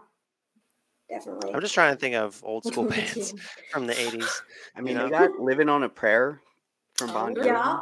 [1.09, 1.53] Definitely.
[1.53, 3.33] I'm just trying to think of old school bands
[3.69, 4.43] from the 80s.
[4.75, 5.03] I mean, know?
[5.03, 6.41] they got "Living on a Prayer"
[6.95, 7.45] from Oh, Bon Jovi.
[7.45, 7.81] Yeah.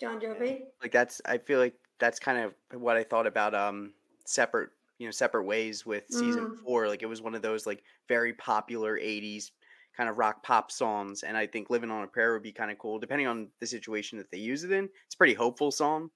[0.00, 0.66] John Jovi.
[0.82, 3.94] Like that's, I feel like that's kind of what I thought about um
[4.26, 6.56] separate, you know, separate ways with season Mm.
[6.62, 6.88] four.
[6.88, 9.52] Like it was one of those like very popular '80s
[9.96, 12.70] kind of rock pop songs, and I think "Living on a Prayer" would be kind
[12.70, 14.84] of cool, depending on the situation that they use it in.
[15.06, 16.10] It's a pretty hopeful song.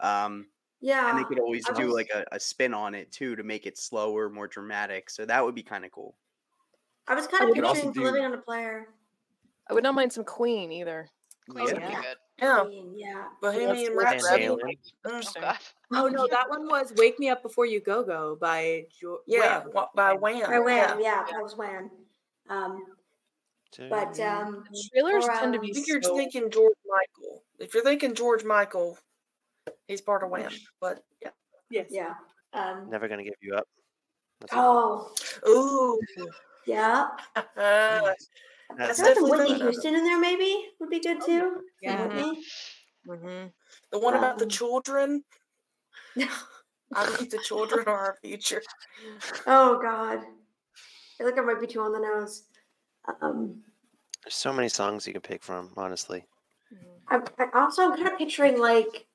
[0.00, 0.48] Um,
[0.80, 1.10] Yeah.
[1.10, 3.42] and they could always I do was- like a, a spin on it too to
[3.42, 5.10] make it slower, more dramatic.
[5.10, 6.14] So that would be kind of cool.
[7.08, 8.88] I was kind of picturing do- living on a player.
[9.70, 11.08] I would not mind some Queen either.
[11.50, 11.76] Queen's Yeah.
[11.76, 12.00] pretty Yeah.
[12.02, 12.16] good.
[12.38, 13.24] yeah Queen, yeah.
[13.40, 14.48] bohemian Van rhapsody.
[14.48, 14.58] Oh.
[15.92, 19.60] Oh no, that one was "Wake Me Up Before You Go Go" by jo- yeah
[19.72, 19.86] Wham.
[19.94, 21.90] by wham By Wham, yeah yeah, that was Wham.
[22.48, 22.84] Um,
[23.88, 27.42] but um, Trailers Or, tend to um, be I think you're thinking George Michael.
[27.58, 28.98] If you're thinking George Michael,
[29.88, 30.50] he's part of Wham.
[30.80, 31.30] But yeah.
[31.70, 31.86] Yes.
[31.90, 32.14] yeah.
[32.52, 33.66] Um, Never gonna give you up.
[34.40, 35.12] That's all.
[35.44, 36.28] oh, Ooh.
[36.66, 37.08] yeah.
[37.36, 38.28] Uh, That's
[38.70, 39.58] I That's feel like some definitely Whitney.
[39.60, 41.62] Houston in there maybe would be good too.
[41.82, 42.06] Yeah.
[42.06, 42.42] Whitney.
[43.06, 43.46] hmm
[43.90, 45.24] the one about the Um, children.
[46.96, 48.62] I think the children are our future.
[49.46, 50.20] Oh God.
[51.20, 52.44] I think I might be too on the nose.
[53.20, 53.62] Um,
[54.24, 56.24] There's so many songs you can pick from, honestly.
[57.08, 59.06] I, I also I'm kind of picturing like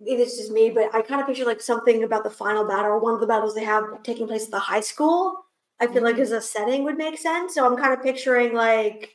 [0.00, 2.92] maybe this is me, but I kind of picture like something about the final battle
[2.92, 5.44] or one of the battles they have taking place at the high school.
[5.80, 6.22] I feel like mm-hmm.
[6.22, 7.54] as a setting would make sense.
[7.54, 9.10] So I'm kind of picturing like,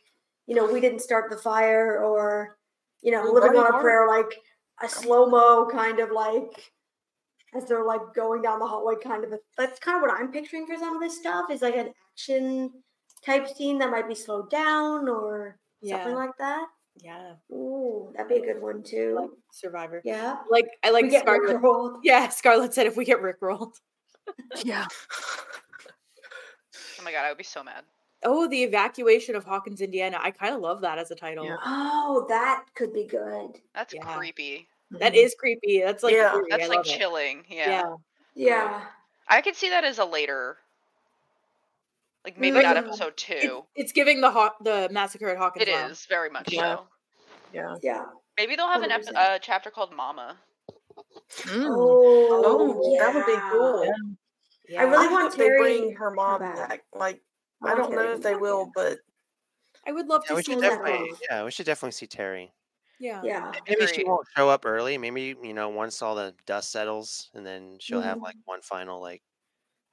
[0.48, 2.58] you know, we didn't start the fire or,
[3.02, 3.82] you know, living on a Braveheart.
[3.82, 4.40] prayer, like
[4.84, 6.72] a slow mo kind of like
[7.56, 9.32] as they're like going down the hallway, kind of.
[9.32, 11.50] A, that's kind of what I'm picturing for some of this stuff.
[11.50, 12.72] Is like an action
[13.26, 16.66] type scene that might be slowed down or something like that.
[16.98, 17.34] Yeah.
[17.52, 19.16] Ooh, that'd be a good one too.
[19.20, 20.02] Like Survivor.
[20.06, 20.38] Yeah.
[20.50, 21.62] Like I like we get Scarlet.
[21.62, 22.00] Rickrolled.
[22.04, 23.74] Yeah, Scarlett said if we get rickrolled.
[24.64, 24.88] Yeah.
[26.98, 27.84] Oh my god, I would be so mad.
[28.24, 30.18] Oh, the evacuation of Hawkins, Indiana.
[30.20, 31.46] I kind of love that as a title.
[31.46, 31.58] Yeah.
[31.64, 33.60] Oh, that could be good.
[33.76, 34.02] That's Yeah.
[34.18, 34.68] creepy.
[34.90, 35.26] That mm-hmm.
[35.26, 35.82] is creepy.
[35.82, 36.46] That's like Yeah, eerie.
[36.50, 36.98] That's I like love it.
[36.98, 37.46] chilling.
[37.48, 37.70] Yeah.
[37.70, 37.96] Yeah.
[38.34, 38.86] Yeah.
[39.28, 40.58] I could see that as a later
[42.26, 42.88] like maybe not Mm.
[42.88, 45.68] episode It- it's giving the Haw- the massacre at Hawkins.
[45.68, 45.86] It Law.
[45.88, 46.76] is very much Yeah.
[46.78, 46.88] so.
[47.54, 47.76] Yeah.
[47.82, 48.06] Yeah.
[48.38, 49.16] Maybe they'll have an ep- 100%.
[49.18, 50.38] uh, chapter called Mama.
[51.44, 51.68] Mm.
[51.70, 53.86] Oh, Oh, that would be cool.
[54.68, 54.82] Yeah.
[54.82, 56.70] I really I want hope they bring her mom come back.
[56.70, 56.86] back.
[56.94, 57.22] Like
[57.64, 59.00] I I don't Terry know if they will, but
[59.88, 60.86] I would love Yeah, to see should that that.
[60.86, 61.18] definitely.
[61.30, 62.52] Yeah, we should definitely see Terry.
[63.00, 63.22] Yeah.
[63.24, 63.52] Yeah.
[63.68, 64.98] Maybe she won't show up early.
[64.98, 68.24] Maybe you know once all the dust settles, and then she'll have Mhm.
[68.24, 69.22] like one final like,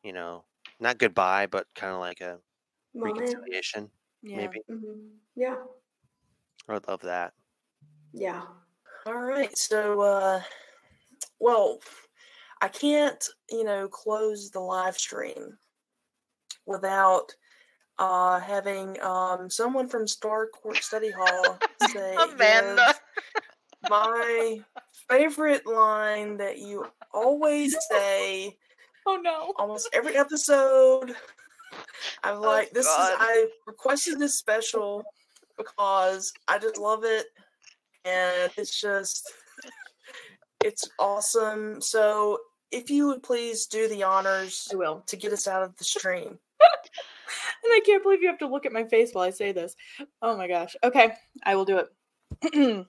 [0.02, 0.44] you know,
[0.82, 2.38] not goodbye, but kind of like a
[2.94, 3.16] Moment.
[3.16, 3.90] reconciliation.
[4.22, 4.36] Yeah.
[4.36, 5.56] Maybe hmm Yeah.
[6.68, 7.34] I would love that.
[8.12, 8.42] Yeah.
[9.06, 9.56] all right.
[9.56, 10.42] So uh
[11.40, 11.80] well,
[12.60, 15.59] I can't, you know, close the live stream
[16.66, 17.34] without
[17.98, 22.94] uh having um someone from Starcourt Study Hall say Amanda.
[23.82, 24.64] my
[25.09, 28.56] favorite line that you always say
[29.06, 29.52] Oh no.
[29.58, 31.14] almost every episode
[32.22, 35.04] I'm oh, like, this is I requested this special
[35.56, 37.26] because I just love it,
[38.04, 39.32] and it's just
[40.64, 41.80] it's awesome.
[41.80, 42.38] So
[42.70, 45.02] if you would please do the honors I will.
[45.06, 46.38] to get us out of the stream.
[47.64, 49.76] And I can't believe you have to look at my face while I say this.
[50.20, 50.74] Oh my gosh.
[50.82, 51.12] Okay,
[51.44, 51.88] I will do it.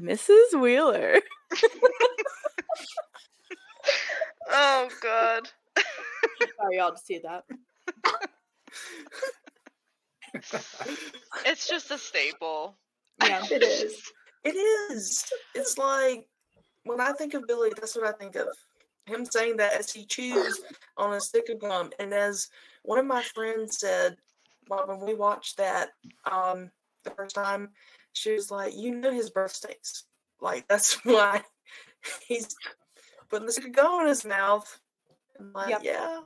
[0.00, 0.58] Mrs.
[0.58, 1.20] Wheeler.
[4.50, 5.48] Oh god.
[6.58, 7.44] Sorry, y'all to see that.
[11.46, 12.76] It's just a staple.
[13.22, 13.42] Yeah.
[13.50, 14.02] It is.
[14.44, 15.24] It is.
[15.54, 16.26] It's like
[16.84, 18.48] when I think of Billy, that's what I think of.
[19.06, 20.60] Him saying that as he chews
[20.96, 21.90] on a stick of gum.
[21.98, 22.48] And as
[22.82, 24.16] one of my friends said,
[24.68, 25.90] well, when we watched that
[26.30, 26.70] um,
[27.04, 27.70] the first time,
[28.12, 30.04] she was like, You know his breath stinks.
[30.40, 31.42] Like, that's why
[32.26, 32.48] he's
[33.28, 34.78] putting the stick of gum in his mouth.
[35.38, 35.80] I'm like, Yep.
[35.84, 36.20] Yeah.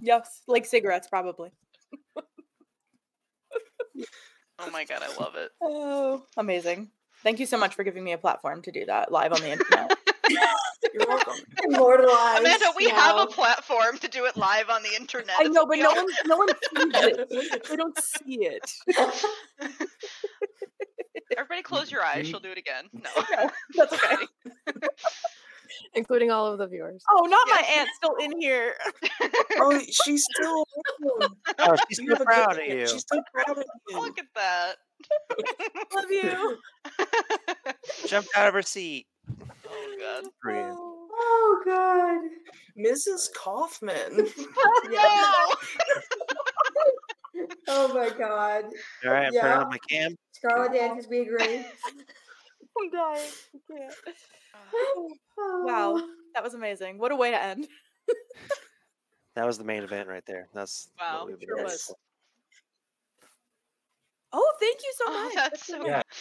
[0.00, 1.50] Yes, like cigarettes, probably.
[4.62, 5.50] Oh my god, I love it.
[5.62, 6.90] Oh, amazing.
[7.22, 9.52] Thank you so much for giving me a platform to do that live on the
[9.52, 9.92] internet.
[10.94, 11.34] You're welcome.
[11.64, 12.40] Immortalized.
[12.40, 15.36] Amanda, we have a platform to do it live on the internet.
[15.38, 17.68] I know, but no one no one sees it.
[17.68, 18.72] They don't see it.
[21.36, 22.26] Everybody close your eyes.
[22.26, 22.84] She'll do it again.
[22.92, 23.10] No.
[23.36, 24.26] No, that's okay.
[25.94, 27.02] including all of the viewers.
[27.10, 28.74] Oh, not my aunt still in here.
[29.56, 30.64] Oh, she's still.
[31.58, 32.86] Oh, she's You so have a good proud of you.
[32.86, 34.00] She's so proud of you.
[34.00, 34.76] Look at that.
[35.94, 36.58] Love you.
[38.06, 39.06] Jumped out of her seat.
[39.68, 40.30] Oh god.
[40.42, 40.76] Brilliant.
[40.78, 42.20] Oh god.
[42.78, 43.28] Mrs.
[43.34, 44.28] Kaufman.
[44.90, 45.32] No.
[47.68, 48.64] Oh my god.
[49.04, 50.16] All right, I'm turning on my cam.
[50.32, 51.64] Scarlet dances, we agree.
[52.80, 53.30] I'm dying.
[53.54, 53.94] I can't.
[54.84, 55.10] Oh.
[55.64, 56.02] Wow,
[56.34, 56.98] that was amazing.
[56.98, 57.66] What a way to end.
[59.36, 60.48] That was the main event right there.
[60.54, 61.82] That's what Wow, we've sure was.
[61.84, 61.96] for.
[64.32, 65.34] Oh, thank you so Oh, much.
[65.34, 65.86] that's so.
[65.86, 66.02] Yeah.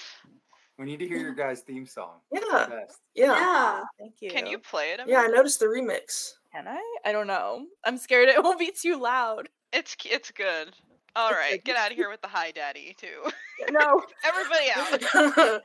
[0.77, 2.21] We need to hear your guys' theme song.
[2.31, 2.69] Yeah.
[3.13, 3.25] Yeah.
[3.35, 3.83] Yeah.
[3.99, 4.29] Thank you.
[4.31, 5.01] Can you play it?
[5.07, 6.35] Yeah, I noticed the remix.
[6.53, 6.81] Can I?
[7.03, 7.65] I don't know.
[7.83, 9.49] I'm scared it won't be too loud.
[9.73, 10.73] It's it's good.
[11.15, 11.63] All It's right, good.
[11.65, 13.07] get out of here with the hi daddy too.
[13.71, 14.01] No.
[14.23, 15.61] Everybody out.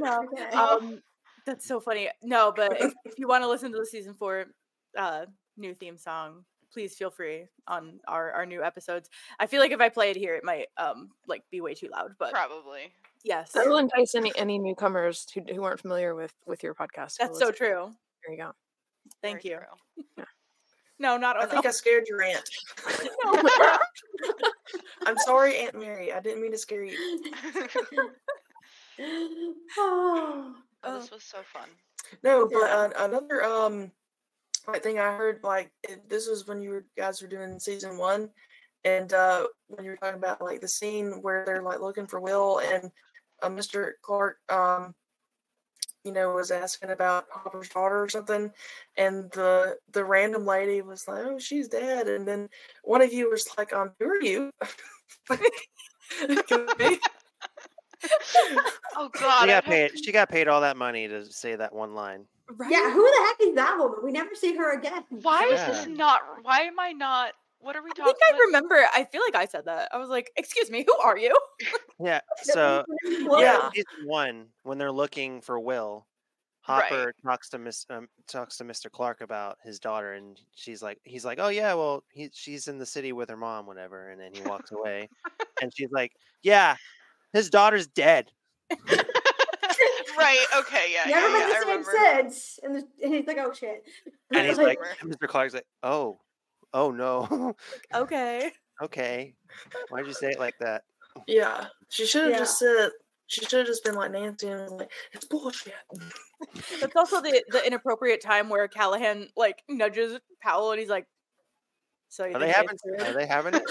[0.00, 0.22] no.
[0.24, 0.50] Okay.
[0.56, 1.00] Um,
[1.46, 2.08] that's so funny.
[2.22, 4.46] No, but if, if you want to listen to the season four
[4.98, 5.26] uh,
[5.56, 9.08] new theme song, please feel free on our, our new episodes.
[9.38, 11.88] I feel like if I play it here, it might um like be way too
[11.92, 12.14] loud.
[12.18, 12.92] But Probably.
[13.22, 17.18] yes, That will entice any any newcomers who, who aren't familiar with with your podcast.
[17.20, 17.92] that's so true.
[18.26, 18.50] There you go.
[19.22, 19.58] Thank Very
[20.08, 20.24] you.
[21.04, 21.10] True.
[21.12, 22.48] No, not I think I scared your aunt.
[25.06, 26.12] I'm sorry, Aunt Mary.
[26.12, 26.96] I didn't mean to scare you.
[29.78, 30.54] oh.
[30.86, 31.68] Oh, this was so fun.
[32.22, 32.76] No, but Yeah.
[32.76, 33.90] uh, another um
[34.66, 37.98] like thing I heard like it, this was when you were, guys were doing season
[37.98, 38.30] one,
[38.84, 42.20] and uh when you were talking about like the scene where they're like looking for
[42.20, 42.90] Will and
[43.42, 43.92] uh, Mr.
[44.02, 44.94] Clark um
[46.04, 48.50] you know was asking about Hopper's daughter or something,
[48.96, 52.48] and the the random lady was like, oh she's dead, and then
[52.82, 54.50] one of you was like, um who are you?
[58.96, 59.44] Oh god.
[59.44, 59.98] I'd got paid.
[59.98, 62.26] She got paid all that money to say that one line.
[62.50, 62.70] right?
[62.70, 63.98] Yeah, who the heck is that woman?
[64.04, 65.04] We never see her again.
[65.10, 66.20] Why is this not?
[66.42, 67.32] Why am I not?
[67.64, 68.04] What are we talking?
[68.04, 68.74] I think I remember.
[68.94, 69.88] I feel like I said that.
[69.92, 71.34] I was like, "Excuse me, who are you?"
[71.98, 72.20] Yeah.
[72.42, 72.84] So
[73.26, 73.70] Well, Yeah.
[73.74, 76.06] season one, when they're looking for Will,
[76.68, 76.82] Right.
[76.84, 78.90] Hopper talks to Miss um, talks to Mr.
[78.90, 82.78] Clark about his daughter, and she's like, he's like, oh yeah, well, he, she's in
[82.78, 85.08] the city with her mom, whatever, and then he walks away,
[85.62, 86.12] and she's like,
[86.42, 86.76] yeah,
[87.34, 88.30] his daughter's dead.
[90.18, 90.44] right.
[90.56, 90.92] Okay.
[90.92, 91.04] Yeah.
[91.06, 91.92] Never yeah, makes yeah, I the same remember.
[91.92, 92.60] sense.
[92.62, 93.84] And, the- and he's like, oh shit.
[94.34, 95.28] And he's like, Mr.
[95.28, 96.18] Clark's like, oh,
[96.74, 97.54] oh no,
[97.94, 98.52] Okay.
[98.82, 99.34] okay,
[99.88, 100.82] why'd you say it like that?
[101.26, 102.90] Yeah, she should have just said.
[103.26, 105.72] She should have just been like Nancy and like, "It's bullshit."
[106.80, 111.06] That's also the the inappropriate time where Callahan like nudges Powell and he's like,
[112.10, 113.06] "So you Are they think having?
[113.08, 113.62] Are they having it?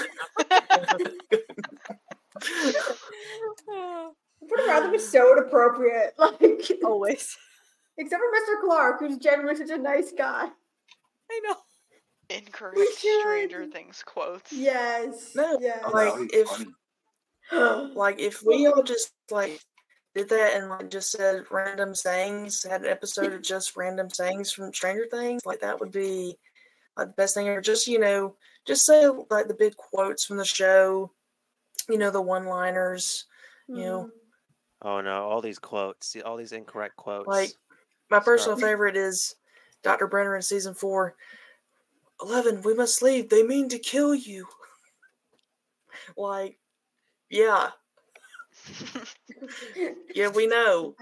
[4.42, 6.14] Would rather be so inappropriate.
[6.18, 6.42] Like
[6.84, 7.38] Always.
[7.98, 8.62] except for Mr.
[8.66, 10.48] Clark, who's generally such a nice guy.
[11.32, 11.56] I know.
[12.30, 12.78] Incorrect.
[12.98, 14.52] Stranger Things quotes.
[14.52, 15.32] Yes.
[15.36, 15.84] No, Yes.
[15.94, 17.94] like if funny.
[17.96, 19.60] like if we all just like
[20.16, 24.52] did that and like just said random sayings, had an episode of just random sayings
[24.52, 26.38] from Stranger Things, like that would be
[26.98, 28.36] like the best thing or Just you know,
[28.66, 31.12] just say like the big quotes from the show,
[31.90, 33.26] you know, the one-liners.
[33.68, 34.88] You know, mm-hmm.
[34.88, 37.28] Oh no, all these quotes, see, all these incorrect quotes.
[37.28, 37.52] like
[38.10, 38.72] my personal Sorry.
[38.74, 39.36] favorite is
[39.84, 40.08] Dr.
[40.08, 41.16] Brenner in season four.
[42.24, 43.30] Eleven, we must leave.
[43.30, 44.48] They mean to kill you.
[46.18, 46.58] like,
[47.30, 47.72] yeah.
[50.16, 50.96] yeah, we know.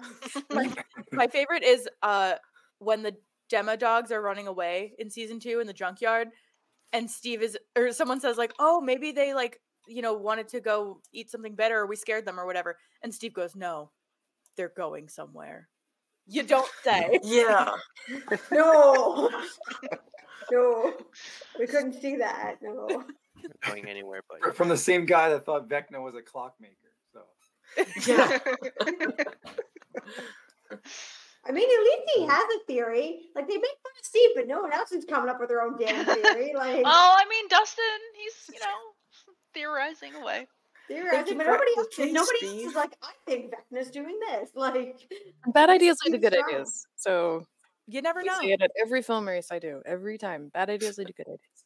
[1.11, 2.34] My favorite is uh
[2.80, 3.15] when the
[3.49, 6.30] demo dogs are running away in season two in the junkyard,
[6.91, 10.60] and Steve is or someone says like, "Oh, maybe they like you know wanted to
[10.60, 13.91] go eat something better, or we scared them, or whatever." And Steve goes, "No,
[14.57, 15.69] they're going somewhere."
[16.26, 17.19] You don't say.
[17.23, 17.73] Yeah.
[18.52, 19.30] No.
[20.52, 20.94] No.
[21.60, 22.57] We couldn't see that.
[22.61, 23.03] No.
[23.68, 26.76] going anywhere but From the same guy that thought Vecna was a clockmaker.
[27.14, 27.22] So
[28.07, 28.38] Yeah.
[31.44, 33.22] I mean, at least he has a theory.
[33.36, 35.64] Like they make fun of Steve, but no one else is coming up with their
[35.64, 36.53] own damn theory.
[36.56, 37.84] Like oh, I mean, Dustin,
[38.15, 40.48] he's, you know, theorizing away.
[40.88, 41.88] theorizing, but nobody else.
[41.95, 44.52] case, Nobody else is like, I think Vecna's doing this.
[44.56, 44.98] Like
[45.48, 46.49] Bad ideas lead to good strong.
[46.49, 46.86] ideas.
[46.95, 47.44] So
[47.88, 48.40] You never know.
[48.40, 49.82] say it at every film race I do.
[49.86, 50.49] Every time.
[50.53, 51.66] Bad ideas lead to good ideas.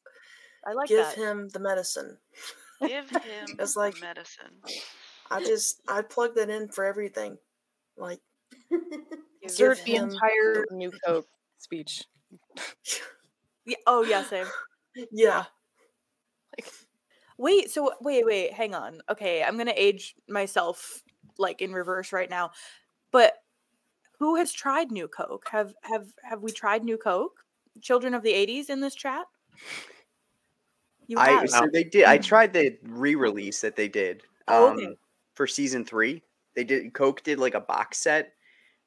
[0.65, 1.15] I like Give that.
[1.15, 2.17] him the medicine.
[2.81, 4.51] Give him It's like- medicine.
[5.31, 7.37] I just I plug that in for everything.
[7.97, 8.19] Like
[9.41, 11.27] Insert the entire new Coke
[11.57, 12.03] speech.
[13.67, 14.45] Yeah, oh yeah, same.
[15.11, 15.45] yeah.
[17.37, 19.01] Wait, so wait, wait, hang on.
[19.09, 21.01] Okay, I'm gonna age myself
[21.37, 22.51] like in reverse right now.
[23.11, 23.33] But
[24.19, 25.47] who has tried New Coke?
[25.51, 27.43] Have have have we tried New Coke?
[27.81, 29.25] Children of the '80s in this chat.
[31.07, 31.49] You I have.
[31.49, 32.05] so they did.
[32.05, 34.97] I tried the re-release that they did Oh, um, okay.
[35.35, 36.23] for season three.
[36.55, 38.33] They did Coke did like a box set,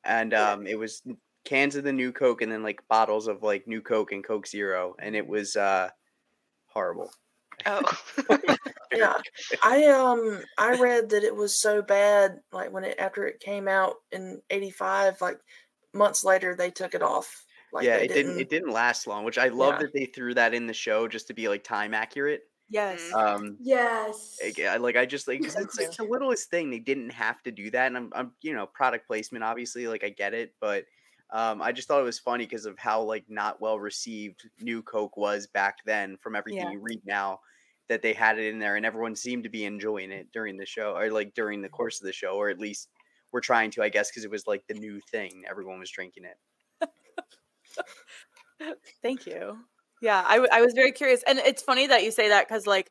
[0.04, 1.02] and um, it was
[1.44, 4.46] cans of the new Coke and then like bottles of like new Coke and Coke
[4.46, 5.90] Zero, and it was uh,
[6.66, 7.10] horrible.
[7.66, 7.82] Oh.
[8.92, 9.20] Yeah.
[9.62, 13.68] I um I read that it was so bad like when it after it came
[13.68, 15.40] out in 85 like
[15.94, 17.44] months later they took it off.
[17.72, 18.38] Like yeah, it didn't.
[18.40, 19.78] It didn't last long, which I love Yeah.
[19.78, 22.42] that they threw that in the show just to be like time accurate.
[22.68, 23.10] yes.
[23.12, 24.38] Um, yes.
[24.42, 26.70] like, I like I just like 'cause Me it's, it's the littlest thing.
[26.70, 30.04] They didn't have to do that, and I'm, I'm you know product placement obviously like
[30.04, 30.86] I get it, but
[31.30, 34.82] um, I just thought it was funny because of how like not well received New
[34.82, 36.70] Coke was back then from everything Yeah.
[36.70, 37.40] you read now
[37.88, 40.66] that they had it in there and everyone seemed to be enjoying it during the
[40.66, 41.76] show or like during the mm-hmm.
[41.76, 42.88] course of the show or at least
[43.32, 46.24] we're trying to I guess because it was like the new thing everyone was drinking
[46.24, 46.36] it.
[49.02, 49.58] Thank you.
[50.00, 52.66] Yeah, I, w- I was very curious, and it's funny that you say that because
[52.66, 52.90] like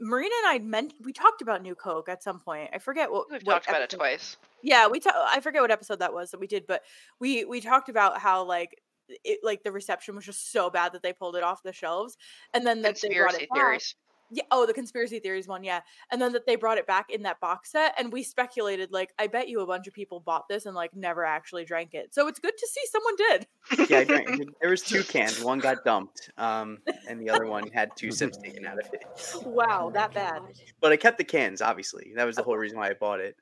[0.00, 2.70] Marina and I meant we talked about New Coke at some point.
[2.72, 4.36] I forget what We've what talked about it twice.
[4.62, 6.82] Yeah, we ta- I forget what episode that was that we did, but
[7.20, 11.02] we we talked about how like it like the reception was just so bad that
[11.02, 12.16] they pulled it off the shelves,
[12.54, 13.56] and then that they brought Conspiracy it back.
[13.56, 13.94] theories.
[14.30, 14.42] Yeah.
[14.50, 15.64] Oh, the conspiracy theories one.
[15.64, 15.80] Yeah.
[16.10, 19.12] And then that they brought it back in that box set, and we speculated like,
[19.18, 22.14] I bet you a bunch of people bought this and like never actually drank it.
[22.14, 23.46] So it's good to see someone did.
[23.90, 25.42] Yeah, I drank, there was two cans.
[25.42, 26.78] One got dumped, um,
[27.08, 29.04] and the other one had two sips taken out of it.
[29.46, 30.42] Wow, that bad.
[30.80, 32.12] But I kept the cans, obviously.
[32.16, 33.36] That was the whole reason why I bought it.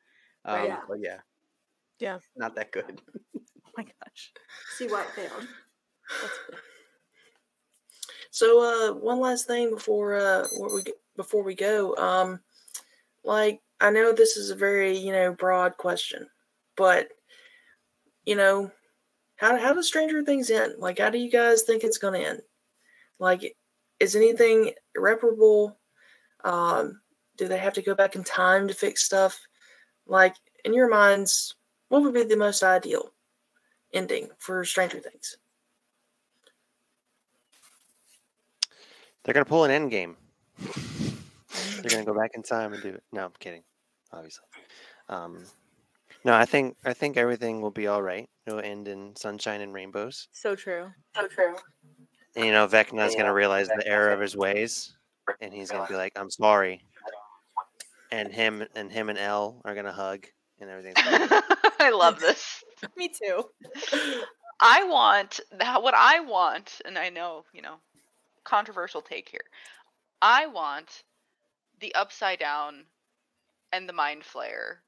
[0.45, 0.81] Um, Yeah.
[0.89, 1.19] But yeah,
[1.99, 2.19] Yeah.
[2.37, 3.01] not that good.
[3.37, 3.41] Oh
[3.77, 4.33] my gosh.
[4.77, 5.47] See why it failed.
[8.37, 10.83] So uh one last thing before uh we
[11.17, 12.41] before we go um
[13.25, 16.27] like I know this is a very you know broad question
[16.77, 17.09] but
[18.27, 18.71] you know
[19.37, 20.75] how how does Stranger Things end?
[20.77, 22.43] Like how do you guys think it's going to end?
[23.19, 23.57] Like
[24.01, 25.79] is anything irreparable?
[26.45, 27.01] Um
[27.39, 29.41] do they have to go back in time to fix stuff?
[30.07, 31.55] Like in your minds
[31.89, 33.15] what would be the most ideal
[33.95, 35.39] ending for Stranger Things
[39.27, 40.17] They're gonna pull an end game.
[40.61, 43.03] They're gonna go back in time and do it.
[43.13, 43.65] No, I'm kidding.
[44.13, 44.45] Obviously.
[45.09, 45.43] Um,
[46.25, 48.29] no, I think I think everything will be all right.
[48.47, 50.29] It'll end in sunshine and rainbows.
[50.31, 50.93] So true.
[51.17, 51.57] So true.
[52.37, 54.95] And, you know, Vecna's gonna realize the error of his ways,
[55.41, 56.83] and he's gonna be like, "I'm sorry."
[58.13, 60.25] And him and him and El are gonna hug,
[60.61, 60.99] and everything's.
[61.81, 62.63] I love this.
[62.97, 63.43] Me too.
[64.61, 65.83] I want that.
[65.83, 67.77] What I want, and I know, you know,
[68.47, 69.45] controversial take here.
[70.23, 71.03] I want
[71.81, 72.87] the upside down
[73.73, 74.79] and the mind flayer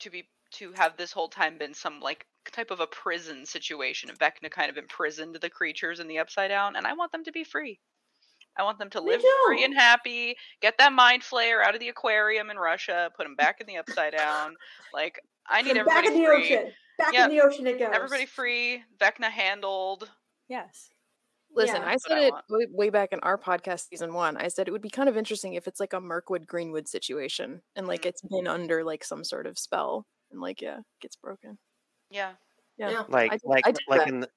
[0.00, 4.10] to be to have this whole time been some like type of a prison situation.
[4.10, 7.32] Vecna kind of imprisoned the creatures in the upside down, and I want them to
[7.32, 7.80] be free.
[8.56, 10.36] I want them to live free and happy.
[10.62, 13.10] Get that mind flayer out of the aquarium in Russia.
[13.16, 14.56] Put him back in the upside down.
[14.94, 16.56] Like I need 'em back everybody in the free.
[16.56, 16.72] ocean.
[16.98, 17.90] Back Yeah, in the ocean it goes.
[17.92, 18.84] Everybody free.
[18.98, 20.10] Vecna handled.
[20.48, 20.88] Yes.
[21.56, 21.88] Listen, Yeah.
[21.88, 24.36] I said I it way, way back in our podcast season one.
[24.36, 27.62] I said it would be kind of interesting if it's like a Mirkwood Greenwood situation
[27.76, 28.06] and like Mhm.
[28.06, 31.58] it's been under like some sort of spell and like yeah, gets broken.
[32.10, 32.36] Yeah.
[32.78, 32.90] Yeah.
[32.90, 33.04] Yeah.
[33.08, 34.08] like I did- like I like that.
[34.08, 34.30] in the,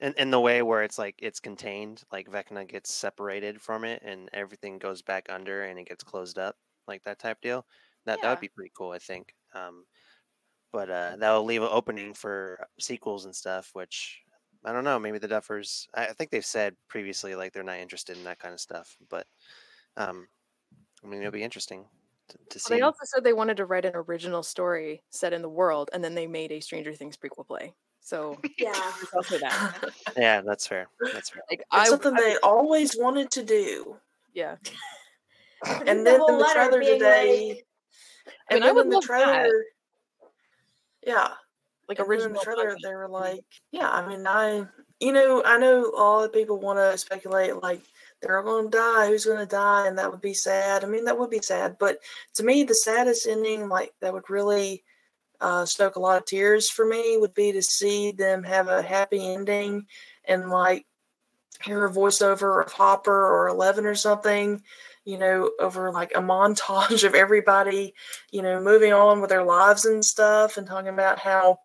[0.00, 4.02] in, in the way where it's like it's contained, like Vecna gets separated from it
[4.04, 6.56] and everything goes back under and it gets closed up,
[6.88, 7.66] like that type deal.
[8.06, 9.34] That that would be pretty cool, I think.
[9.54, 9.86] Um,
[10.72, 14.23] but uh, that will leave an opening for sequels and stuff, which
[14.64, 14.98] I don't know.
[14.98, 15.86] Maybe the Duffers.
[15.94, 18.96] I, I think they've said previously like they're not interested in that kind of stuff,
[19.10, 19.26] but
[19.96, 20.26] um,
[21.04, 21.84] I mean it'll be interesting
[22.28, 22.74] to, to Well, see.
[22.74, 26.02] they also said they wanted to write an original story set in the world, and
[26.02, 27.74] then they made a Stranger Things prequel play.
[28.00, 28.72] So Yeah.
[29.14, 29.90] also that.
[30.16, 30.88] yeah, that's fair.
[31.12, 31.42] That's fair.
[31.50, 33.96] Like It's I, something I- they always wanted to do.
[34.34, 34.56] yeah.
[35.86, 37.66] And then whole in the letter trailer today, like-
[38.50, 39.50] I mean, and I would in the love that.
[41.06, 41.28] yeah,
[41.88, 42.34] Like and in original.
[42.34, 44.66] the trailer they were like, yeah, I mean, I,
[45.00, 47.82] you know, I know all the people want to speculate like
[48.20, 50.82] they're all going to die, who's going to die, and that would be sad.
[50.82, 51.98] I mean, that would be sad, but
[52.34, 54.82] to me, the saddest ending, like that would really
[55.40, 58.82] uh, stoke a lot of tears for me, would be to see them have a
[58.82, 59.86] happy ending
[60.24, 60.86] and like
[61.62, 64.62] hear a voiceover of Hopper or Eleven or something,
[65.04, 67.94] you know, over like a montage of everybody,
[68.30, 71.58] you know, moving on with their lives and stuff and talking about how,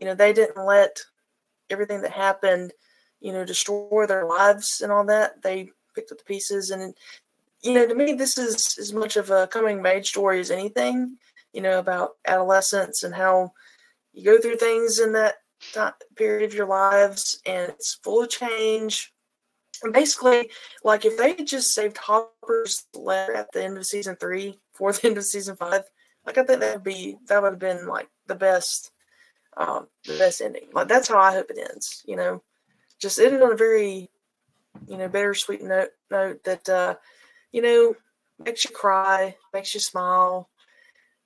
[0.00, 1.00] you know, they didn't let
[1.70, 2.72] everything that happened,
[3.20, 5.42] you know, destroy their lives and all that.
[5.42, 6.94] They picked up the pieces and
[7.62, 10.50] you know, to me this is as much of a coming of age story as
[10.50, 11.16] anything,
[11.52, 13.52] you know, about adolescence and how
[14.12, 15.36] you go through things in that
[15.72, 19.12] time period of your lives and it's full of change
[19.82, 20.50] and basically,
[20.84, 25.06] like if they just saved Hopper's letter at the end of season three for the
[25.06, 25.84] end of season five,
[26.24, 28.90] like I think that would be that would have been like the best,
[29.56, 30.68] um, the best ending.
[30.72, 32.02] Like that's how I hope it ends.
[32.06, 32.42] You know,
[32.98, 34.10] just ended on a very,
[34.86, 35.90] you know, bittersweet note.
[36.10, 36.96] Note that uh,
[37.52, 37.94] you know
[38.38, 40.48] makes you cry, makes you smile.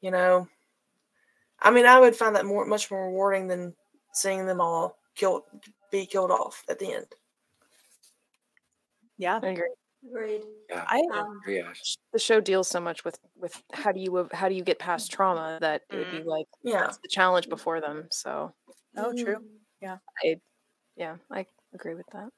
[0.01, 0.48] You know,
[1.61, 3.74] I mean, I would find that more much more rewarding than
[4.12, 5.43] seeing them all killed,
[5.90, 7.07] be killed off at the end.
[9.19, 9.40] Yeah.
[9.43, 9.69] I agree.
[10.06, 10.43] Agreed.
[10.68, 11.62] Yeah, I Um, agree,
[12.12, 15.10] The show deals so much with with how do you how do you get past
[15.12, 16.81] trauma that it would be like Yeah.
[16.81, 18.09] that's the challenge before them.
[18.10, 18.55] So
[18.97, 19.44] oh true.
[19.81, 20.40] yeah, I
[20.97, 22.31] yeah I agree with that.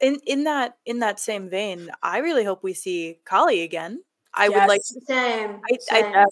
[0.00, 4.02] In in that in that same vein, I really hope we see Kali again.
[4.34, 5.06] I would like Yes.
[5.06, 5.60] Same.
[5.90, 6.24] I, I.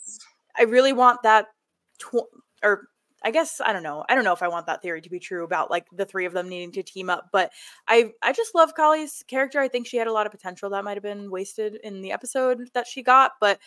[0.59, 1.47] I really want that,
[2.01, 2.27] tw-
[2.65, 2.89] or
[3.25, 4.05] I guess I don't know.
[4.09, 6.25] I don't know if I want that theory to be true about like the three
[6.25, 7.29] of them needing to team up.
[7.33, 7.51] But
[7.89, 9.59] I, I just love Kali's character.
[9.61, 12.13] I think she had a lot of potential that might have been wasted in the
[12.13, 13.33] episode that she got.
[13.41, 13.59] But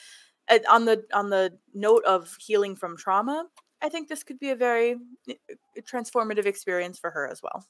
[0.50, 3.46] uh, on the on the note of healing from trauma,
[3.82, 4.96] I think this could be a very
[5.30, 5.34] uh,
[5.82, 7.66] transformative experience for her as well.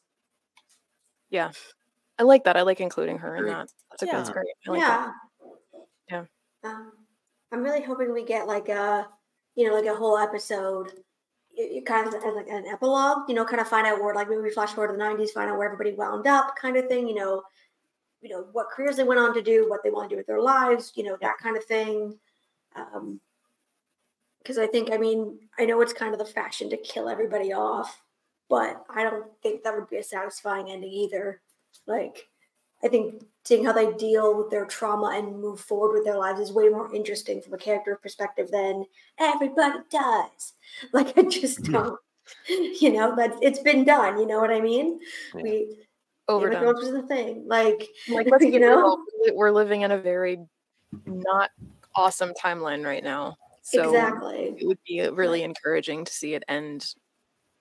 [1.29, 1.51] Yeah.
[2.19, 2.57] I like that.
[2.57, 3.69] I like including her in that.
[3.89, 4.11] That's, a, Yeah.
[4.17, 4.47] that's great.
[4.67, 5.13] I like that.
[6.09, 6.25] yeah.
[6.63, 6.69] Yeah.
[6.69, 6.91] Um,
[7.51, 9.07] I'm really hoping we get like a,
[9.55, 10.91] you know, like a whole episode,
[11.73, 13.29] y- kind of as like an epilogue.
[13.29, 15.49] You know, kind of find out where, like maybe flash forward to the '90s, find
[15.49, 17.07] out where everybody wound up, kind of thing.
[17.07, 17.43] You know,
[18.21, 20.27] you know what careers they went on to do, what they want to do with
[20.27, 20.93] their lives.
[20.95, 22.17] You know, that kind of thing.
[22.75, 23.19] Um,
[24.41, 27.53] because I think, I mean, I know it's kind of the fashion to kill everybody
[27.53, 28.01] off,
[28.49, 31.41] but I don't think that would be a satisfying ending either.
[31.85, 32.27] Like,
[32.83, 36.39] I think seeing how they deal with their trauma and move forward with their lives
[36.39, 38.85] is way more interesting from a character perspective than
[39.19, 40.53] everybody does.
[40.93, 41.99] Like, I just don't,
[42.47, 44.19] you know, but it's been done.
[44.19, 44.99] You know what I mean?
[45.35, 45.41] Yeah.
[45.41, 45.75] We Game
[46.29, 46.63] Overdone.
[46.65, 47.43] of Thrones the thing.
[47.45, 48.77] Like, Like, let's you know?
[48.77, 50.39] real, we- we're living in a very
[51.05, 51.49] not
[51.95, 53.35] awesome timeline right now.
[53.63, 54.55] So exactly.
[54.57, 56.95] it would be uh, really encouraging to see it end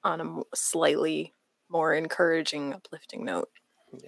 [0.02, 1.34] on a slightly
[1.68, 3.48] more encouraging, uplifting note.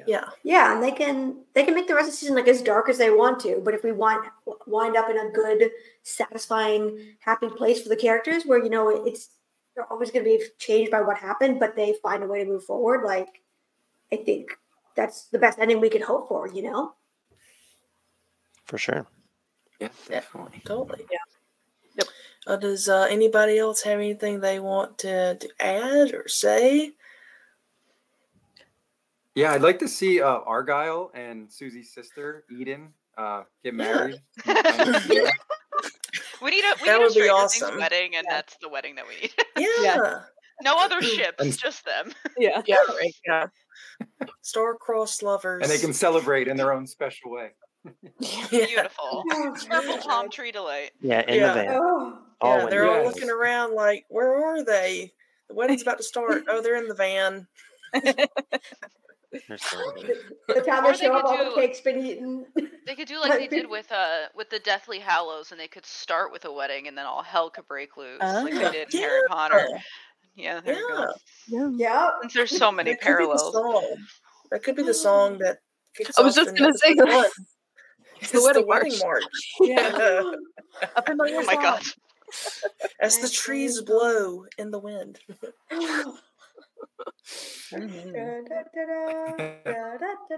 [0.07, 0.29] Yeah.
[0.43, 2.89] Yeah, and they can they can make the rest of the season like as dark
[2.89, 4.27] as they want to, but if we want
[4.67, 5.71] wind up in a good,
[6.03, 9.31] satisfying, happy place for the characters, where you know it's
[9.75, 12.51] they're always going to be changed by what happened, but they find a way to
[12.51, 13.05] move forward.
[13.05, 13.43] Like,
[14.13, 14.51] I think
[14.95, 16.47] that's the best ending we could hope for.
[16.49, 16.95] You know?
[18.67, 19.07] For sure.
[19.81, 20.21] Yeah, Yeah.
[20.21, 20.63] definitely.
[20.65, 21.07] Totally.
[21.11, 21.19] Yeah.
[21.97, 22.07] Yep.
[22.47, 26.93] Uh, does uh, anybody else have anything they want to, to add or say?
[29.35, 34.21] Yeah, I'd like to see uh, Argyle and Suzie's sister Eden uh, get married.
[34.47, 35.23] we need a
[36.43, 37.79] we That need a would be Things awesome.
[37.79, 39.33] wedding, and that's the wedding that we need.
[39.83, 40.21] Yeah.
[40.63, 42.13] no other ships, And- just them.
[42.39, 42.63] Yeah.
[42.67, 43.15] Yeah, right.
[43.27, 43.47] Yeah.
[44.43, 45.63] Star-crossed lovers.
[45.63, 47.51] and they can celebrate in their own special way.
[48.21, 48.47] Yeah.
[48.49, 50.91] Beautiful, Oh, purple palm tree delight.
[51.01, 51.49] Yeah, in Yeah.
[51.49, 51.79] the van.
[51.81, 55.13] Oh, All yeah, they're all looking around like, where are they?
[55.49, 56.45] The wedding's about to start.
[56.49, 57.47] Oh, they're in the van.
[59.33, 59.57] They're
[60.49, 62.47] the time they they show up, could all the do- cake's been eaten.
[62.87, 65.87] They could do like they did with uh with the Deathly Hallows, and they could
[65.87, 68.71] start with a wedding, and then all hell could break loose, like they Ah.
[68.71, 69.67] did in Harry Potter.
[70.35, 71.07] Yeah, there you Yeah.
[71.59, 71.75] go.
[71.77, 72.11] Yeah.
[72.23, 73.53] Since there's so many That could be the parallels.
[73.53, 73.97] song.
[74.51, 75.59] That could be the song that
[75.97, 77.31] kicks I was off just gonna say episode that.
[78.23, 79.25] It's It's the wedding the wedding march.
[79.25, 79.69] march.
[79.69, 80.33] Yeah.
[80.97, 81.63] A familiar Oh my song.
[81.63, 81.83] god.
[83.01, 85.19] As the trees blow in the wind.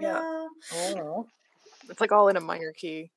[0.01, 0.45] Yeah.
[0.73, 1.27] Oh.
[1.89, 3.11] It's like all in a minor key.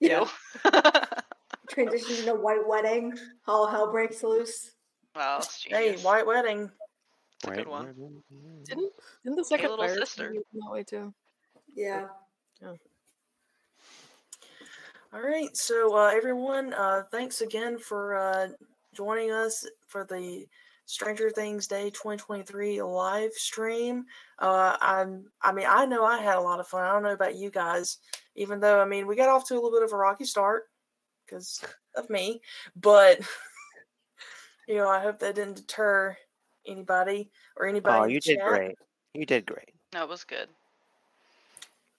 [0.00, 0.26] Ew.
[1.70, 3.16] Transitions into white wedding.
[3.46, 4.72] All hell breaks loose.
[5.14, 6.70] wow, Hey, white wedding.
[7.36, 7.94] It's a good one.
[8.64, 8.92] Didn't
[9.24, 10.30] didn't the second Little Pirates Sister.
[10.30, 11.14] movie come that way too?
[11.74, 12.06] Yeah.
[15.12, 15.56] All right.
[15.56, 18.48] So, uh, everyone, uh, thanks again for uh,
[18.92, 20.46] joining us for the
[20.88, 24.06] Stranger Things Day 2023 live stream.
[24.38, 26.82] Uh, I'm, I mean, I know I had a lot of fun.
[26.82, 27.98] I don't know about you guys,
[28.36, 30.62] even though, I mean, we got off to a little bit of a rocky start
[31.26, 31.62] because
[31.94, 32.40] of me,
[32.74, 33.20] but,
[34.66, 36.16] you know, I hope that didn't deter
[36.66, 38.00] anybody or anybody.
[38.00, 38.48] Oh, you did chat.
[38.48, 38.74] great.
[39.12, 39.74] You did great.
[39.92, 40.48] No, it was good.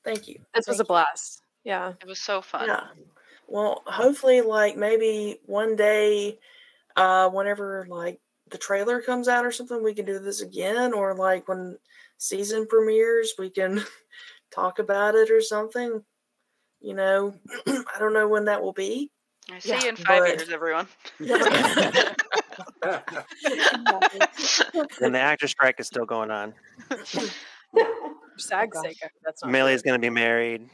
[0.04, 0.40] Thank you.
[0.56, 0.86] This was a Thank you.
[0.86, 1.44] blast.
[1.64, 1.94] Yeah.
[2.02, 2.66] It was so fun.
[2.66, 2.88] Yeah.
[3.48, 6.40] Well, hopefully, like maybe one day,
[6.96, 11.14] uh, whenever like the trailer comes out or something, we can do this again, or
[11.16, 11.78] like when
[12.18, 13.84] season premieres, we can
[14.52, 16.04] talk about it or something.
[16.82, 17.34] You know,
[17.68, 19.12] I don't know when that will be.
[19.52, 20.88] I see Yeah, you in five but- years, everyone.
[25.02, 26.54] And the actor strike is still going on.
[26.90, 27.22] For
[28.38, 29.52] SAG's oh, sake, that's not.
[29.52, 30.70] Millie's going to be married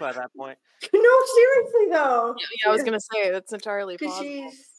[0.00, 0.58] by that point.
[0.92, 1.00] no,
[1.34, 2.34] seriously though.
[2.38, 4.50] Yeah, yeah, I was gonna say that's entirely Because possible.
[4.50, 4.77] she's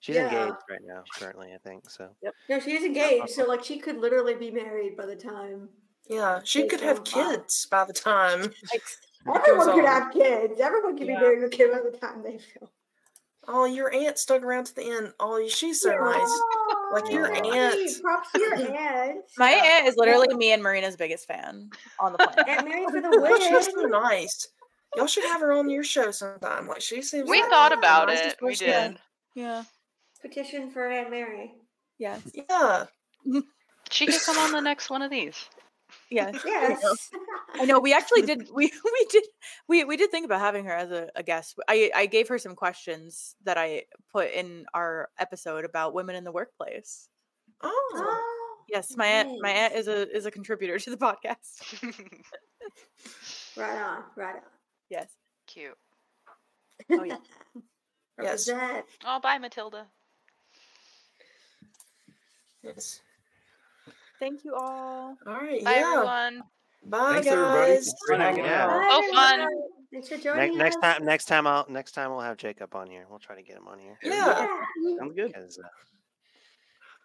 [0.00, 0.24] She's Yeah.
[0.24, 1.88] engaged right now, currently, I think.
[1.90, 2.10] So
[2.48, 5.68] no, she's engaged, so like she could literally be married by the time.
[6.08, 7.30] Yeah, she could have go by.
[7.36, 8.52] kids by the time.
[9.34, 9.86] Everyone could on.
[9.86, 10.58] have kids.
[10.60, 11.16] Everyone could Yeah.
[11.18, 12.72] be married with a kid by the time they feel.
[13.48, 15.12] Oh, your aunt stuck around to the end.
[15.20, 16.40] Oh, she's so nice.
[16.92, 18.00] Like your aunt.
[18.02, 19.20] Props to your aunt.
[19.38, 22.48] My aunt is literally me and Marina's biggest fan on the planet.
[22.48, 23.90] Aunt Mary for the Oh, she's so win.
[23.90, 24.48] nice.
[24.96, 26.66] Y'all should have her on your show sometime.
[26.68, 27.28] Like she seems.
[27.28, 28.36] we like thought about it.
[28.42, 28.66] We person.
[28.66, 28.98] did.
[29.34, 29.64] Yeah.
[30.22, 31.52] Petition for Aunt Mary.
[31.98, 32.22] Yes.
[32.34, 32.86] Yeah.
[33.90, 35.36] She could come on the next one of these.
[36.10, 36.40] Yes.
[36.44, 37.10] Yes.
[37.54, 39.24] I know we actually did we we did
[39.68, 41.58] we we did think about having her as a, a guest.
[41.68, 46.24] I I gave her some questions that I put in our episode about women in
[46.24, 47.08] the workplace.
[47.62, 47.90] Oh.
[47.94, 48.36] Oh,
[48.68, 51.82] Yes, my aunt my aunt is a is a contributor to the podcast.
[53.56, 54.04] Right on.
[54.16, 54.42] Right on.
[54.90, 55.08] Yes.
[55.46, 55.74] Cute.
[56.90, 57.16] Oh yeah.
[58.22, 58.48] Yes.
[58.48, 58.86] Represent.
[59.04, 59.86] Oh, bye, Matilda.
[62.62, 63.00] Yes.
[64.18, 65.16] Thank you all.
[65.26, 65.64] All right.
[65.64, 65.92] Bye, yeah.
[65.94, 66.42] everyone.
[66.84, 67.72] Bye, Thanks, everybody.
[67.72, 67.84] guys.
[67.86, 68.64] Thanks for hanging Yeah.
[68.64, 68.68] out.
[68.70, 69.40] Bye, Oh, fun.
[69.40, 69.62] everyone.
[69.92, 70.82] Thanks for Ne- joining next us.
[70.82, 73.06] time, next time, I'll next time we'll have Jacob on here.
[73.08, 73.98] We'll try to get him on here.
[74.02, 74.46] Yeah.
[74.80, 74.98] Yeah.
[74.98, 75.26] Sounds good.
[75.28, 75.68] Because, uh,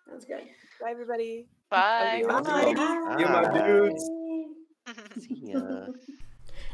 [0.10, 0.44] Sounds good.
[0.82, 1.48] Bye everybody.
[1.70, 2.24] Bye.
[2.28, 2.42] Bye.
[2.42, 3.16] Bye.
[3.20, 4.10] You my dudes.
[5.26, 5.88] see ya.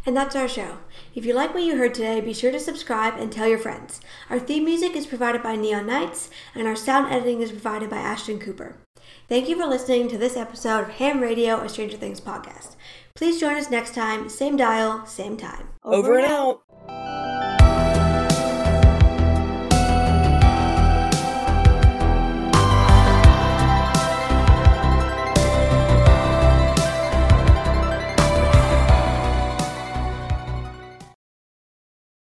[0.06, 0.80] And that's our show.
[1.14, 4.02] If you like what you heard today, be sure to subscribe and tell your friends.
[4.30, 7.98] Our theme music is provided by Neon Nights, and our sound editing is provided by
[7.98, 8.78] Ashton Cooper.
[9.30, 12.76] Thank you for listening to this episode of Ham Radio, a Stranger Things podcast.
[13.14, 15.70] Please join us next time, same dial, same time.
[15.84, 17.11] Over and out.